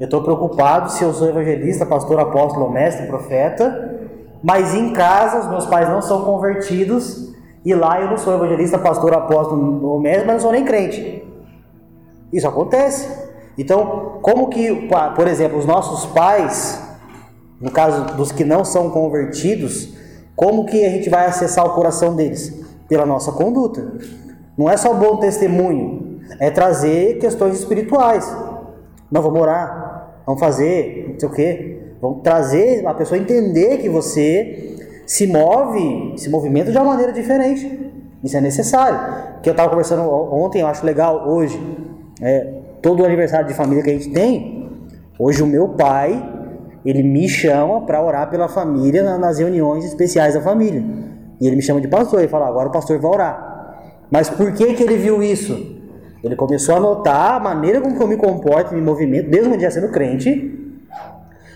eu 0.00 0.04
estou 0.06 0.20
preocupado 0.22 0.90
se 0.90 1.04
eu 1.04 1.12
sou 1.12 1.28
evangelista, 1.28 1.86
pastor, 1.86 2.18
apóstolo, 2.18 2.68
mestre, 2.70 3.06
profeta, 3.06 4.00
mas 4.42 4.74
em 4.74 4.92
casa 4.92 5.38
os 5.40 5.48
meus 5.48 5.66
pais 5.66 5.88
não 5.88 6.02
são 6.02 6.24
convertidos 6.24 7.32
e 7.64 7.72
lá 7.74 8.00
eu 8.00 8.08
não 8.10 8.18
sou 8.18 8.34
evangelista, 8.34 8.76
pastor, 8.80 9.14
apóstolo 9.14 9.86
ou 9.86 10.00
mestre, 10.00 10.26
mas 10.26 10.34
não 10.36 10.42
sou 10.42 10.50
nem 10.52 10.64
crente. 10.64 11.24
Isso 12.32 12.48
acontece. 12.48 13.30
Então, 13.56 14.18
como 14.22 14.48
que, 14.48 14.88
por 15.14 15.28
exemplo, 15.28 15.56
os 15.58 15.66
nossos 15.66 16.06
pais, 16.06 16.91
no 17.62 17.70
caso 17.70 18.16
dos 18.16 18.32
que 18.32 18.44
não 18.44 18.64
são 18.64 18.90
convertidos, 18.90 19.94
como 20.34 20.66
que 20.66 20.84
a 20.84 20.90
gente 20.90 21.08
vai 21.08 21.26
acessar 21.26 21.64
o 21.64 21.74
coração 21.74 22.16
deles? 22.16 22.60
Pela 22.88 23.06
nossa 23.06 23.30
conduta. 23.30 23.92
Não 24.58 24.68
é 24.68 24.76
só 24.76 24.92
bom 24.92 25.16
testemunho, 25.18 26.20
é 26.40 26.50
trazer 26.50 27.18
questões 27.18 27.58
espirituais. 27.58 28.26
Não, 29.10 29.22
vamos 29.22 29.40
orar, 29.40 30.22
vamos 30.26 30.40
fazer, 30.40 31.10
não 31.12 31.20
sei 31.20 31.28
o 31.28 31.32
quê. 31.32 31.78
Vamos 32.00 32.22
trazer 32.22 32.84
a 32.84 32.92
pessoa 32.92 33.16
entender 33.16 33.78
que 33.78 33.88
você 33.88 34.76
se 35.06 35.26
move, 35.26 36.14
se 36.16 36.28
movimenta 36.28 36.72
de 36.72 36.76
uma 36.76 36.86
maneira 36.86 37.12
diferente. 37.12 37.92
Isso 38.24 38.36
é 38.36 38.40
necessário. 38.40 39.40
Que 39.40 39.48
eu 39.48 39.52
estava 39.52 39.70
conversando 39.70 40.02
ontem, 40.10 40.62
eu 40.62 40.66
acho 40.66 40.84
legal 40.84 41.28
hoje. 41.28 41.60
É, 42.20 42.54
todo 42.80 43.02
o 43.02 43.06
aniversário 43.06 43.46
de 43.46 43.54
família 43.54 43.84
que 43.84 43.90
a 43.90 43.92
gente 43.92 44.10
tem, 44.10 44.68
hoje 45.18 45.42
o 45.42 45.46
meu 45.46 45.68
pai, 45.70 46.41
ele 46.84 47.02
me 47.02 47.28
chama 47.28 47.82
para 47.82 48.02
orar 48.02 48.28
pela 48.30 48.48
família 48.48 49.02
na- 49.02 49.18
nas 49.18 49.38
reuniões 49.38 49.84
especiais 49.84 50.34
da 50.34 50.40
família. 50.40 50.82
E 51.40 51.46
ele 51.46 51.56
me 51.56 51.62
chama 51.62 51.80
de 51.80 51.88
pastor, 51.88 52.20
ele 52.20 52.28
fala, 52.28 52.46
agora 52.46 52.68
o 52.68 52.72
pastor 52.72 52.98
vai 52.98 53.10
orar. 53.10 53.52
Mas 54.10 54.28
por 54.28 54.52
que 54.52 54.74
que 54.74 54.82
ele 54.82 54.96
viu 54.96 55.22
isso? 55.22 55.80
Ele 56.22 56.36
começou 56.36 56.76
a 56.76 56.80
notar 56.80 57.34
a 57.36 57.40
maneira 57.40 57.80
como 57.80 58.00
eu 58.00 58.06
me 58.06 58.16
comporto, 58.16 58.74
me 58.74 58.80
movimento, 58.80 59.28
mesmo 59.28 59.58
já 59.58 59.70
sendo 59.70 59.88
crente, 59.90 60.58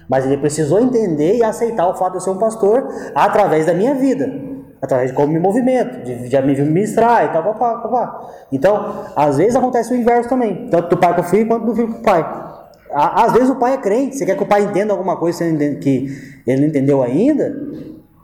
mas 0.09 0.24
ele 0.24 0.37
precisou 0.39 0.81
entender 0.81 1.37
e 1.37 1.43
aceitar 1.45 1.87
o 1.89 1.95
fato 1.95 2.12
de 2.12 2.16
eu 2.18 2.20
ser 2.20 2.31
um 2.31 2.39
pastor 2.39 2.89
através 3.14 3.66
da 3.66 3.74
minha 3.74 3.95
vida, 3.95 4.29
através 4.81 5.11
de 5.11 5.16
como 5.16 5.33
me 5.33 5.39
movimento, 5.39 6.03
de, 6.05 6.29
de 6.29 6.43
me 6.43 6.55
ministrar 6.62 7.24
e 7.24 7.29
tal, 7.29 7.43
papá, 7.45 7.77
papá. 7.81 8.29
Então, 8.51 9.05
às 9.14 9.37
vezes 9.37 9.55
acontece 9.55 9.93
o 9.93 9.97
inverso 9.97 10.29
também, 10.29 10.68
tanto 10.68 10.89
do 10.91 10.97
pai 10.97 11.14
com 11.14 11.20
o 11.20 11.24
filho 11.24 11.47
quanto 11.47 11.66
do 11.66 11.74
filho 11.74 11.93
com 11.93 11.99
o 11.99 12.03
pai. 12.03 12.24
Às 12.93 13.32
vezes 13.32 13.51
o 13.51 13.57
pai 13.57 13.74
é 13.74 13.76
crente, 13.78 14.16
você 14.16 14.24
quer 14.24 14.37
que 14.37 14.43
o 14.43 14.47
pai 14.47 14.62
entenda 14.62 14.93
alguma 14.93 15.16
coisa 15.16 15.45
que 15.80 16.09
ele 16.47 16.61
não 16.61 16.68
entendeu 16.68 17.03
ainda, 17.03 17.55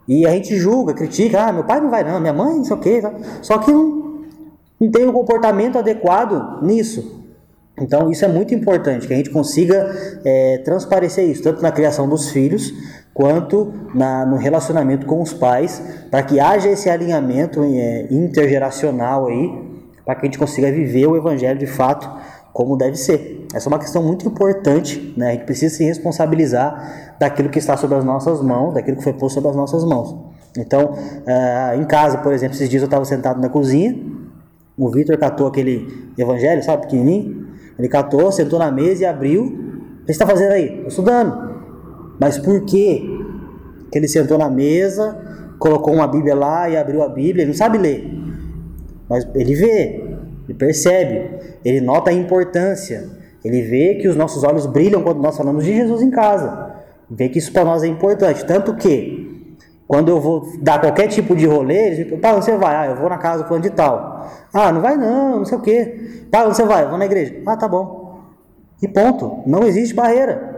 e 0.06 0.26
a 0.26 0.30
gente 0.30 0.56
julga, 0.56 0.94
critica, 0.94 1.46
ah, 1.46 1.52
meu 1.52 1.64
pai 1.64 1.80
não 1.80 1.90
vai 1.90 2.04
não, 2.04 2.20
minha 2.20 2.32
mãe 2.32 2.56
não 2.56 2.64
sei 2.64 2.98
o 2.98 3.02
tá? 3.02 3.12
só 3.40 3.58
que 3.58 3.70
não, 3.70 4.24
não 4.80 4.90
tem 4.90 5.06
um 5.06 5.12
comportamento 5.12 5.78
adequado 5.78 6.62
nisso. 6.62 7.20
Então, 7.78 8.10
isso 8.10 8.24
é 8.24 8.28
muito 8.28 8.54
importante, 8.54 9.06
que 9.06 9.14
a 9.14 9.16
gente 9.16 9.30
consiga 9.30 9.90
é, 10.24 10.58
transparecer 10.58 11.28
isso, 11.28 11.42
tanto 11.42 11.62
na 11.62 11.72
criação 11.72 12.08
dos 12.08 12.30
filhos, 12.30 12.72
quanto 13.14 13.72
na, 13.94 14.26
no 14.26 14.36
relacionamento 14.36 15.06
com 15.06 15.22
os 15.22 15.32
pais, 15.32 15.82
para 16.10 16.22
que 16.22 16.38
haja 16.38 16.68
esse 16.68 16.90
alinhamento 16.90 17.62
é, 17.62 18.06
intergeracional 18.10 19.26
aí, 19.26 19.50
para 20.04 20.14
que 20.16 20.22
a 20.22 20.24
gente 20.26 20.38
consiga 20.38 20.70
viver 20.70 21.06
o 21.06 21.16
evangelho 21.16 21.58
de 21.58 21.66
fato 21.66 22.10
como 22.52 22.76
deve 22.76 22.96
ser. 22.96 23.46
Essa 23.54 23.68
é 23.68 23.70
uma 23.70 23.78
questão 23.78 24.02
muito 24.02 24.26
importante, 24.26 25.14
né? 25.16 25.28
A 25.28 25.32
gente 25.32 25.44
precisa 25.44 25.74
se 25.74 25.84
responsabilizar 25.84 27.14
daquilo 27.18 27.48
que 27.48 27.58
está 27.58 27.76
sobre 27.76 27.96
as 27.96 28.04
nossas 28.04 28.42
mãos, 28.42 28.74
daquilo 28.74 28.96
que 28.96 29.02
foi 29.02 29.12
posto 29.12 29.34
sobre 29.34 29.50
as 29.50 29.56
nossas 29.56 29.84
mãos. 29.84 30.16
Então, 30.56 30.92
uh, 30.92 31.80
em 31.80 31.84
casa, 31.84 32.18
por 32.18 32.32
exemplo, 32.32 32.54
esses 32.54 32.68
dias 32.68 32.82
eu 32.82 32.86
estava 32.86 33.04
sentado 33.04 33.40
na 33.40 33.48
cozinha, 33.48 33.98
o 34.76 34.90
Vitor 34.90 35.16
catou 35.18 35.46
aquele 35.46 36.12
evangelho, 36.18 36.62
sabe, 36.62 36.82
pequenininho, 36.82 37.46
ele 37.78 37.88
catou, 37.88 38.30
sentou 38.30 38.58
na 38.58 38.70
mesa 38.70 39.02
e 39.02 39.06
abriu. 39.06 39.44
O 39.44 39.48
que 40.04 40.06
você 40.06 40.12
está 40.12 40.26
fazendo 40.26 40.52
aí? 40.52 40.66
Estou 40.66 40.88
estudando. 40.88 41.52
Mas 42.20 42.38
por 42.38 42.64
quê? 42.64 43.02
Que 43.90 43.98
ele 43.98 44.08
sentou 44.08 44.36
na 44.36 44.50
mesa, 44.50 45.16
colocou 45.58 45.94
uma 45.94 46.06
Bíblia 46.06 46.34
lá 46.34 46.68
e 46.68 46.76
abriu 46.76 47.02
a 47.02 47.08
Bíblia, 47.08 47.42
ele 47.42 47.52
não 47.52 47.56
sabe 47.56 47.78
ler. 47.78 48.10
Mas 49.08 49.26
ele 49.34 49.54
vê, 49.54 50.01
ele 50.48 50.58
percebe, 50.58 51.38
ele 51.64 51.80
nota 51.80 52.10
a 52.10 52.12
importância. 52.12 53.08
Ele 53.44 53.62
vê 53.62 53.96
que 53.96 54.08
os 54.08 54.16
nossos 54.16 54.44
olhos 54.44 54.66
brilham 54.66 55.02
quando 55.02 55.20
nós 55.20 55.36
falamos 55.36 55.64
de 55.64 55.74
Jesus 55.74 56.02
em 56.02 56.10
casa. 56.10 56.76
Vê 57.10 57.28
que 57.28 57.38
isso 57.38 57.52
para 57.52 57.64
nós 57.64 57.82
é 57.82 57.86
importante. 57.86 58.44
Tanto 58.44 58.74
que, 58.76 59.56
quando 59.86 60.08
eu 60.08 60.20
vou 60.20 60.46
dar 60.60 60.80
qualquer 60.80 61.08
tipo 61.08 61.34
de 61.34 61.46
rolê, 61.46 61.86
eles 61.86 61.98
dizem, 61.98 62.18
pá, 62.18 62.32
você 62.32 62.56
vai? 62.56 62.74
Ah, 62.74 62.86
eu 62.90 62.96
vou 62.96 63.08
na 63.08 63.18
casa 63.18 63.44
do 63.44 63.58
de 63.58 63.70
tal. 63.70 64.30
Ah, 64.52 64.72
não 64.72 64.80
vai 64.80 64.96
não, 64.96 65.38
não 65.38 65.44
sei 65.44 65.58
o 65.58 65.60
quê. 65.60 66.26
Pá, 66.30 66.44
você 66.44 66.64
vai? 66.64 66.84
Eu 66.84 66.88
vou 66.88 66.98
na 66.98 67.04
igreja. 67.04 67.42
Ah, 67.46 67.56
tá 67.56 67.68
bom. 67.68 68.20
E 68.80 68.88
ponto. 68.88 69.42
Não 69.46 69.64
existe 69.64 69.94
barreira. 69.94 70.50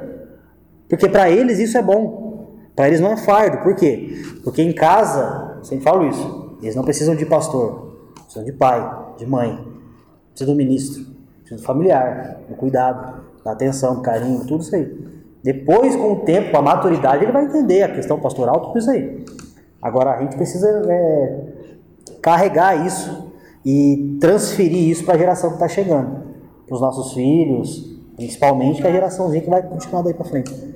Porque 0.89 1.09
para 1.09 1.31
eles 1.31 1.59
isso 1.59 1.77
é 1.77 1.83
bom. 1.83 2.49
Para 2.77 2.89
eles 2.89 3.01
não 3.01 3.13
é 3.13 3.17
fardo. 3.17 3.59
Por 3.63 3.75
quê? 3.75 4.23
Porque 4.43 4.63
em 4.63 4.73
casa, 4.73 5.59
sempre 5.63 5.85
falo 5.85 6.07
isso, 6.07 6.59
eles 6.63 6.77
não 6.77 6.85
precisam 6.85 7.15
de 7.15 7.25
pastor. 7.25 8.13
Precisam 8.15 8.45
de 8.45 8.53
pai, 8.53 9.15
de 9.17 9.27
mãe. 9.27 9.74
Precisam 10.35 10.55
do 10.55 10.59
ministro. 10.59 11.07
Precisam 11.39 11.59
do 11.59 11.63
familiar, 11.63 12.41
do 12.49 12.57
cuidado, 12.57 13.23
da 13.45 13.53
atenção, 13.53 13.95
do 13.95 14.03
carinho, 14.03 14.45
tudo 14.45 14.63
isso 14.63 14.75
aí. 14.75 15.15
Depois, 15.43 15.95
com 15.95 16.13
o 16.13 16.17
tempo, 16.21 16.51
com 16.51 16.57
a 16.57 16.63
maturidade, 16.63 17.25
ele 17.25 17.33
vai 17.33 17.45
entender 17.45 17.85
a 17.85 17.95
questão 17.95 18.19
pastoral, 18.19 18.61
tudo 18.61 18.79
isso 18.79 18.91
aí. 18.91 19.25
Agora, 19.81 20.15
a 20.15 20.23
gente 20.23 20.37
precisa 20.37 20.69
é, 20.91 21.45
carregar 22.21 22.85
isso 22.85 23.31
e 23.65 24.19
transferir 24.21 24.89
isso 24.89 25.05
para 25.05 25.15
a 25.15 25.19
geração 25.19 25.51
que 25.51 25.57
está 25.57 25.69
chegando, 25.69 26.23
para 26.67 26.75
os 26.75 26.81
nossos 26.81 27.13
filhos, 27.13 27.95
principalmente, 28.17 28.81
que 28.81 28.87
é 28.87 28.91
a 28.91 28.93
geraçãozinha 28.93 29.43
que 29.43 29.51
vai 29.51 29.63
continuar 29.63 30.03
daí 30.03 30.15
para 30.15 30.25
frente. 30.25 30.75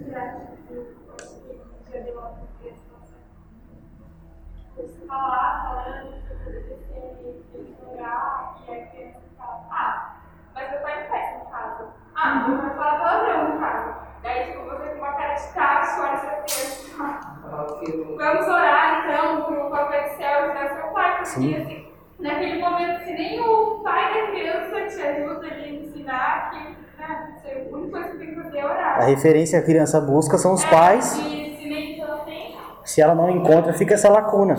Ah, 12.20 12.46
não 12.48 12.58
vai 12.58 12.70
falar 12.70 12.98
palavrão 12.98 13.54
no 13.54 13.60
caso. 13.60 13.94
Daí, 14.22 14.46
tipo, 14.52 14.64
você 14.64 14.88
com 14.90 14.98
uma 14.98 15.12
cara 15.12 15.34
de 15.34 15.52
tacho, 15.54 16.00
olha 16.02 16.16
seu 16.16 16.30
texto. 16.42 16.96
Vamos 18.16 18.48
orar, 18.48 19.04
então, 19.06 19.42
pro 19.44 19.70
Papai 19.70 20.10
do 20.10 20.16
Céu 20.16 20.44
ajudar 20.44 20.74
seu 20.74 20.88
pai, 20.92 21.10
porque, 21.12 21.26
Sim. 21.26 21.56
assim, 21.56 21.88
naquele 22.18 22.60
momento, 22.60 23.04
se 23.04 23.12
nem 23.12 23.40
o 23.40 23.80
pai 23.84 24.12
da 24.14 24.26
criança 24.32 24.86
te 24.96 25.00
ajuda 25.02 25.46
ali 25.46 25.64
a 25.64 25.68
ensinar, 25.68 26.50
que, 26.50 26.58
né, 26.98 27.28
você- 27.40 27.68
a 27.72 27.76
única 27.76 27.90
coisa 27.92 28.10
que 28.10 28.18
tem 28.18 28.34
que 28.34 28.42
fazer 28.42 28.58
é 28.58 28.62
A 28.62 28.66
orar. 28.66 29.06
referência 29.06 29.58
que 29.60 29.64
a 29.64 29.66
criança 29.66 30.00
busca 30.00 30.36
são 30.36 30.52
os 30.54 30.64
pais. 30.64 31.16
E 31.18 31.56
se 31.60 31.68
nem 31.68 32.00
ela 32.00 32.16
tem, 32.18 32.58
Se 32.84 33.00
ela 33.00 33.14
não 33.14 33.30
encontra, 33.30 33.72
fica 33.74 33.94
essa 33.94 34.08
lacuna 34.10 34.56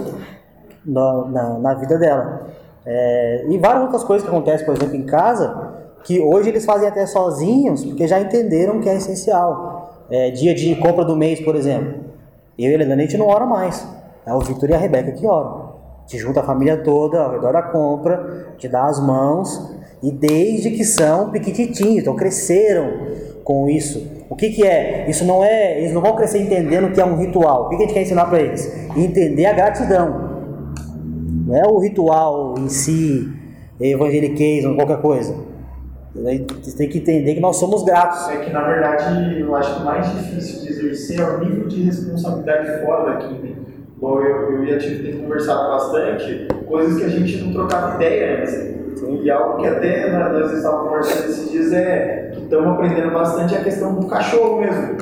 na, 0.85 1.25
na, 1.25 1.49
na 1.59 1.73
vida 1.73 1.97
dela. 1.97 2.47
É, 2.85 3.45
e 3.49 3.57
várias 3.57 3.83
outras 3.83 4.03
coisas 4.03 4.27
que 4.27 4.33
acontecem, 4.33 4.65
por 4.65 4.75
exemplo, 4.75 4.95
em 4.95 5.05
casa, 5.05 5.73
que 6.03 6.19
hoje 6.19 6.49
eles 6.49 6.65
fazem 6.65 6.87
até 6.87 7.05
sozinhos, 7.05 7.83
porque 7.83 8.07
já 8.07 8.19
entenderam 8.19 8.79
que 8.79 8.89
é 8.89 8.95
essencial. 8.95 10.05
É, 10.09 10.31
dia 10.31 10.55
de 10.55 10.75
compra 10.75 11.05
do 11.05 11.15
mês, 11.15 11.39
por 11.39 11.55
exemplo. 11.55 12.05
Eu 12.57 12.71
e 12.71 12.71
a 12.71 12.73
Helena, 12.73 12.95
a 12.95 12.97
gente 12.97 13.17
não 13.17 13.27
ora 13.27 13.45
mais. 13.45 13.85
É 14.25 14.33
o 14.33 14.39
Victor 14.39 14.69
e 14.69 14.73
a 14.73 14.77
Rebeca 14.77 15.11
que 15.11 15.25
oram. 15.25 15.69
Te 16.07 16.17
junta 16.17 16.39
a 16.39 16.43
família 16.43 16.77
toda 16.77 17.21
ao 17.21 17.31
redor 17.31 17.53
da 17.53 17.61
compra, 17.61 18.53
te 18.57 18.67
dá 18.67 18.85
as 18.85 18.99
mãos, 18.99 19.71
e 20.01 20.11
desde 20.11 20.71
que 20.71 20.83
são 20.83 21.29
piquititinhos, 21.29 21.99
então 21.99 22.15
cresceram 22.15 23.07
com 23.43 23.69
isso. 23.69 24.19
O 24.29 24.35
que, 24.35 24.49
que 24.49 24.65
é? 24.65 25.09
Isso 25.09 25.25
não 25.25 25.43
é. 25.43 25.79
Eles 25.79 25.93
não 25.93 26.01
vão 26.01 26.15
crescer 26.15 26.39
entendendo 26.39 26.91
que 26.93 27.01
é 27.01 27.05
um 27.05 27.17
ritual. 27.17 27.65
O 27.65 27.69
que, 27.69 27.77
que 27.77 27.83
a 27.83 27.85
gente 27.85 27.93
quer 27.93 28.01
ensinar 28.03 28.25
para 28.25 28.39
eles? 28.39 28.71
Entender 28.95 29.45
a 29.45 29.53
gratidão. 29.53 30.28
Não 31.49 31.57
é 31.57 31.67
o 31.67 31.79
ritual 31.79 32.53
em 32.59 32.69
si, 32.69 33.27
evangeliquez, 33.81 34.63
qualquer 34.75 35.01
coisa. 35.01 35.35
Daí 36.13 36.45
Vocês 36.47 36.75
têm 36.75 36.87
que 36.87 36.99
entender 36.99 37.33
que 37.33 37.39
nós 37.39 37.55
somos 37.55 37.83
gratos. 37.83 38.29
É 38.29 38.37
que, 38.37 38.51
na 38.51 38.61
verdade, 38.67 39.39
eu 39.39 39.55
acho 39.55 39.75
que 39.75 39.81
o 39.81 39.85
mais 39.85 40.11
difícil 40.11 40.61
de 40.61 40.69
exercer 40.69 41.19
é 41.19 41.23
o 41.23 41.39
nível 41.39 41.67
de 41.67 41.81
responsabilidade 41.81 42.85
fora 42.85 43.13
daqui, 43.13 43.33
né? 43.33 43.55
Bom, 43.99 44.21
eu, 44.21 44.51
eu 44.51 44.63
e 44.63 44.75
a 44.75 44.77
Tia 44.77 45.01
tem 45.01 45.21
conversado 45.23 45.69
bastante, 45.69 46.47
coisas 46.67 46.99
que 46.99 47.05
a 47.05 47.09
gente 47.09 47.37
não 47.43 47.51
trocava 47.51 47.95
ideia 47.95 48.41
antes. 48.41 48.69
E 49.23 49.31
algo 49.31 49.57
que 49.57 49.67
até 49.67 50.11
né, 50.11 50.29
nós 50.29 50.53
estávamos 50.53 50.87
conversando 50.87 51.29
esses 51.29 51.51
dias 51.51 51.73
é 51.73 52.31
que 52.31 52.43
estamos 52.43 52.67
aprendendo 52.67 53.11
bastante 53.11 53.55
é 53.55 53.57
a 53.57 53.63
questão 53.63 53.95
do 53.95 54.05
cachorro 54.05 54.61
mesmo. 54.61 54.97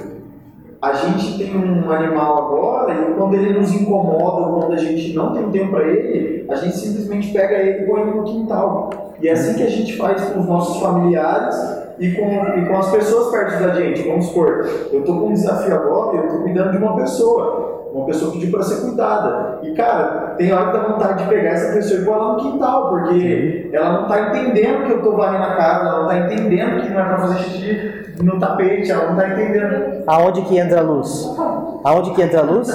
A 0.80 0.93
gente 0.93 1.39
tem 1.39 1.57
um 1.57 1.91
animal 1.91 2.38
agora 2.38 2.93
e 2.93 3.13
quando 3.15 3.34
ele 3.34 3.59
nos 3.59 3.73
incomoda 3.73 4.45
ou 4.45 4.59
quando 4.59 4.73
a 4.73 4.78
gente 4.78 5.15
não 5.15 5.34
tem 5.34 5.49
tempo 5.49 5.71
para 5.71 5.88
ele, 5.88 6.45
a 6.47 6.55
gente 6.55 6.78
simplesmente 6.78 7.34
pega 7.34 7.55
ele 7.55 7.84
e 7.84 7.88
põe 7.88 8.01
ele 8.01 8.11
no 8.11 8.23
quintal. 8.23 9.13
E 9.19 9.28
é 9.28 9.32
assim 9.32 9.55
que 9.55 9.63
a 9.63 9.69
gente 9.69 9.97
faz 9.97 10.21
com 10.30 10.39
os 10.39 10.45
nossos 10.45 10.80
familiares 10.80 11.55
e 11.97 12.11
com, 12.11 12.28
e 12.28 12.65
com 12.67 12.78
as 12.78 12.91
pessoas 12.91 13.32
perto 13.32 13.59
da 13.59 13.73
gente. 13.73 14.07
Vamos 14.07 14.28
supor, 14.28 14.69
eu 14.91 14.99
estou 14.99 15.19
com 15.19 15.28
um 15.30 15.34
desafio 15.34 15.73
agora 15.73 16.15
e 16.15 16.19
eu 16.19 16.25
estou 16.25 16.41
cuidando 16.43 16.71
de 16.71 16.78
uma 16.78 16.95
pessoa. 16.95 17.75
Uma 17.91 18.05
pessoa 18.05 18.34
pediu 18.34 18.51
para 18.51 18.61
ser 18.61 18.82
cuidada. 18.82 19.59
E 19.63 19.71
cara, 19.71 20.36
tem 20.38 20.53
hora 20.53 20.67
que 20.67 20.78
dá 20.78 20.84
vontade 20.84 21.23
de 21.23 21.30
pegar 21.30 21.49
essa 21.51 21.73
pessoa 21.73 22.01
e 22.01 22.05
pôr 22.05 22.13
ela 22.13 22.34
no 22.34 22.39
quintal, 22.39 22.89
porque 22.89 23.69
ela 23.73 23.93
não 23.93 24.03
está 24.03 24.30
entendendo 24.30 24.86
que 24.86 24.91
eu 24.91 24.97
estou 24.97 25.17
varrendo 25.17 25.43
a 25.43 25.55
casa, 25.55 25.89
ela 25.89 26.03
não 26.03 26.11
está 26.11 26.34
entendendo 26.34 26.82
que 26.84 26.89
não 26.91 26.99
é 26.99 27.03
para 27.05 27.17
fazer 27.17 27.39
xixi 27.39 27.97
no 28.22 28.39
tapete, 28.39 28.91
ela 28.91 29.11
não 29.11 29.20
está 29.20 29.30
entendendo. 29.30 30.03
Aonde 30.07 30.41
que 30.43 30.57
entra 30.57 30.80
a 30.80 30.84
luz? 30.84 31.36
Aonde 31.84 32.11
que 32.11 32.22
entra 32.22 32.39
a 32.39 32.43
luz? 32.43 32.70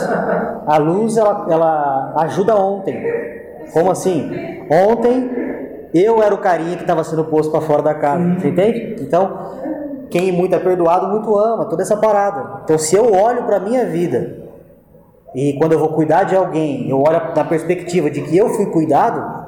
A 0.66 0.76
luz 0.78 1.16
ela, 1.16 1.46
ela 1.48 2.14
ajuda 2.18 2.56
ontem. 2.56 3.02
Como 3.72 3.90
assim? 3.90 4.30
Ontem 4.70 5.30
eu 5.94 6.22
era 6.22 6.34
o 6.34 6.38
carinha 6.38 6.76
que 6.76 6.82
estava 6.82 7.04
sendo 7.04 7.24
posto 7.24 7.50
para 7.50 7.60
fora 7.60 7.82
da 7.82 7.94
casa. 7.94 8.40
Você 8.40 8.48
entende? 8.48 8.96
Então, 9.00 9.38
quem 10.10 10.32
muito 10.32 10.54
é 10.54 10.58
perdoado, 10.58 11.08
muito 11.08 11.36
ama. 11.36 11.64
Toda 11.66 11.82
essa 11.82 11.96
parada. 11.96 12.60
Então, 12.64 12.78
se 12.78 12.96
eu 12.96 13.12
olho 13.12 13.44
para 13.44 13.58
minha 13.58 13.84
vida 13.86 14.42
e 15.34 15.54
quando 15.58 15.72
eu 15.72 15.78
vou 15.78 15.90
cuidar 15.90 16.24
de 16.24 16.36
alguém, 16.36 16.88
eu 16.88 17.00
olho 17.00 17.20
na 17.34 17.44
perspectiva 17.44 18.10
de 18.10 18.22
que 18.22 18.36
eu 18.36 18.50
fui 18.50 18.66
cuidado, 18.66 19.42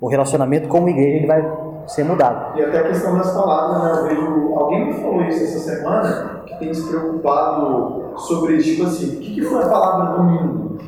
o 0.00 0.08
relacionamento 0.08 0.68
como 0.68 0.88
igreja 0.88 1.16
ele 1.16 1.26
vai 1.26 1.67
ser 1.88 2.04
mudado. 2.04 2.56
E 2.56 2.62
até 2.62 2.78
a 2.78 2.84
questão 2.84 3.16
das 3.16 3.32
palavras, 3.32 3.82
né? 3.82 3.90
Eu 3.90 4.04
vejo. 4.04 4.54
Alguém 4.54 4.86
me 4.86 4.94
falou 5.00 5.22
isso 5.24 5.44
essa 5.44 5.58
semana, 5.58 6.42
que 6.46 6.58
tem 6.58 6.72
se 6.72 6.88
preocupado 6.88 8.12
sobre. 8.16 8.58
Tipo 8.58 8.84
assim, 8.84 9.16
o 9.16 9.20
que, 9.20 9.34
que 9.34 9.42
foi 9.42 9.62
a 9.62 9.68
palavra 9.68 10.16
domingo? 10.16 10.78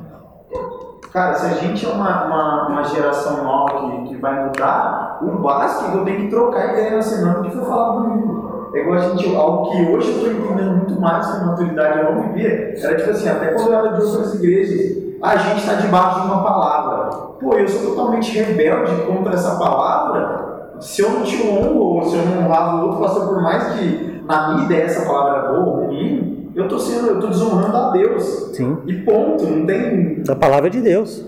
Cara, 1.13 1.35
se 1.35 1.47
a 1.47 1.55
gente 1.55 1.85
é 1.85 1.89
uma, 1.89 2.27
uma, 2.27 2.69
uma 2.69 2.85
geração 2.85 3.43
nova 3.43 3.91
que, 3.91 4.09
que 4.11 4.17
vai 4.17 4.45
mudar, 4.45 5.19
o 5.23 5.39
básico 5.43 5.91
é 5.91 6.01
eu 6.01 6.05
tenho 6.05 6.21
que 6.21 6.29
trocar 6.29 6.73
ideia 6.73 6.97
na 6.97 7.03
semana 7.03 7.43
que 7.43 7.51
foi 7.51 7.65
falar 7.65 7.97
domingo. 7.97 8.71
É 8.73 8.81
igual 8.81 8.97
a 8.97 9.01
gente, 9.01 9.37
algo 9.37 9.71
que 9.71 9.91
hoje 9.91 10.09
eu 10.09 10.17
estou 10.17 10.31
entendendo 10.31 10.77
muito 10.77 11.01
mais 11.01 11.27
com 11.27 11.47
maturidade, 11.47 11.99
eu 11.99 12.15
não 12.15 12.23
vivia, 12.23 12.75
era 12.81 12.97
tipo 12.97 13.11
assim, 13.11 13.29
até 13.29 13.49
quando 13.55 13.73
eu 13.73 13.79
era 13.79 13.89
de 13.89 14.03
outras 14.05 14.35
igrejas, 14.35 15.01
a 15.21 15.37
gente 15.37 15.59
está 15.59 15.75
debaixo 15.75 16.21
de 16.21 16.27
uma 16.27 16.45
palavra. 16.45 17.11
Pô, 17.41 17.55
eu 17.55 17.69
sou 17.69 17.91
totalmente 17.91 18.39
rebelde 18.39 19.03
contra 19.07 19.35
essa 19.35 19.57
palavra. 19.57 20.50
Se 20.81 21.03
eu 21.03 21.11
não 21.11 21.23
te 21.23 21.43
honro, 21.43 21.79
ou 21.79 22.05
se 22.05 22.17
eu 22.17 22.25
não 22.25 22.45
honrava 22.45 22.77
o 22.77 22.87
outro, 22.87 23.01
passou 23.01 23.27
por 23.27 23.43
mais 23.43 23.75
que 23.75 24.23
na 24.27 24.55
minha 24.55 24.65
ideia 24.65 24.85
essa 24.85 25.05
palavra 25.05 25.39
era 25.39 25.53
boa 25.53 25.67
ou 25.67 25.87
ruim, 25.87 26.51
eu 26.55 26.65
estou 26.65 26.79
sendo, 26.79 27.07
eu 27.07 27.15
estou 27.15 27.31
desonrando 27.31 27.77
a 27.77 27.91
Deus. 27.91 28.51
Sim. 28.55 28.79
E 28.87 28.95
ponto, 29.03 29.45
não 29.45 29.67
tem. 29.67 30.23
A 30.29 30.35
palavra 30.35 30.69
de 30.69 30.81
Deus. 30.81 31.25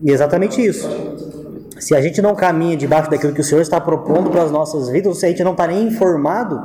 E 0.00 0.10
é 0.10 0.14
exatamente 0.14 0.64
isso. 0.64 0.88
Se 1.78 1.94
a 1.94 2.00
gente 2.00 2.20
não 2.20 2.34
caminha 2.34 2.76
debaixo 2.76 3.10
daquilo 3.10 3.32
que 3.32 3.40
o 3.40 3.44
Senhor 3.44 3.60
está 3.60 3.80
propondo 3.80 4.30
para 4.30 4.42
as 4.42 4.50
nossas 4.50 4.88
vidas, 4.88 5.06
ou 5.08 5.14
se 5.14 5.26
a 5.26 5.28
gente 5.28 5.42
não 5.42 5.52
está 5.52 5.66
nem 5.66 5.86
informado, 5.86 6.60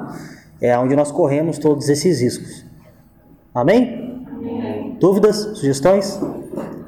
é 0.62 0.78
onde 0.78 0.96
nós 0.96 1.12
corremos 1.12 1.58
todos 1.58 1.90
esses 1.90 2.22
riscos. 2.22 2.66
Amém? 3.54 4.26
Dúvidas? 5.00 5.38
Sugestões? 5.38 6.20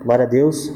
Glória 0.03 0.25
a 0.25 0.27
Deus. 0.27 0.73